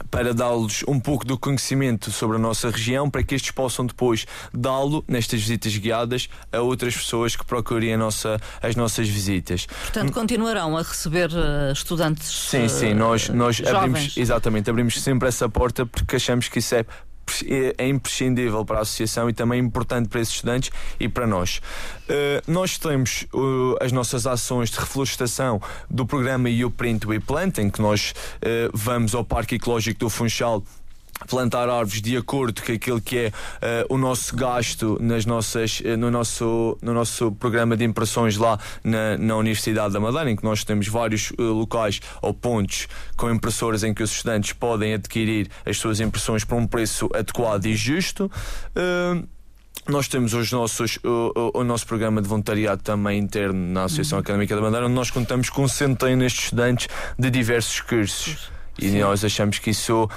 para 0.10 0.34
dar-lhes 0.34 0.84
um 0.88 1.00
pouco 1.00 1.26
do 1.26 1.38
conhecimento 1.38 2.12
sobre 2.12 2.38
a 2.38 2.40
nossa 2.40 2.70
região, 2.70 3.10
para 3.10 3.24
que 3.24 3.36
estes 3.36 3.52
possam 3.52 3.86
depois 3.86 4.26
dá-lo 4.54 5.04
nestas 5.08 5.42
visitas 5.42 5.76
guiadas 5.78 6.30
a 6.52 6.60
outras 6.60 6.96
pessoas 6.96 7.36
que 7.36 7.46
procurem 7.46 7.96
nossa, 7.98 8.40
as 8.62 8.76
nossas 8.76 9.08
visitas. 9.08 9.66
Portanto, 9.66 10.12
continuarão 10.12 10.78
a 10.78 10.82
receber 10.82 11.30
uh, 11.32 11.72
estudantes. 11.72 12.28
Sim, 12.28 12.68
sim, 12.68 12.94
nós, 12.94 13.30
nós 13.30 13.62
abrimos, 13.66 14.18
exatamente, 14.18 14.70
abrimos 14.70 15.02
sempre 15.02 15.28
essa 15.28 15.48
porta 15.50 15.86
porque 15.86 16.16
achamos 16.16 16.48
que 16.48 16.60
isso 16.60 16.76
é 16.76 16.86
é, 17.46 17.76
é 17.78 17.88
imprescindível 17.88 18.64
para 18.66 18.80
a 18.80 18.82
associação 18.82 19.30
e 19.30 19.34
também 19.34 19.60
importante 19.60 20.10
para 20.10 20.22
esses 20.22 20.36
estudantes 20.36 20.72
e 21.00 21.08
para 21.08 21.26
nós. 21.28 21.62
Uh, 22.08 22.52
nós 22.52 22.78
temos 22.78 23.26
uh, 23.34 23.76
as 23.82 23.92
nossas 23.92 24.28
ações 24.28 24.70
de 24.70 24.80
reflorestação 24.80 25.62
do 25.90 26.06
programa 26.06 26.50
You 26.50 26.70
Print 26.70 27.08
We 27.08 27.20
Plant, 27.20 27.58
em 27.58 27.70
que 27.70 27.82
nós 27.82 28.12
uh, 28.12 28.70
vamos 28.74 29.16
ao 29.16 29.24
Parque 29.24 29.56
Ecológico 29.56 30.00
do 30.02 30.10
Funchal 30.10 30.64
plantar 31.28 31.70
árvores 31.70 32.02
de 32.02 32.18
acordo 32.18 32.62
com 32.62 32.72
aquilo 32.72 33.02
que 33.02 33.18
é 33.18 33.28
uh, 33.28 33.94
o 33.94 33.98
nosso 33.98 34.36
gasto 34.36 34.98
nas 35.02 35.26
nossas, 35.26 35.80
uh, 35.80 35.98
no, 35.98 36.12
nosso, 36.12 36.78
no 36.82 36.94
nosso 36.94 37.32
programa 37.32 37.78
de 37.78 37.84
impressões 37.84 38.38
lá 38.38 38.60
na, 38.84 39.18
na 39.18 39.36
Universidade 39.38 39.94
da 39.94 40.00
Madeira, 40.00 40.30
em 40.30 40.36
que 40.36 40.44
nós 40.44 40.64
temos 40.64 40.88
vários 40.88 41.32
uh, 41.32 41.42
locais 41.42 42.02
ou 42.22 42.34
pontos 42.34 42.88
com 43.16 43.30
impressoras 43.32 43.84
em 43.84 43.94
que 43.94 44.04
os 44.04 44.12
estudantes 44.12 44.54
podem 44.54 44.94
adquirir 44.94 45.50
as 45.66 45.78
suas 45.78 46.00
impressões 46.00 46.44
por 46.44 46.56
um 46.56 46.68
preço 46.68 47.10
adequado 47.14 47.66
e 47.66 47.76
justo. 47.76 48.30
Nós 49.88 50.08
temos 50.08 50.34
os 50.34 50.52
nossos, 50.52 50.98
o, 51.04 51.52
o, 51.54 51.60
o, 51.60 51.64
nosso 51.64 51.86
programa 51.86 52.20
de 52.20 52.28
voluntariado 52.28 52.82
também 52.82 53.20
interno 53.20 53.72
na 53.72 53.84
Associação 53.84 54.18
uhum. 54.18 54.22
Académica 54.22 54.56
da 54.56 54.62
Madeira, 54.62 54.88
onde 54.88 54.96
nós 54.96 55.12
contamos 55.12 55.48
com 55.48 55.68
centenas 55.68 56.32
de 56.32 56.40
estudantes 56.40 56.88
de 57.20 57.30
diversos 57.30 57.82
cursos. 57.82 58.50
Sim. 58.80 58.88
E 58.88 59.00
nós 59.00 59.24
achamos 59.24 59.60
que 59.60 59.70
isso 59.70 60.10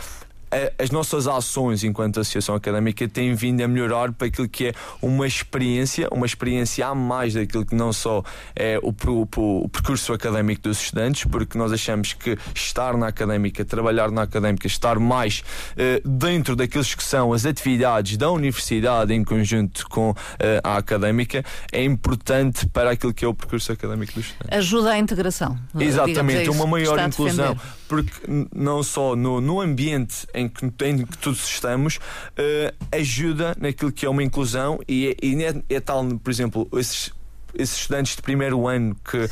as 0.78 0.90
nossas 0.90 1.26
ações 1.26 1.84
enquanto 1.84 2.20
associação 2.20 2.54
académica 2.54 3.06
têm 3.08 3.34
vindo 3.34 3.62
a 3.62 3.68
melhorar 3.68 4.12
para 4.12 4.28
aquilo 4.28 4.48
que 4.48 4.68
é 4.68 4.72
uma 5.02 5.26
experiência, 5.26 6.08
uma 6.10 6.26
experiência 6.26 6.86
a 6.86 6.94
mais 6.94 7.34
daquilo 7.34 7.64
que 7.64 7.74
não 7.74 7.92
só 7.92 8.22
é 8.54 8.78
o, 8.82 8.94
o, 9.10 9.64
o 9.64 9.68
percurso 9.68 10.12
académico 10.12 10.62
dos 10.62 10.80
estudantes, 10.80 11.24
porque 11.24 11.56
nós 11.58 11.72
achamos 11.72 12.12
que 12.12 12.36
estar 12.54 12.96
na 12.96 13.08
académica, 13.08 13.64
trabalhar 13.64 14.10
na 14.10 14.22
académica, 14.22 14.66
estar 14.66 14.98
mais 14.98 15.42
eh, 15.76 16.00
dentro 16.04 16.56
daqueles 16.56 16.94
que 16.94 17.02
são 17.02 17.32
as 17.32 17.44
atividades 17.44 18.16
da 18.16 18.30
universidade 18.30 19.12
em 19.14 19.24
conjunto 19.24 19.88
com 19.88 20.14
eh, 20.38 20.60
a 20.62 20.76
académica 20.76 21.44
é 21.72 21.84
importante 21.84 22.66
para 22.68 22.90
aquilo 22.90 23.12
que 23.12 23.24
é 23.24 23.28
o 23.28 23.34
percurso 23.34 23.72
académico 23.72 24.14
dos 24.14 24.26
estudantes. 24.26 24.58
Ajuda 24.58 24.92
à 24.92 24.98
integração. 24.98 25.58
Exatamente, 25.78 26.50
uma 26.50 26.66
maior 26.66 26.98
inclusão, 27.06 27.56
porque 27.88 28.12
não 28.54 28.82
só 28.82 29.16
no, 29.16 29.40
no 29.40 29.60
ambiente 29.60 30.26
em 30.34 30.48
que, 30.48 30.64
em 30.84 31.04
que 31.04 31.18
todos 31.18 31.44
estamos, 31.48 31.96
uh, 31.96 32.74
ajuda 32.92 33.56
naquilo 33.58 33.90
que 33.90 34.06
é 34.06 34.08
uma 34.08 34.22
inclusão 34.22 34.78
e, 34.86 35.08
é, 35.08 35.26
e 35.26 35.42
é, 35.42 35.54
é 35.68 35.80
tal, 35.80 36.04
por 36.18 36.30
exemplo, 36.30 36.68
esses, 36.74 37.12
esses 37.54 37.78
estudantes 37.78 38.16
de 38.16 38.22
primeiro 38.22 38.66
ano 38.68 38.94
que 39.04 39.28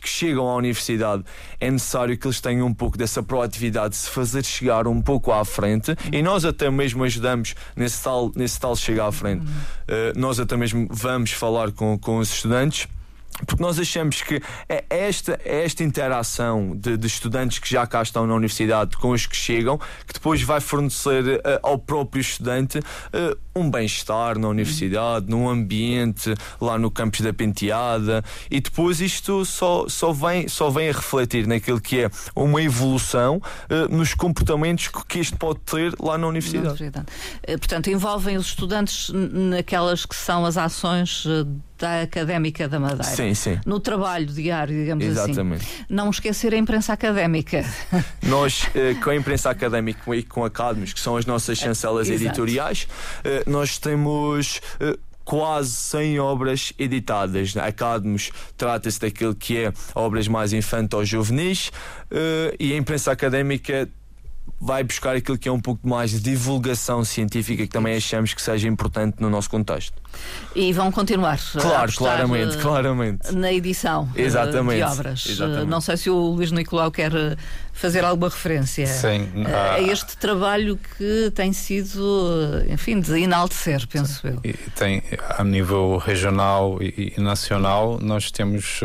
que 0.00 0.08
chegam 0.08 0.48
à 0.48 0.56
universidade 0.56 1.22
é 1.60 1.70
necessário 1.70 2.16
que 2.16 2.26
eles 2.26 2.40
tenham 2.40 2.66
um 2.66 2.74
pouco 2.74 2.96
dessa 2.96 3.22
proatividade 3.22 3.90
de 3.90 3.96
se 3.96 4.10
fazer 4.10 4.44
chegar 4.44 4.88
um 4.88 5.00
pouco 5.00 5.30
à 5.30 5.44
frente 5.44 5.94
e 6.10 6.22
nós 6.22 6.44
até 6.44 6.70
mesmo 6.70 7.04
ajudamos 7.04 7.54
nesse 7.76 8.02
tal, 8.02 8.32
nesse 8.34 8.58
tal 8.58 8.74
chegar 8.74 9.08
à 9.08 9.12
frente. 9.12 9.44
Uh, 9.44 10.18
nós 10.18 10.40
até 10.40 10.56
mesmo 10.56 10.88
vamos 10.90 11.32
falar 11.32 11.70
com, 11.70 11.98
com 11.98 12.18
os 12.18 12.32
estudantes 12.32 12.88
porque 13.46 13.62
nós 13.62 13.78
achamos 13.78 14.22
que 14.22 14.42
é 14.68 14.84
esta, 14.90 15.38
é 15.44 15.64
esta 15.64 15.82
interação 15.82 16.76
de, 16.76 16.96
de, 16.96 17.06
estudantes 17.06 17.58
que 17.58 17.68
já 17.70 17.86
cá 17.86 18.02
estão 18.02 18.26
na 18.26 18.34
universidade 18.34 18.96
com 18.96 19.10
os 19.10 19.26
que 19.26 19.36
chegam 19.36 19.78
que 20.06 20.12
depois 20.12 20.42
vai 20.42 20.60
fornecer 20.60 21.24
uh, 21.24 21.40
ao 21.62 21.78
próprio 21.78 22.20
estudante 22.20 22.78
uh, 22.78 23.38
um 23.54 23.70
bem-estar 23.70 24.38
na 24.38 24.48
universidade, 24.48 25.26
num 25.28 25.48
ambiente 25.48 26.34
lá 26.60 26.78
no 26.78 26.90
campus 26.90 27.20
da 27.20 27.32
Penteada 27.32 28.22
e 28.50 28.60
depois 28.60 29.00
isto 29.00 29.44
só, 29.44 29.88
só, 29.88 30.12
vem, 30.12 30.48
só 30.48 30.70
vem 30.70 30.88
a 30.88 30.92
refletir 30.92 31.46
naquilo 31.46 31.80
que 31.80 32.00
é 32.00 32.10
uma 32.34 32.62
evolução 32.62 33.36
uh, 33.38 33.94
nos 33.94 34.14
comportamentos 34.14 34.88
que 35.08 35.18
este 35.18 35.36
pode 35.36 35.60
ter 35.60 35.94
lá 35.98 36.16
na 36.18 36.26
universidade. 36.26 36.64
Na 36.64 36.72
universidade. 36.72 37.06
Portanto, 37.46 37.90
envolvem 37.90 38.36
os 38.36 38.46
estudantes 38.46 39.10
naquelas 39.12 40.04
que 40.04 40.14
são 40.14 40.44
as 40.44 40.56
ações 40.56 41.26
da 41.80 42.02
Académica 42.02 42.68
da 42.68 42.78
Madeira. 42.78 43.02
Sim, 43.04 43.34
sim. 43.34 43.58
No 43.64 43.80
trabalho 43.80 44.26
diário, 44.26 44.74
digamos 44.74 45.04
assim. 45.04 45.30
Exatamente. 45.30 45.64
assim. 45.64 45.84
Não 45.88 46.10
esquecer 46.10 46.52
a 46.52 46.56
imprensa 46.58 46.92
académica. 46.92 47.64
Nós, 48.22 48.68
eh, 48.74 48.94
com 49.02 49.10
a 49.10 49.16
imprensa 49.16 49.50
académica 49.50 50.14
e 50.14 50.22
com 50.22 50.44
a 50.44 50.50
Academos, 50.50 50.92
que 50.92 51.00
são 51.00 51.16
as 51.16 51.24
nossas 51.24 51.58
chancelas 51.58 52.08
Exato. 52.08 52.26
editoriais, 52.26 52.86
eh, 53.24 53.44
nós 53.46 53.78
temos 53.78 54.60
eh, 54.78 54.98
quase 55.24 55.70
100 55.70 56.18
obras 56.18 56.72
editadas. 56.78 57.56
A 57.56 57.66
Academos 57.66 58.30
trata-se 58.56 59.00
daquilo 59.00 59.34
que 59.34 59.56
é 59.56 59.72
obras 59.94 60.28
mais 60.28 60.52
infanto-juvenis 60.52 61.70
e 62.58 62.72
a 62.72 62.76
imprensa 62.76 63.12
académica 63.12 63.88
vai 64.60 64.82
buscar 64.82 65.14
aquilo 65.14 65.38
que 65.38 65.48
é 65.48 65.52
um 65.52 65.60
pouco 65.60 65.88
mais 65.88 66.10
de 66.10 66.20
divulgação 66.20 67.04
científica 67.04 67.62
que 67.62 67.68
também 67.68 67.96
achamos 67.96 68.34
que 68.34 68.42
seja 68.42 68.66
importante 68.66 69.16
no 69.20 69.30
nosso 69.30 69.48
contexto. 69.48 69.99
E 70.54 70.72
vão 70.72 70.90
continuar. 70.90 71.38
Claro, 71.52 71.92
claramente, 71.92 72.56
claramente. 72.56 73.32
Na 73.34 73.52
edição 73.52 74.08
Exatamente. 74.16 74.78
de 74.78 74.82
obras. 74.82 75.26
Exatamente. 75.28 75.68
Não 75.68 75.80
sei 75.80 75.96
se 75.96 76.10
o 76.10 76.16
Luís 76.16 76.50
Nicolau 76.50 76.90
quer 76.90 77.12
fazer 77.80 78.04
alguma 78.04 78.28
referência 78.28 78.86
Sim, 78.86 79.26
a, 79.46 79.74
a 79.74 79.80
este 79.80 80.14
trabalho 80.18 80.78
que 80.98 81.32
tem 81.34 81.50
sido, 81.52 82.62
enfim, 82.68 83.00
de 83.00 83.22
enaltecer, 83.22 83.86
penso 83.88 84.26
eu. 84.26 84.38
E 84.44 84.52
tem, 84.76 85.02
a 85.30 85.42
nível 85.42 85.96
regional 85.96 86.76
e, 86.82 87.14
e 87.16 87.20
nacional, 87.20 87.98
nós 88.02 88.30
temos 88.30 88.80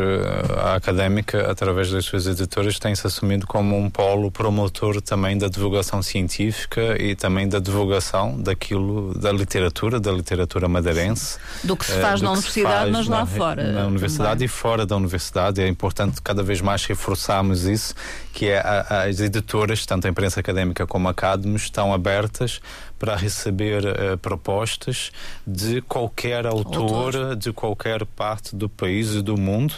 a 0.58 0.76
académica, 0.76 1.52
através 1.52 1.92
das 1.92 2.06
suas 2.06 2.26
editoras, 2.26 2.80
tem-se 2.80 3.06
assumido 3.06 3.46
como 3.46 3.78
um 3.78 3.90
polo 3.90 4.32
promotor 4.32 5.02
também 5.02 5.38
da 5.38 5.50
divulgação 5.50 6.02
científica 6.02 6.96
e 7.02 7.16
também 7.16 7.50
da 7.50 7.60
divulgação 7.60 8.40
daquilo, 8.40 9.14
da 9.18 9.32
literatura, 9.32 10.00
da 10.00 10.12
literatura 10.12 10.70
madeirense. 10.70 11.15
Do 11.64 11.76
que 11.76 11.86
se 11.86 12.00
faz 12.00 12.22
uh, 12.22 12.24
na 12.24 12.32
universidade, 12.32 12.76
faz 12.76 12.92
mas 12.92 13.08
lá 13.08 13.20
na, 13.20 13.26
fora. 13.26 13.72
Na 13.72 13.88
universidade 13.88 14.32
também. 14.32 14.46
e 14.46 14.48
fora 14.48 14.86
da 14.86 14.96
universidade. 14.96 15.62
É 15.62 15.68
importante 15.68 16.22
cada 16.22 16.44
vez 16.44 16.62
mais 16.62 16.86
reforçarmos 16.86 17.66
isso, 17.66 17.94
que 18.34 18.50
é 18.50 18.60
a, 18.60 19.04
as 19.04 19.20
editoras, 19.20 19.86
tanto 19.86 20.08
a 20.08 20.10
imprensa 20.10 20.40
académica 20.40 20.86
como 20.86 21.08
a 21.08 21.16
Academos, 21.16 21.64
estão 21.64 21.94
abertas 21.94 22.60
para 22.98 23.16
receber 23.16 23.84
uh, 23.86 24.18
propostas 24.18 25.12
de 25.46 25.82
qualquer 25.82 26.46
autor, 26.46 27.16
autor, 27.16 27.36
de 27.36 27.52
qualquer 27.52 28.06
parte 28.06 28.56
do 28.56 28.70
país 28.70 29.14
e 29.16 29.22
do 29.22 29.38
mundo, 29.38 29.74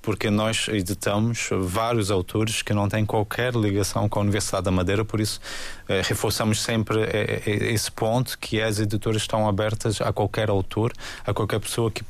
porque 0.00 0.30
nós 0.30 0.68
editamos 0.68 1.48
vários 1.52 2.10
autores 2.10 2.62
que 2.62 2.72
não 2.72 2.88
têm 2.88 3.04
qualquer 3.04 3.54
ligação 3.54 4.08
com 4.08 4.18
a 4.18 4.22
Universidade 4.22 4.64
da 4.64 4.70
Madeira, 4.70 5.04
por 5.04 5.20
isso 5.20 5.40
uh, 5.88 6.02
reforçamos 6.04 6.60
sempre 6.60 6.98
uh, 6.98 7.06
esse 7.46 7.90
ponto 7.90 8.38
que 8.38 8.60
as 8.60 8.78
editoras 8.78 9.22
estão 9.22 9.48
abertas 9.48 10.00
a 10.00 10.12
qualquer 10.12 10.48
autor, 10.48 10.92
a 11.26 11.32
qualquer 11.34 11.60
pessoa 11.60 11.90
que 11.90 12.02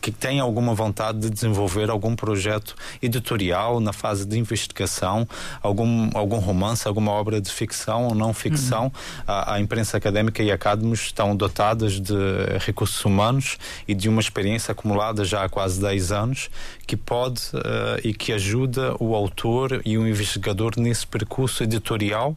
que 0.00 0.10
tem 0.10 0.40
alguma 0.40 0.74
vontade 0.74 1.18
de 1.18 1.30
desenvolver 1.30 1.90
algum 1.90 2.14
projeto 2.14 2.74
editorial 3.02 3.80
na 3.80 3.92
fase 3.92 4.24
de 4.24 4.38
investigação, 4.38 5.26
algum, 5.60 6.10
algum 6.14 6.38
romance, 6.38 6.86
alguma 6.86 7.10
obra 7.12 7.40
de 7.40 7.50
ficção 7.50 8.04
ou 8.04 8.14
não 8.14 8.32
ficção, 8.32 8.84
uhum. 8.84 8.90
a, 9.26 9.54
a, 9.54 9.60
imprensa 9.60 9.96
académica 9.96 10.42
e 10.42 10.52
academos 10.52 11.00
estão 11.00 11.34
dotadas 11.34 12.00
de 12.00 12.14
recursos 12.60 13.04
humanos 13.04 13.58
e 13.86 13.94
de 13.94 14.08
uma 14.08 14.20
experiência 14.20 14.72
acumulada 14.72 15.24
já 15.24 15.44
há 15.44 15.48
quase 15.48 15.80
10 15.80 16.12
anos 16.12 16.50
que 16.86 16.96
pode 16.96 17.42
uh, 17.54 18.00
e 18.04 18.14
que 18.14 18.32
ajuda 18.32 18.94
o 18.98 19.14
autor 19.14 19.82
e 19.84 19.98
o 19.98 20.06
investigador 20.06 20.72
nesse 20.76 21.06
percurso 21.06 21.62
editorial 21.62 22.36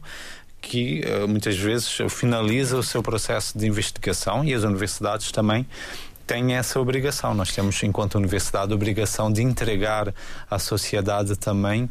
que 0.60 1.02
uh, 1.04 1.26
muitas 1.26 1.56
vezes 1.56 1.98
finaliza 2.08 2.76
o 2.76 2.82
seu 2.82 3.02
processo 3.02 3.58
de 3.58 3.66
investigação 3.66 4.44
e 4.44 4.54
as 4.54 4.62
universidades 4.62 5.30
também 5.32 5.66
tem 6.32 6.54
essa 6.54 6.80
obrigação. 6.80 7.34
Nós 7.34 7.52
temos, 7.52 7.82
enquanto 7.82 8.14
universidade, 8.14 8.72
a 8.72 8.74
obrigação 8.74 9.30
de 9.30 9.42
entregar 9.42 10.14
à 10.50 10.58
sociedade 10.58 11.36
também 11.36 11.84
uh, 11.84 11.90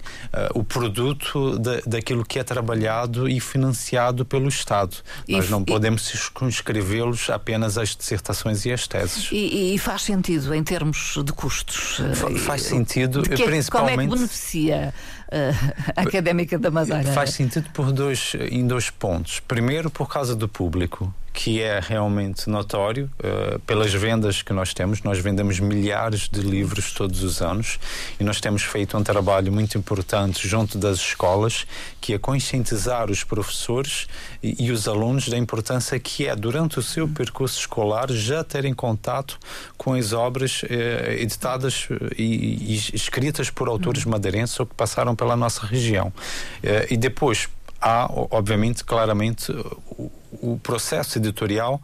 o 0.60 0.64
produto 0.64 1.60
de, 1.60 1.82
daquilo 1.86 2.26
que 2.26 2.40
é 2.40 2.44
trabalhado 2.44 3.30
e 3.30 3.40
financiado 3.40 4.26
pelo 4.26 4.50
Estado. 4.50 4.98
E, 5.28 5.36
Nós 5.36 5.48
não 5.48 5.64
podemos 5.64 6.02
circunscrevê-los 6.08 7.30
apenas 7.30 7.78
às 7.78 7.96
dissertações 7.96 8.66
e 8.66 8.72
às 8.72 8.88
teses. 8.88 9.30
E, 9.32 9.76
e, 9.76 9.78
faz 9.78 10.02
sentido 10.02 10.56
em 10.56 10.64
termos 10.64 11.20
de 11.24 11.32
custos? 11.34 12.02
Fa 12.16 12.32
faz 12.40 12.64
sentido, 12.64 13.22
Porque, 13.22 13.44
principalmente. 13.44 13.96
Como 13.96 14.02
é 14.02 14.08
que 14.08 14.16
beneficia 14.16 14.94
uh, 15.32 15.74
Académica 15.96 16.58
da 16.60 16.70
Madeira? 16.70 17.12
Faz 17.14 17.32
sentido 17.32 17.70
por 17.74 17.92
dois, 17.92 18.34
em 18.50 18.66
dois 18.66 18.90
pontos. 18.90 19.40
Primeiro, 19.40 19.90
por 19.90 20.08
causa 20.08 20.36
do 20.36 20.48
público 20.48 21.14
que 21.34 21.62
é 21.62 21.80
realmente 21.80 22.50
notório 22.50 23.10
uh, 23.20 23.60
pelas 23.60 23.94
vendas 23.94 24.42
que 24.42 24.52
nós 24.52 24.74
temos. 24.74 25.02
Nós 25.02 25.20
vendemos 25.20 25.60
milhares 25.60 26.28
de 26.30 26.42
livros 26.42 26.92
todos 26.92 27.24
os 27.24 27.42
anos 27.42 27.80
e 28.20 28.24
nós 28.24 28.42
temos 28.42 28.64
feito 28.64 28.98
um 28.98 29.04
trabalho 29.04 29.52
muito 29.52 29.78
importante 29.78 30.48
junto 30.48 30.78
das 30.78 30.98
escolas, 30.98 31.66
que 32.02 32.14
é 32.14 32.20
conscientizar 32.20 33.10
os 33.10 33.24
professores 33.24 34.08
e, 34.44 34.66
e 34.66 34.72
os 34.72 34.88
alunos 34.88 35.30
da 35.30 35.38
importância 35.38 35.98
que 36.00 36.28
é, 36.28 36.36
durante 36.36 36.80
o 36.80 36.84
seu 36.84 37.08
percurso 37.08 37.60
escolar, 37.60 38.12
já 38.12 38.44
terem 38.44 38.74
contato 38.74 39.40
com 39.78 39.94
as 39.94 40.12
obras 40.14 40.64
uh, 40.64 41.12
editadas 41.12 41.88
e, 42.18 42.74
e, 42.74 42.76
escritas 42.94 43.50
por 43.50 43.68
autores 43.70 44.04
madeirenses 44.04 44.60
ou 44.60 44.66
que 44.66 44.76
passaram 44.76 45.16
pela 45.22 45.36
nossa 45.36 45.68
região. 45.68 46.08
Uh, 46.08 46.90
e 46.90 46.98
depois, 46.98 47.48
há, 47.80 48.10
obviamente, 48.32 48.84
claramente, 48.84 49.52
o, 49.52 50.12
o 50.42 50.60
processo 50.64 51.20
editorial 51.20 51.80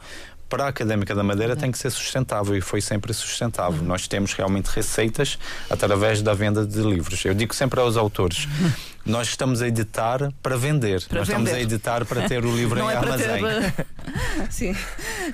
para 0.50 0.66
a 0.66 0.68
Académica 0.70 1.14
da 1.14 1.24
Madeira 1.24 1.56
tem 1.56 1.72
que 1.72 1.78
ser 1.78 1.92
sustentável 1.92 2.56
e 2.56 2.62
foi 2.62 2.82
sempre 2.82 3.14
sustentável. 3.14 3.82
Uhum. 3.82 3.88
Nós 3.88 4.08
temos 4.08 4.34
realmente 4.34 4.68
receitas 4.68 5.38
através 5.70 6.24
da 6.24 6.34
venda 6.34 6.66
de 6.66 6.80
livros. 6.82 7.24
Eu 7.26 7.36
digo 7.36 7.54
sempre 7.54 7.80
aos 7.80 7.96
autores. 7.96 8.48
Nós 9.08 9.30
estamos 9.30 9.62
a 9.62 9.68
editar 9.68 10.32
para 10.42 10.58
vender, 10.58 11.04
para 11.08 11.20
nós 11.20 11.28
vender. 11.28 11.42
estamos 11.42 11.52
a 11.52 11.62
editar 11.62 12.06
para 12.06 12.28
ter 12.28 12.46
o 12.46 12.56
livro 12.56 12.80
em 12.80 12.90
é 12.90 12.96
armazém. 12.96 13.44
Ter... 13.44 13.88
Sim, 14.50 14.76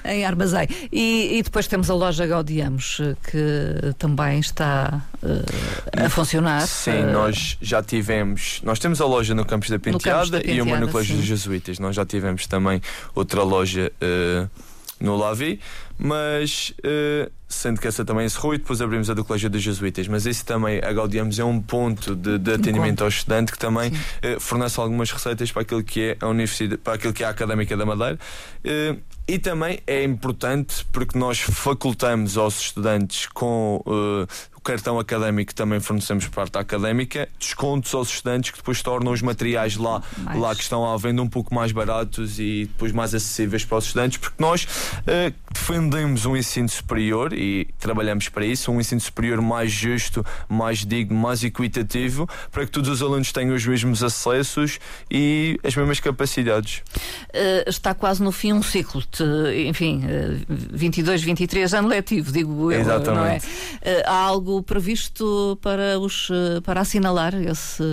em 0.05 0.25
armazém. 0.25 0.67
E, 0.91 1.37
e, 1.37 1.43
depois 1.43 1.67
temos 1.67 1.89
a 1.89 1.93
loja 1.93 2.25
Gaudiamos, 2.25 3.01
que 3.29 3.93
também 3.97 4.39
está 4.39 5.01
uh, 5.21 6.05
a 6.05 6.09
funcionar. 6.09 6.67
Sim, 6.67 7.03
uh, 7.03 7.11
nós 7.11 7.57
já 7.61 7.81
tivemos. 7.81 8.61
Nós 8.63 8.79
temos 8.79 9.01
a 9.01 9.05
loja 9.05 9.33
no 9.33 9.45
Campos 9.45 9.69
da 9.69 9.79
Penteada, 9.79 10.31
da 10.31 10.37
Penteada 10.39 10.51
e 10.51 10.61
uma 10.61 10.79
no 10.79 10.89
Colégio 10.89 11.15
dos 11.15 11.25
Jesuítas. 11.25 11.79
Nós 11.79 11.95
já 11.95 12.05
tivemos 12.05 12.47
também 12.47 12.81
outra 13.15 13.43
loja. 13.43 13.91
Uh, 14.01 14.72
no 15.03 15.17
Lavi, 15.17 15.59
mas 15.99 16.73
uh, 16.79 17.29
sendo 17.47 17.79
que 17.79 17.87
essa 17.87 18.03
também 18.03 18.25
encerrou 18.25 18.55
e 18.55 18.57
depois 18.57 18.81
abrimos 18.81 19.09
a 19.09 19.13
do 19.13 19.23
Colégio 19.23 19.49
dos 19.49 19.61
Jesuítas. 19.61 20.07
Mas 20.07 20.25
esse 20.25 20.43
também, 20.43 20.79
a 20.83 20.91
Gaudiamos, 20.91 21.37
é 21.37 21.43
um 21.43 21.61
ponto 21.61 22.15
de, 22.15 22.39
de 22.39 22.53
atendimento 22.53 23.03
ao 23.03 23.09
estudante 23.09 23.51
que 23.51 23.59
também 23.59 23.91
uh, 23.91 24.39
fornece 24.39 24.79
algumas 24.79 25.11
receitas 25.11 25.51
para 25.51 25.61
aquilo 25.61 25.83
que 25.83 26.01
é 26.01 26.17
a 26.21 26.27
Universidade, 26.27 26.77
para 26.77 26.93
aquilo 26.93 27.13
que 27.13 27.23
é 27.23 27.27
a 27.27 27.29
Académica 27.29 27.75
da 27.75 27.85
Madeira. 27.85 28.17
Uh, 28.65 28.99
e 29.27 29.39
também 29.39 29.79
é 29.85 30.03
importante 30.03 30.85
porque 30.91 31.17
nós 31.17 31.39
facultamos 31.39 32.37
aos 32.37 32.59
estudantes 32.59 33.27
com 33.27 33.81
uh, 33.85 34.27
cartão 34.63 34.99
académico 34.99 35.49
que 35.49 35.55
também 35.55 35.79
fornecemos 35.79 36.27
parte 36.27 36.53
da 36.53 36.61
académica, 36.61 37.27
descontos 37.37 37.93
aos 37.93 38.09
estudantes 38.09 38.51
que 38.51 38.57
depois 38.57 38.81
tornam 38.81 39.11
os 39.11 39.21
materiais 39.21 39.75
lá, 39.75 40.01
lá 40.35 40.55
que 40.55 40.61
estão 40.61 40.89
à 40.89 40.97
venda 40.97 41.21
um 41.21 41.27
pouco 41.27 41.53
mais 41.53 41.71
baratos 41.71 42.39
e 42.39 42.65
depois 42.65 42.91
mais 42.91 43.13
acessíveis 43.13 43.65
para 43.65 43.77
os 43.77 43.85
estudantes, 43.85 44.17
porque 44.17 44.41
nós 44.41 44.63
uh, 44.63 45.33
defendemos 45.51 46.25
um 46.25 46.35
ensino 46.35 46.69
superior 46.69 47.33
e 47.33 47.67
trabalhamos 47.79 48.29
para 48.29 48.45
isso, 48.45 48.71
um 48.71 48.79
ensino 48.79 49.01
superior 49.01 49.41
mais 49.41 49.71
justo, 49.71 50.25
mais 50.47 50.85
digno, 50.85 51.17
mais 51.17 51.43
equitativo, 51.43 52.27
para 52.51 52.65
que 52.65 52.71
todos 52.71 52.89
os 52.89 53.01
alunos 53.01 53.31
tenham 53.31 53.53
os 53.53 53.65
mesmos 53.65 54.03
acessos 54.03 54.79
e 55.11 55.59
as 55.63 55.75
mesmas 55.75 55.99
capacidades. 55.99 56.81
Uh, 57.29 57.67
está 57.69 57.93
quase 57.93 58.23
no 58.23 58.31
fim 58.31 58.53
um 58.53 58.63
ciclo, 58.63 59.03
de, 59.11 59.67
enfim, 59.67 60.03
uh, 60.05 60.45
22, 60.47 61.21
23 61.21 61.73
ano 61.73 61.87
letivo, 61.87 62.31
digo 62.31 62.71
eu, 62.71 62.79
Exatamente. 62.79 63.15
não 63.15 63.25
é? 63.25 63.37
Uh, 63.37 64.03
há 64.05 64.15
algo 64.15 64.52
previsto 64.61 65.57
para 65.61 65.97
os 65.99 66.29
uh, 66.29 66.61
para 66.63 66.81
assinalar 66.81 67.33
esse 67.35 67.83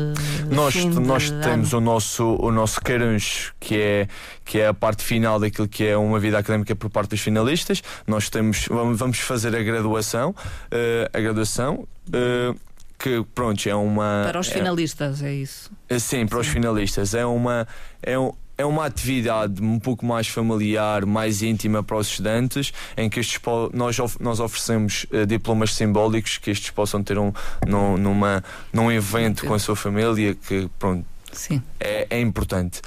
nós 0.50 0.74
nós 0.84 1.30
temos 1.30 1.72
ano? 1.72 1.78
o 1.78 1.80
nosso 1.80 2.36
o 2.40 2.52
nosso 2.52 2.80
querunch, 2.80 3.52
que 3.58 3.76
é 3.76 4.08
que 4.44 4.58
é 4.58 4.66
a 4.66 4.74
parte 4.74 5.02
final 5.02 5.38
daquilo 5.38 5.68
que 5.68 5.86
é 5.86 5.96
uma 5.96 6.18
vida 6.18 6.38
académica 6.38 6.74
por 6.74 6.90
parte 6.90 7.10
dos 7.10 7.20
finalistas. 7.20 7.82
Nós 8.06 8.28
temos 8.28 8.66
vamos 8.68 9.18
fazer 9.18 9.54
a 9.54 9.62
graduação, 9.62 10.30
uh, 10.30 11.16
a 11.16 11.20
graduação 11.20 11.86
uh, 12.08 12.58
que 12.98 13.24
pronto 13.34 13.66
é 13.66 13.74
uma 13.74 14.24
para 14.26 14.38
os 14.38 14.48
é- 14.50 14.52
finalistas 14.52 15.22
é 15.22 15.32
isso. 15.32 15.70
Sim, 15.98 16.26
para 16.26 16.38
os 16.38 16.46
finalistas. 16.46 17.14
É 17.14 17.24
uma, 17.24 17.66
é, 18.02 18.18
um, 18.18 18.32
é 18.60 18.64
uma 18.64 18.84
atividade 18.86 19.62
um 19.62 19.78
pouco 19.78 20.04
mais 20.04 20.28
familiar, 20.28 21.06
mais 21.06 21.42
íntima 21.42 21.82
para 21.82 21.96
os 21.96 22.08
estudantes, 22.08 22.72
em 22.96 23.08
que 23.08 23.18
estes 23.20 23.40
nós, 23.72 23.96
nós 24.20 24.40
oferecemos 24.40 25.06
eh, 25.12 25.24
diplomas 25.26 25.74
simbólicos 25.74 26.38
que 26.38 26.50
estes 26.50 26.70
possam 26.70 27.02
ter 27.02 27.18
um, 27.18 27.32
num, 27.66 27.96
numa, 27.96 28.44
num 28.72 28.90
evento 28.92 29.46
com 29.46 29.54
a 29.54 29.58
sua 29.58 29.74
família, 29.76 30.34
que 30.34 30.68
pronto. 30.78 31.04
Sim. 31.32 31.62
É, 31.78 32.08
é 32.10 32.20
importante. 32.20 32.80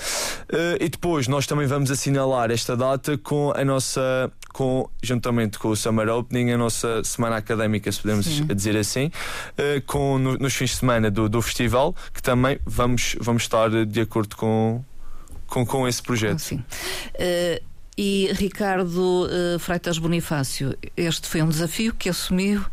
Eh, 0.51 0.77
e 0.81 0.89
depois 0.89 1.27
nós 1.29 1.47
também 1.47 1.65
vamos 1.65 1.89
assinalar 1.89 2.51
esta 2.51 2.75
data 2.75 3.17
com 3.17 3.53
a 3.55 3.63
nossa, 3.63 4.29
com, 4.53 4.89
juntamente 5.01 5.57
com 5.57 5.69
o 5.69 5.75
Summer 5.77 6.09
Opening, 6.09 6.51
a 6.51 6.57
nossa 6.57 7.01
semana 7.05 7.37
académica, 7.37 7.89
se 7.89 8.01
podemos 8.01 8.25
Sim. 8.25 8.45
dizer 8.47 8.75
assim, 8.75 9.09
eh, 9.57 9.81
com, 9.87 10.19
no- 10.19 10.37
nos 10.37 10.53
fins 10.53 10.71
de 10.71 10.75
semana 10.75 11.09
do, 11.09 11.29
do 11.29 11.41
festival, 11.41 11.95
que 12.13 12.21
também 12.21 12.59
vamos, 12.65 13.15
vamos 13.21 13.43
estar 13.43 13.69
de 13.85 14.01
acordo 14.01 14.35
com, 14.35 14.83
com, 15.53 15.63
com 15.63 15.87
esse 15.87 16.01
projeto. 16.01 16.39
Sim. 16.39 16.63
Eh, 17.13 17.61
e 17.95 18.31
Ricardo 18.33 19.29
eh, 19.29 19.59
Freitas 19.59 19.99
Bonifácio, 19.99 20.75
este 20.97 21.27
foi 21.27 21.43
um 21.43 21.49
desafio 21.49 21.93
que 21.93 22.09
assumiu, 22.09 22.65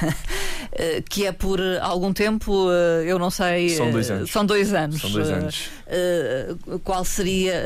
eh, 0.72 1.02
que 1.06 1.26
é 1.26 1.32
por 1.32 1.60
algum 1.82 2.10
tempo, 2.10 2.70
eu 3.04 3.18
não 3.18 3.30
sei. 3.30 3.68
São 3.68 3.90
dois 3.90 4.10
anos. 4.10 4.30
São 4.30 4.46
dois 4.46 4.72
anos. 4.72 5.00
São 5.02 5.10
dois 5.10 5.28
anos. 5.28 5.68
qual 6.82 7.04
seria, 7.04 7.62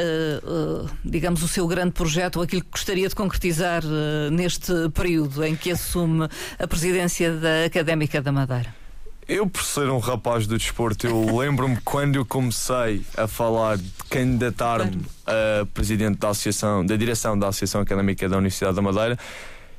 digamos, 1.04 1.44
o 1.44 1.48
seu 1.48 1.68
grande 1.68 1.92
projeto 1.92 2.38
ou 2.38 2.42
aquilo 2.42 2.62
que 2.62 2.70
gostaria 2.72 3.08
de 3.08 3.14
concretizar 3.14 3.82
neste 4.32 4.72
período 4.92 5.44
em 5.44 5.54
que 5.54 5.70
assume 5.70 6.28
a 6.58 6.66
presidência 6.66 7.32
da 7.34 7.66
Académica 7.66 8.20
da 8.20 8.32
Madeira? 8.32 8.79
Eu, 9.30 9.46
por 9.46 9.62
ser 9.62 9.88
um 9.88 10.00
rapaz 10.00 10.44
do 10.48 10.58
desporto, 10.58 11.06
eu 11.06 11.38
lembro-me 11.38 11.80
quando 11.84 12.16
eu 12.16 12.26
comecei 12.26 13.04
a 13.16 13.28
falar 13.28 13.78
de 13.78 13.88
candidatar-me 14.10 15.06
a 15.24 15.64
presidente 15.66 16.18
da 16.18 16.30
associação, 16.30 16.84
da 16.84 16.96
direção 16.96 17.38
da 17.38 17.46
Associação 17.46 17.80
Académica 17.80 18.28
da 18.28 18.38
Universidade 18.38 18.74
da 18.74 18.82
Madeira, 18.82 19.16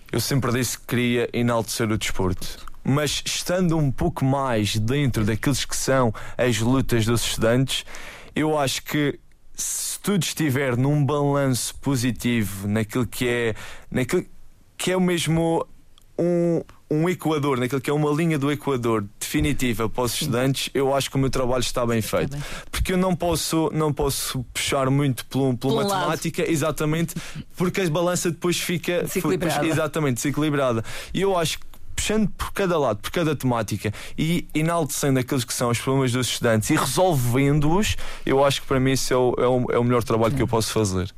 eu 0.09 0.21
sempre 0.21 0.53
disse 0.53 0.79
que 0.79 0.85
queria 0.85 1.29
enaltecer 1.33 1.91
o 1.91 1.97
desporto. 1.97 2.65
Mas 2.81 3.21
estando 3.25 3.77
um 3.77 3.91
pouco 3.91 4.23
mais 4.23 4.77
dentro 4.77 5.25
daqueles 5.25 5.65
que 5.65 5.75
são 5.75 6.13
as 6.37 6.57
lutas 6.59 7.05
dos 7.05 7.21
estudantes, 7.21 7.83
eu 8.33 8.57
acho 8.57 8.81
que 8.83 9.19
se 9.53 9.99
tudo 9.99 10.23
estiver 10.23 10.77
num 10.77 11.05
balanço 11.05 11.75
positivo 11.75 12.69
naquilo 12.69 13.05
que 13.05 13.27
é, 13.27 13.55
naquilo 13.91 14.25
que 14.77 14.93
é 14.93 14.95
o 14.95 15.01
mesmo 15.01 15.67
um, 16.17 16.61
um 16.91 17.09
Equador, 17.09 17.57
naquilo 17.57 17.79
que 17.79 17.89
é 17.89 17.93
uma 17.93 18.11
linha 18.11 18.37
do 18.37 18.51
Equador 18.51 19.05
definitiva 19.17 19.87
para 19.87 20.03
os 20.03 20.13
estudantes, 20.13 20.69
eu 20.73 20.93
acho 20.93 21.09
que 21.09 21.15
o 21.15 21.19
meu 21.19 21.29
trabalho 21.29 21.61
está 21.61 21.85
bem 21.85 22.01
feito. 22.01 22.31
bem. 22.31 22.43
Porque 22.69 22.91
eu 22.91 22.97
não 22.97 23.15
posso, 23.15 23.71
não 23.73 23.93
posso 23.93 24.43
puxar 24.53 24.89
muito 24.89 25.25
pela, 25.27 25.55
pela 25.55 25.73
um 25.73 25.75
lado. 25.77 25.89
matemática, 25.89 26.51
exatamente, 26.51 27.15
porque 27.55 27.79
a 27.79 27.89
balança 27.89 28.29
depois 28.29 28.59
fica 28.59 29.03
Desequilibrada. 29.03 29.65
exatamente 29.65 30.15
desequilibrada. 30.15 30.83
E 31.13 31.21
eu 31.21 31.37
acho 31.37 31.59
que 31.59 31.65
puxando 31.95 32.29
por 32.29 32.51
cada 32.51 32.77
lado, 32.77 32.99
por 32.99 33.11
cada 33.11 33.35
temática 33.35 33.93
e 34.17 34.47
enaltecendo 34.53 35.19
aqueles 35.19 35.43
que 35.43 35.53
são 35.53 35.69
os 35.69 35.79
problemas 35.79 36.11
dos 36.11 36.27
estudantes 36.27 36.69
e 36.69 36.75
resolvendo-os, 36.75 37.95
eu 38.25 38.43
acho 38.43 38.61
que 38.61 38.67
para 38.67 38.79
mim 38.79 38.91
isso 38.91 39.13
é 39.13 39.17
o, 39.17 39.35
é 39.37 39.47
o, 39.47 39.71
é 39.71 39.79
o 39.79 39.83
melhor 39.83 40.03
trabalho 40.03 40.33
que 40.35 40.41
eu 40.41 40.47
posso 40.47 40.71
fazer. 40.71 41.11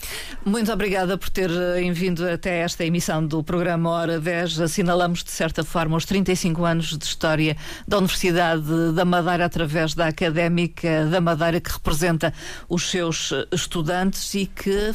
Muito 0.45 0.71
obrigada 0.71 1.17
por 1.17 1.30
ter 1.30 1.49
eh, 1.49 1.91
vindo 1.91 2.28
até 2.28 2.59
esta 2.59 2.86
emissão 2.86 3.26
do 3.26 3.43
programa 3.43 3.89
Hora 3.89 4.19
10. 4.19 4.61
Assinalamos, 4.61 5.24
de 5.24 5.32
certa 5.32 5.63
forma, 5.63 5.95
os 5.95 6.05
35 6.05 6.65
anos 6.65 6.97
de 6.97 7.05
história 7.05 7.55
da 7.88 7.97
Universidade 7.97 8.91
da 8.93 9.05
Madeira 9.05 9.45
através 9.45 9.93
da 9.93 10.07
Académica 10.07 11.05
da 11.05 11.21
Madeira, 11.21 11.59
que 11.59 11.71
representa 11.71 12.34
os 12.67 12.89
seus 12.89 13.32
eh, 13.32 13.47
estudantes 13.51 14.34
e 14.34 14.45
que 14.45 14.93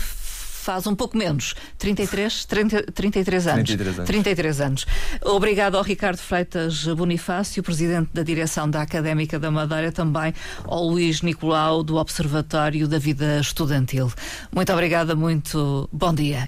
faz 0.68 0.86
um 0.86 0.94
pouco 0.94 1.16
menos, 1.16 1.54
33, 1.78 2.44
30, 2.44 2.82
33 2.92 3.46
anos. 3.46 3.64
33 3.64 3.98
anos. 4.00 4.06
33 4.06 4.60
anos. 4.60 4.86
Obrigado 5.24 5.78
ao 5.78 5.82
Ricardo 5.82 6.18
Freitas 6.18 6.84
Bonifácio, 6.84 7.62
presidente 7.62 8.10
da 8.12 8.22
direção 8.22 8.68
da 8.68 8.82
Académica 8.82 9.38
da 9.38 9.50
Madeira, 9.50 9.90
também 9.90 10.34
ao 10.66 10.84
Luís 10.84 11.22
Nicolau, 11.22 11.82
do 11.82 11.96
Observatório 11.96 12.86
da 12.86 12.98
Vida 12.98 13.40
Estudantil. 13.40 14.12
Muito 14.54 14.70
obrigada, 14.70 15.16
muito 15.16 15.88
bom 15.90 16.12
dia. 16.12 16.46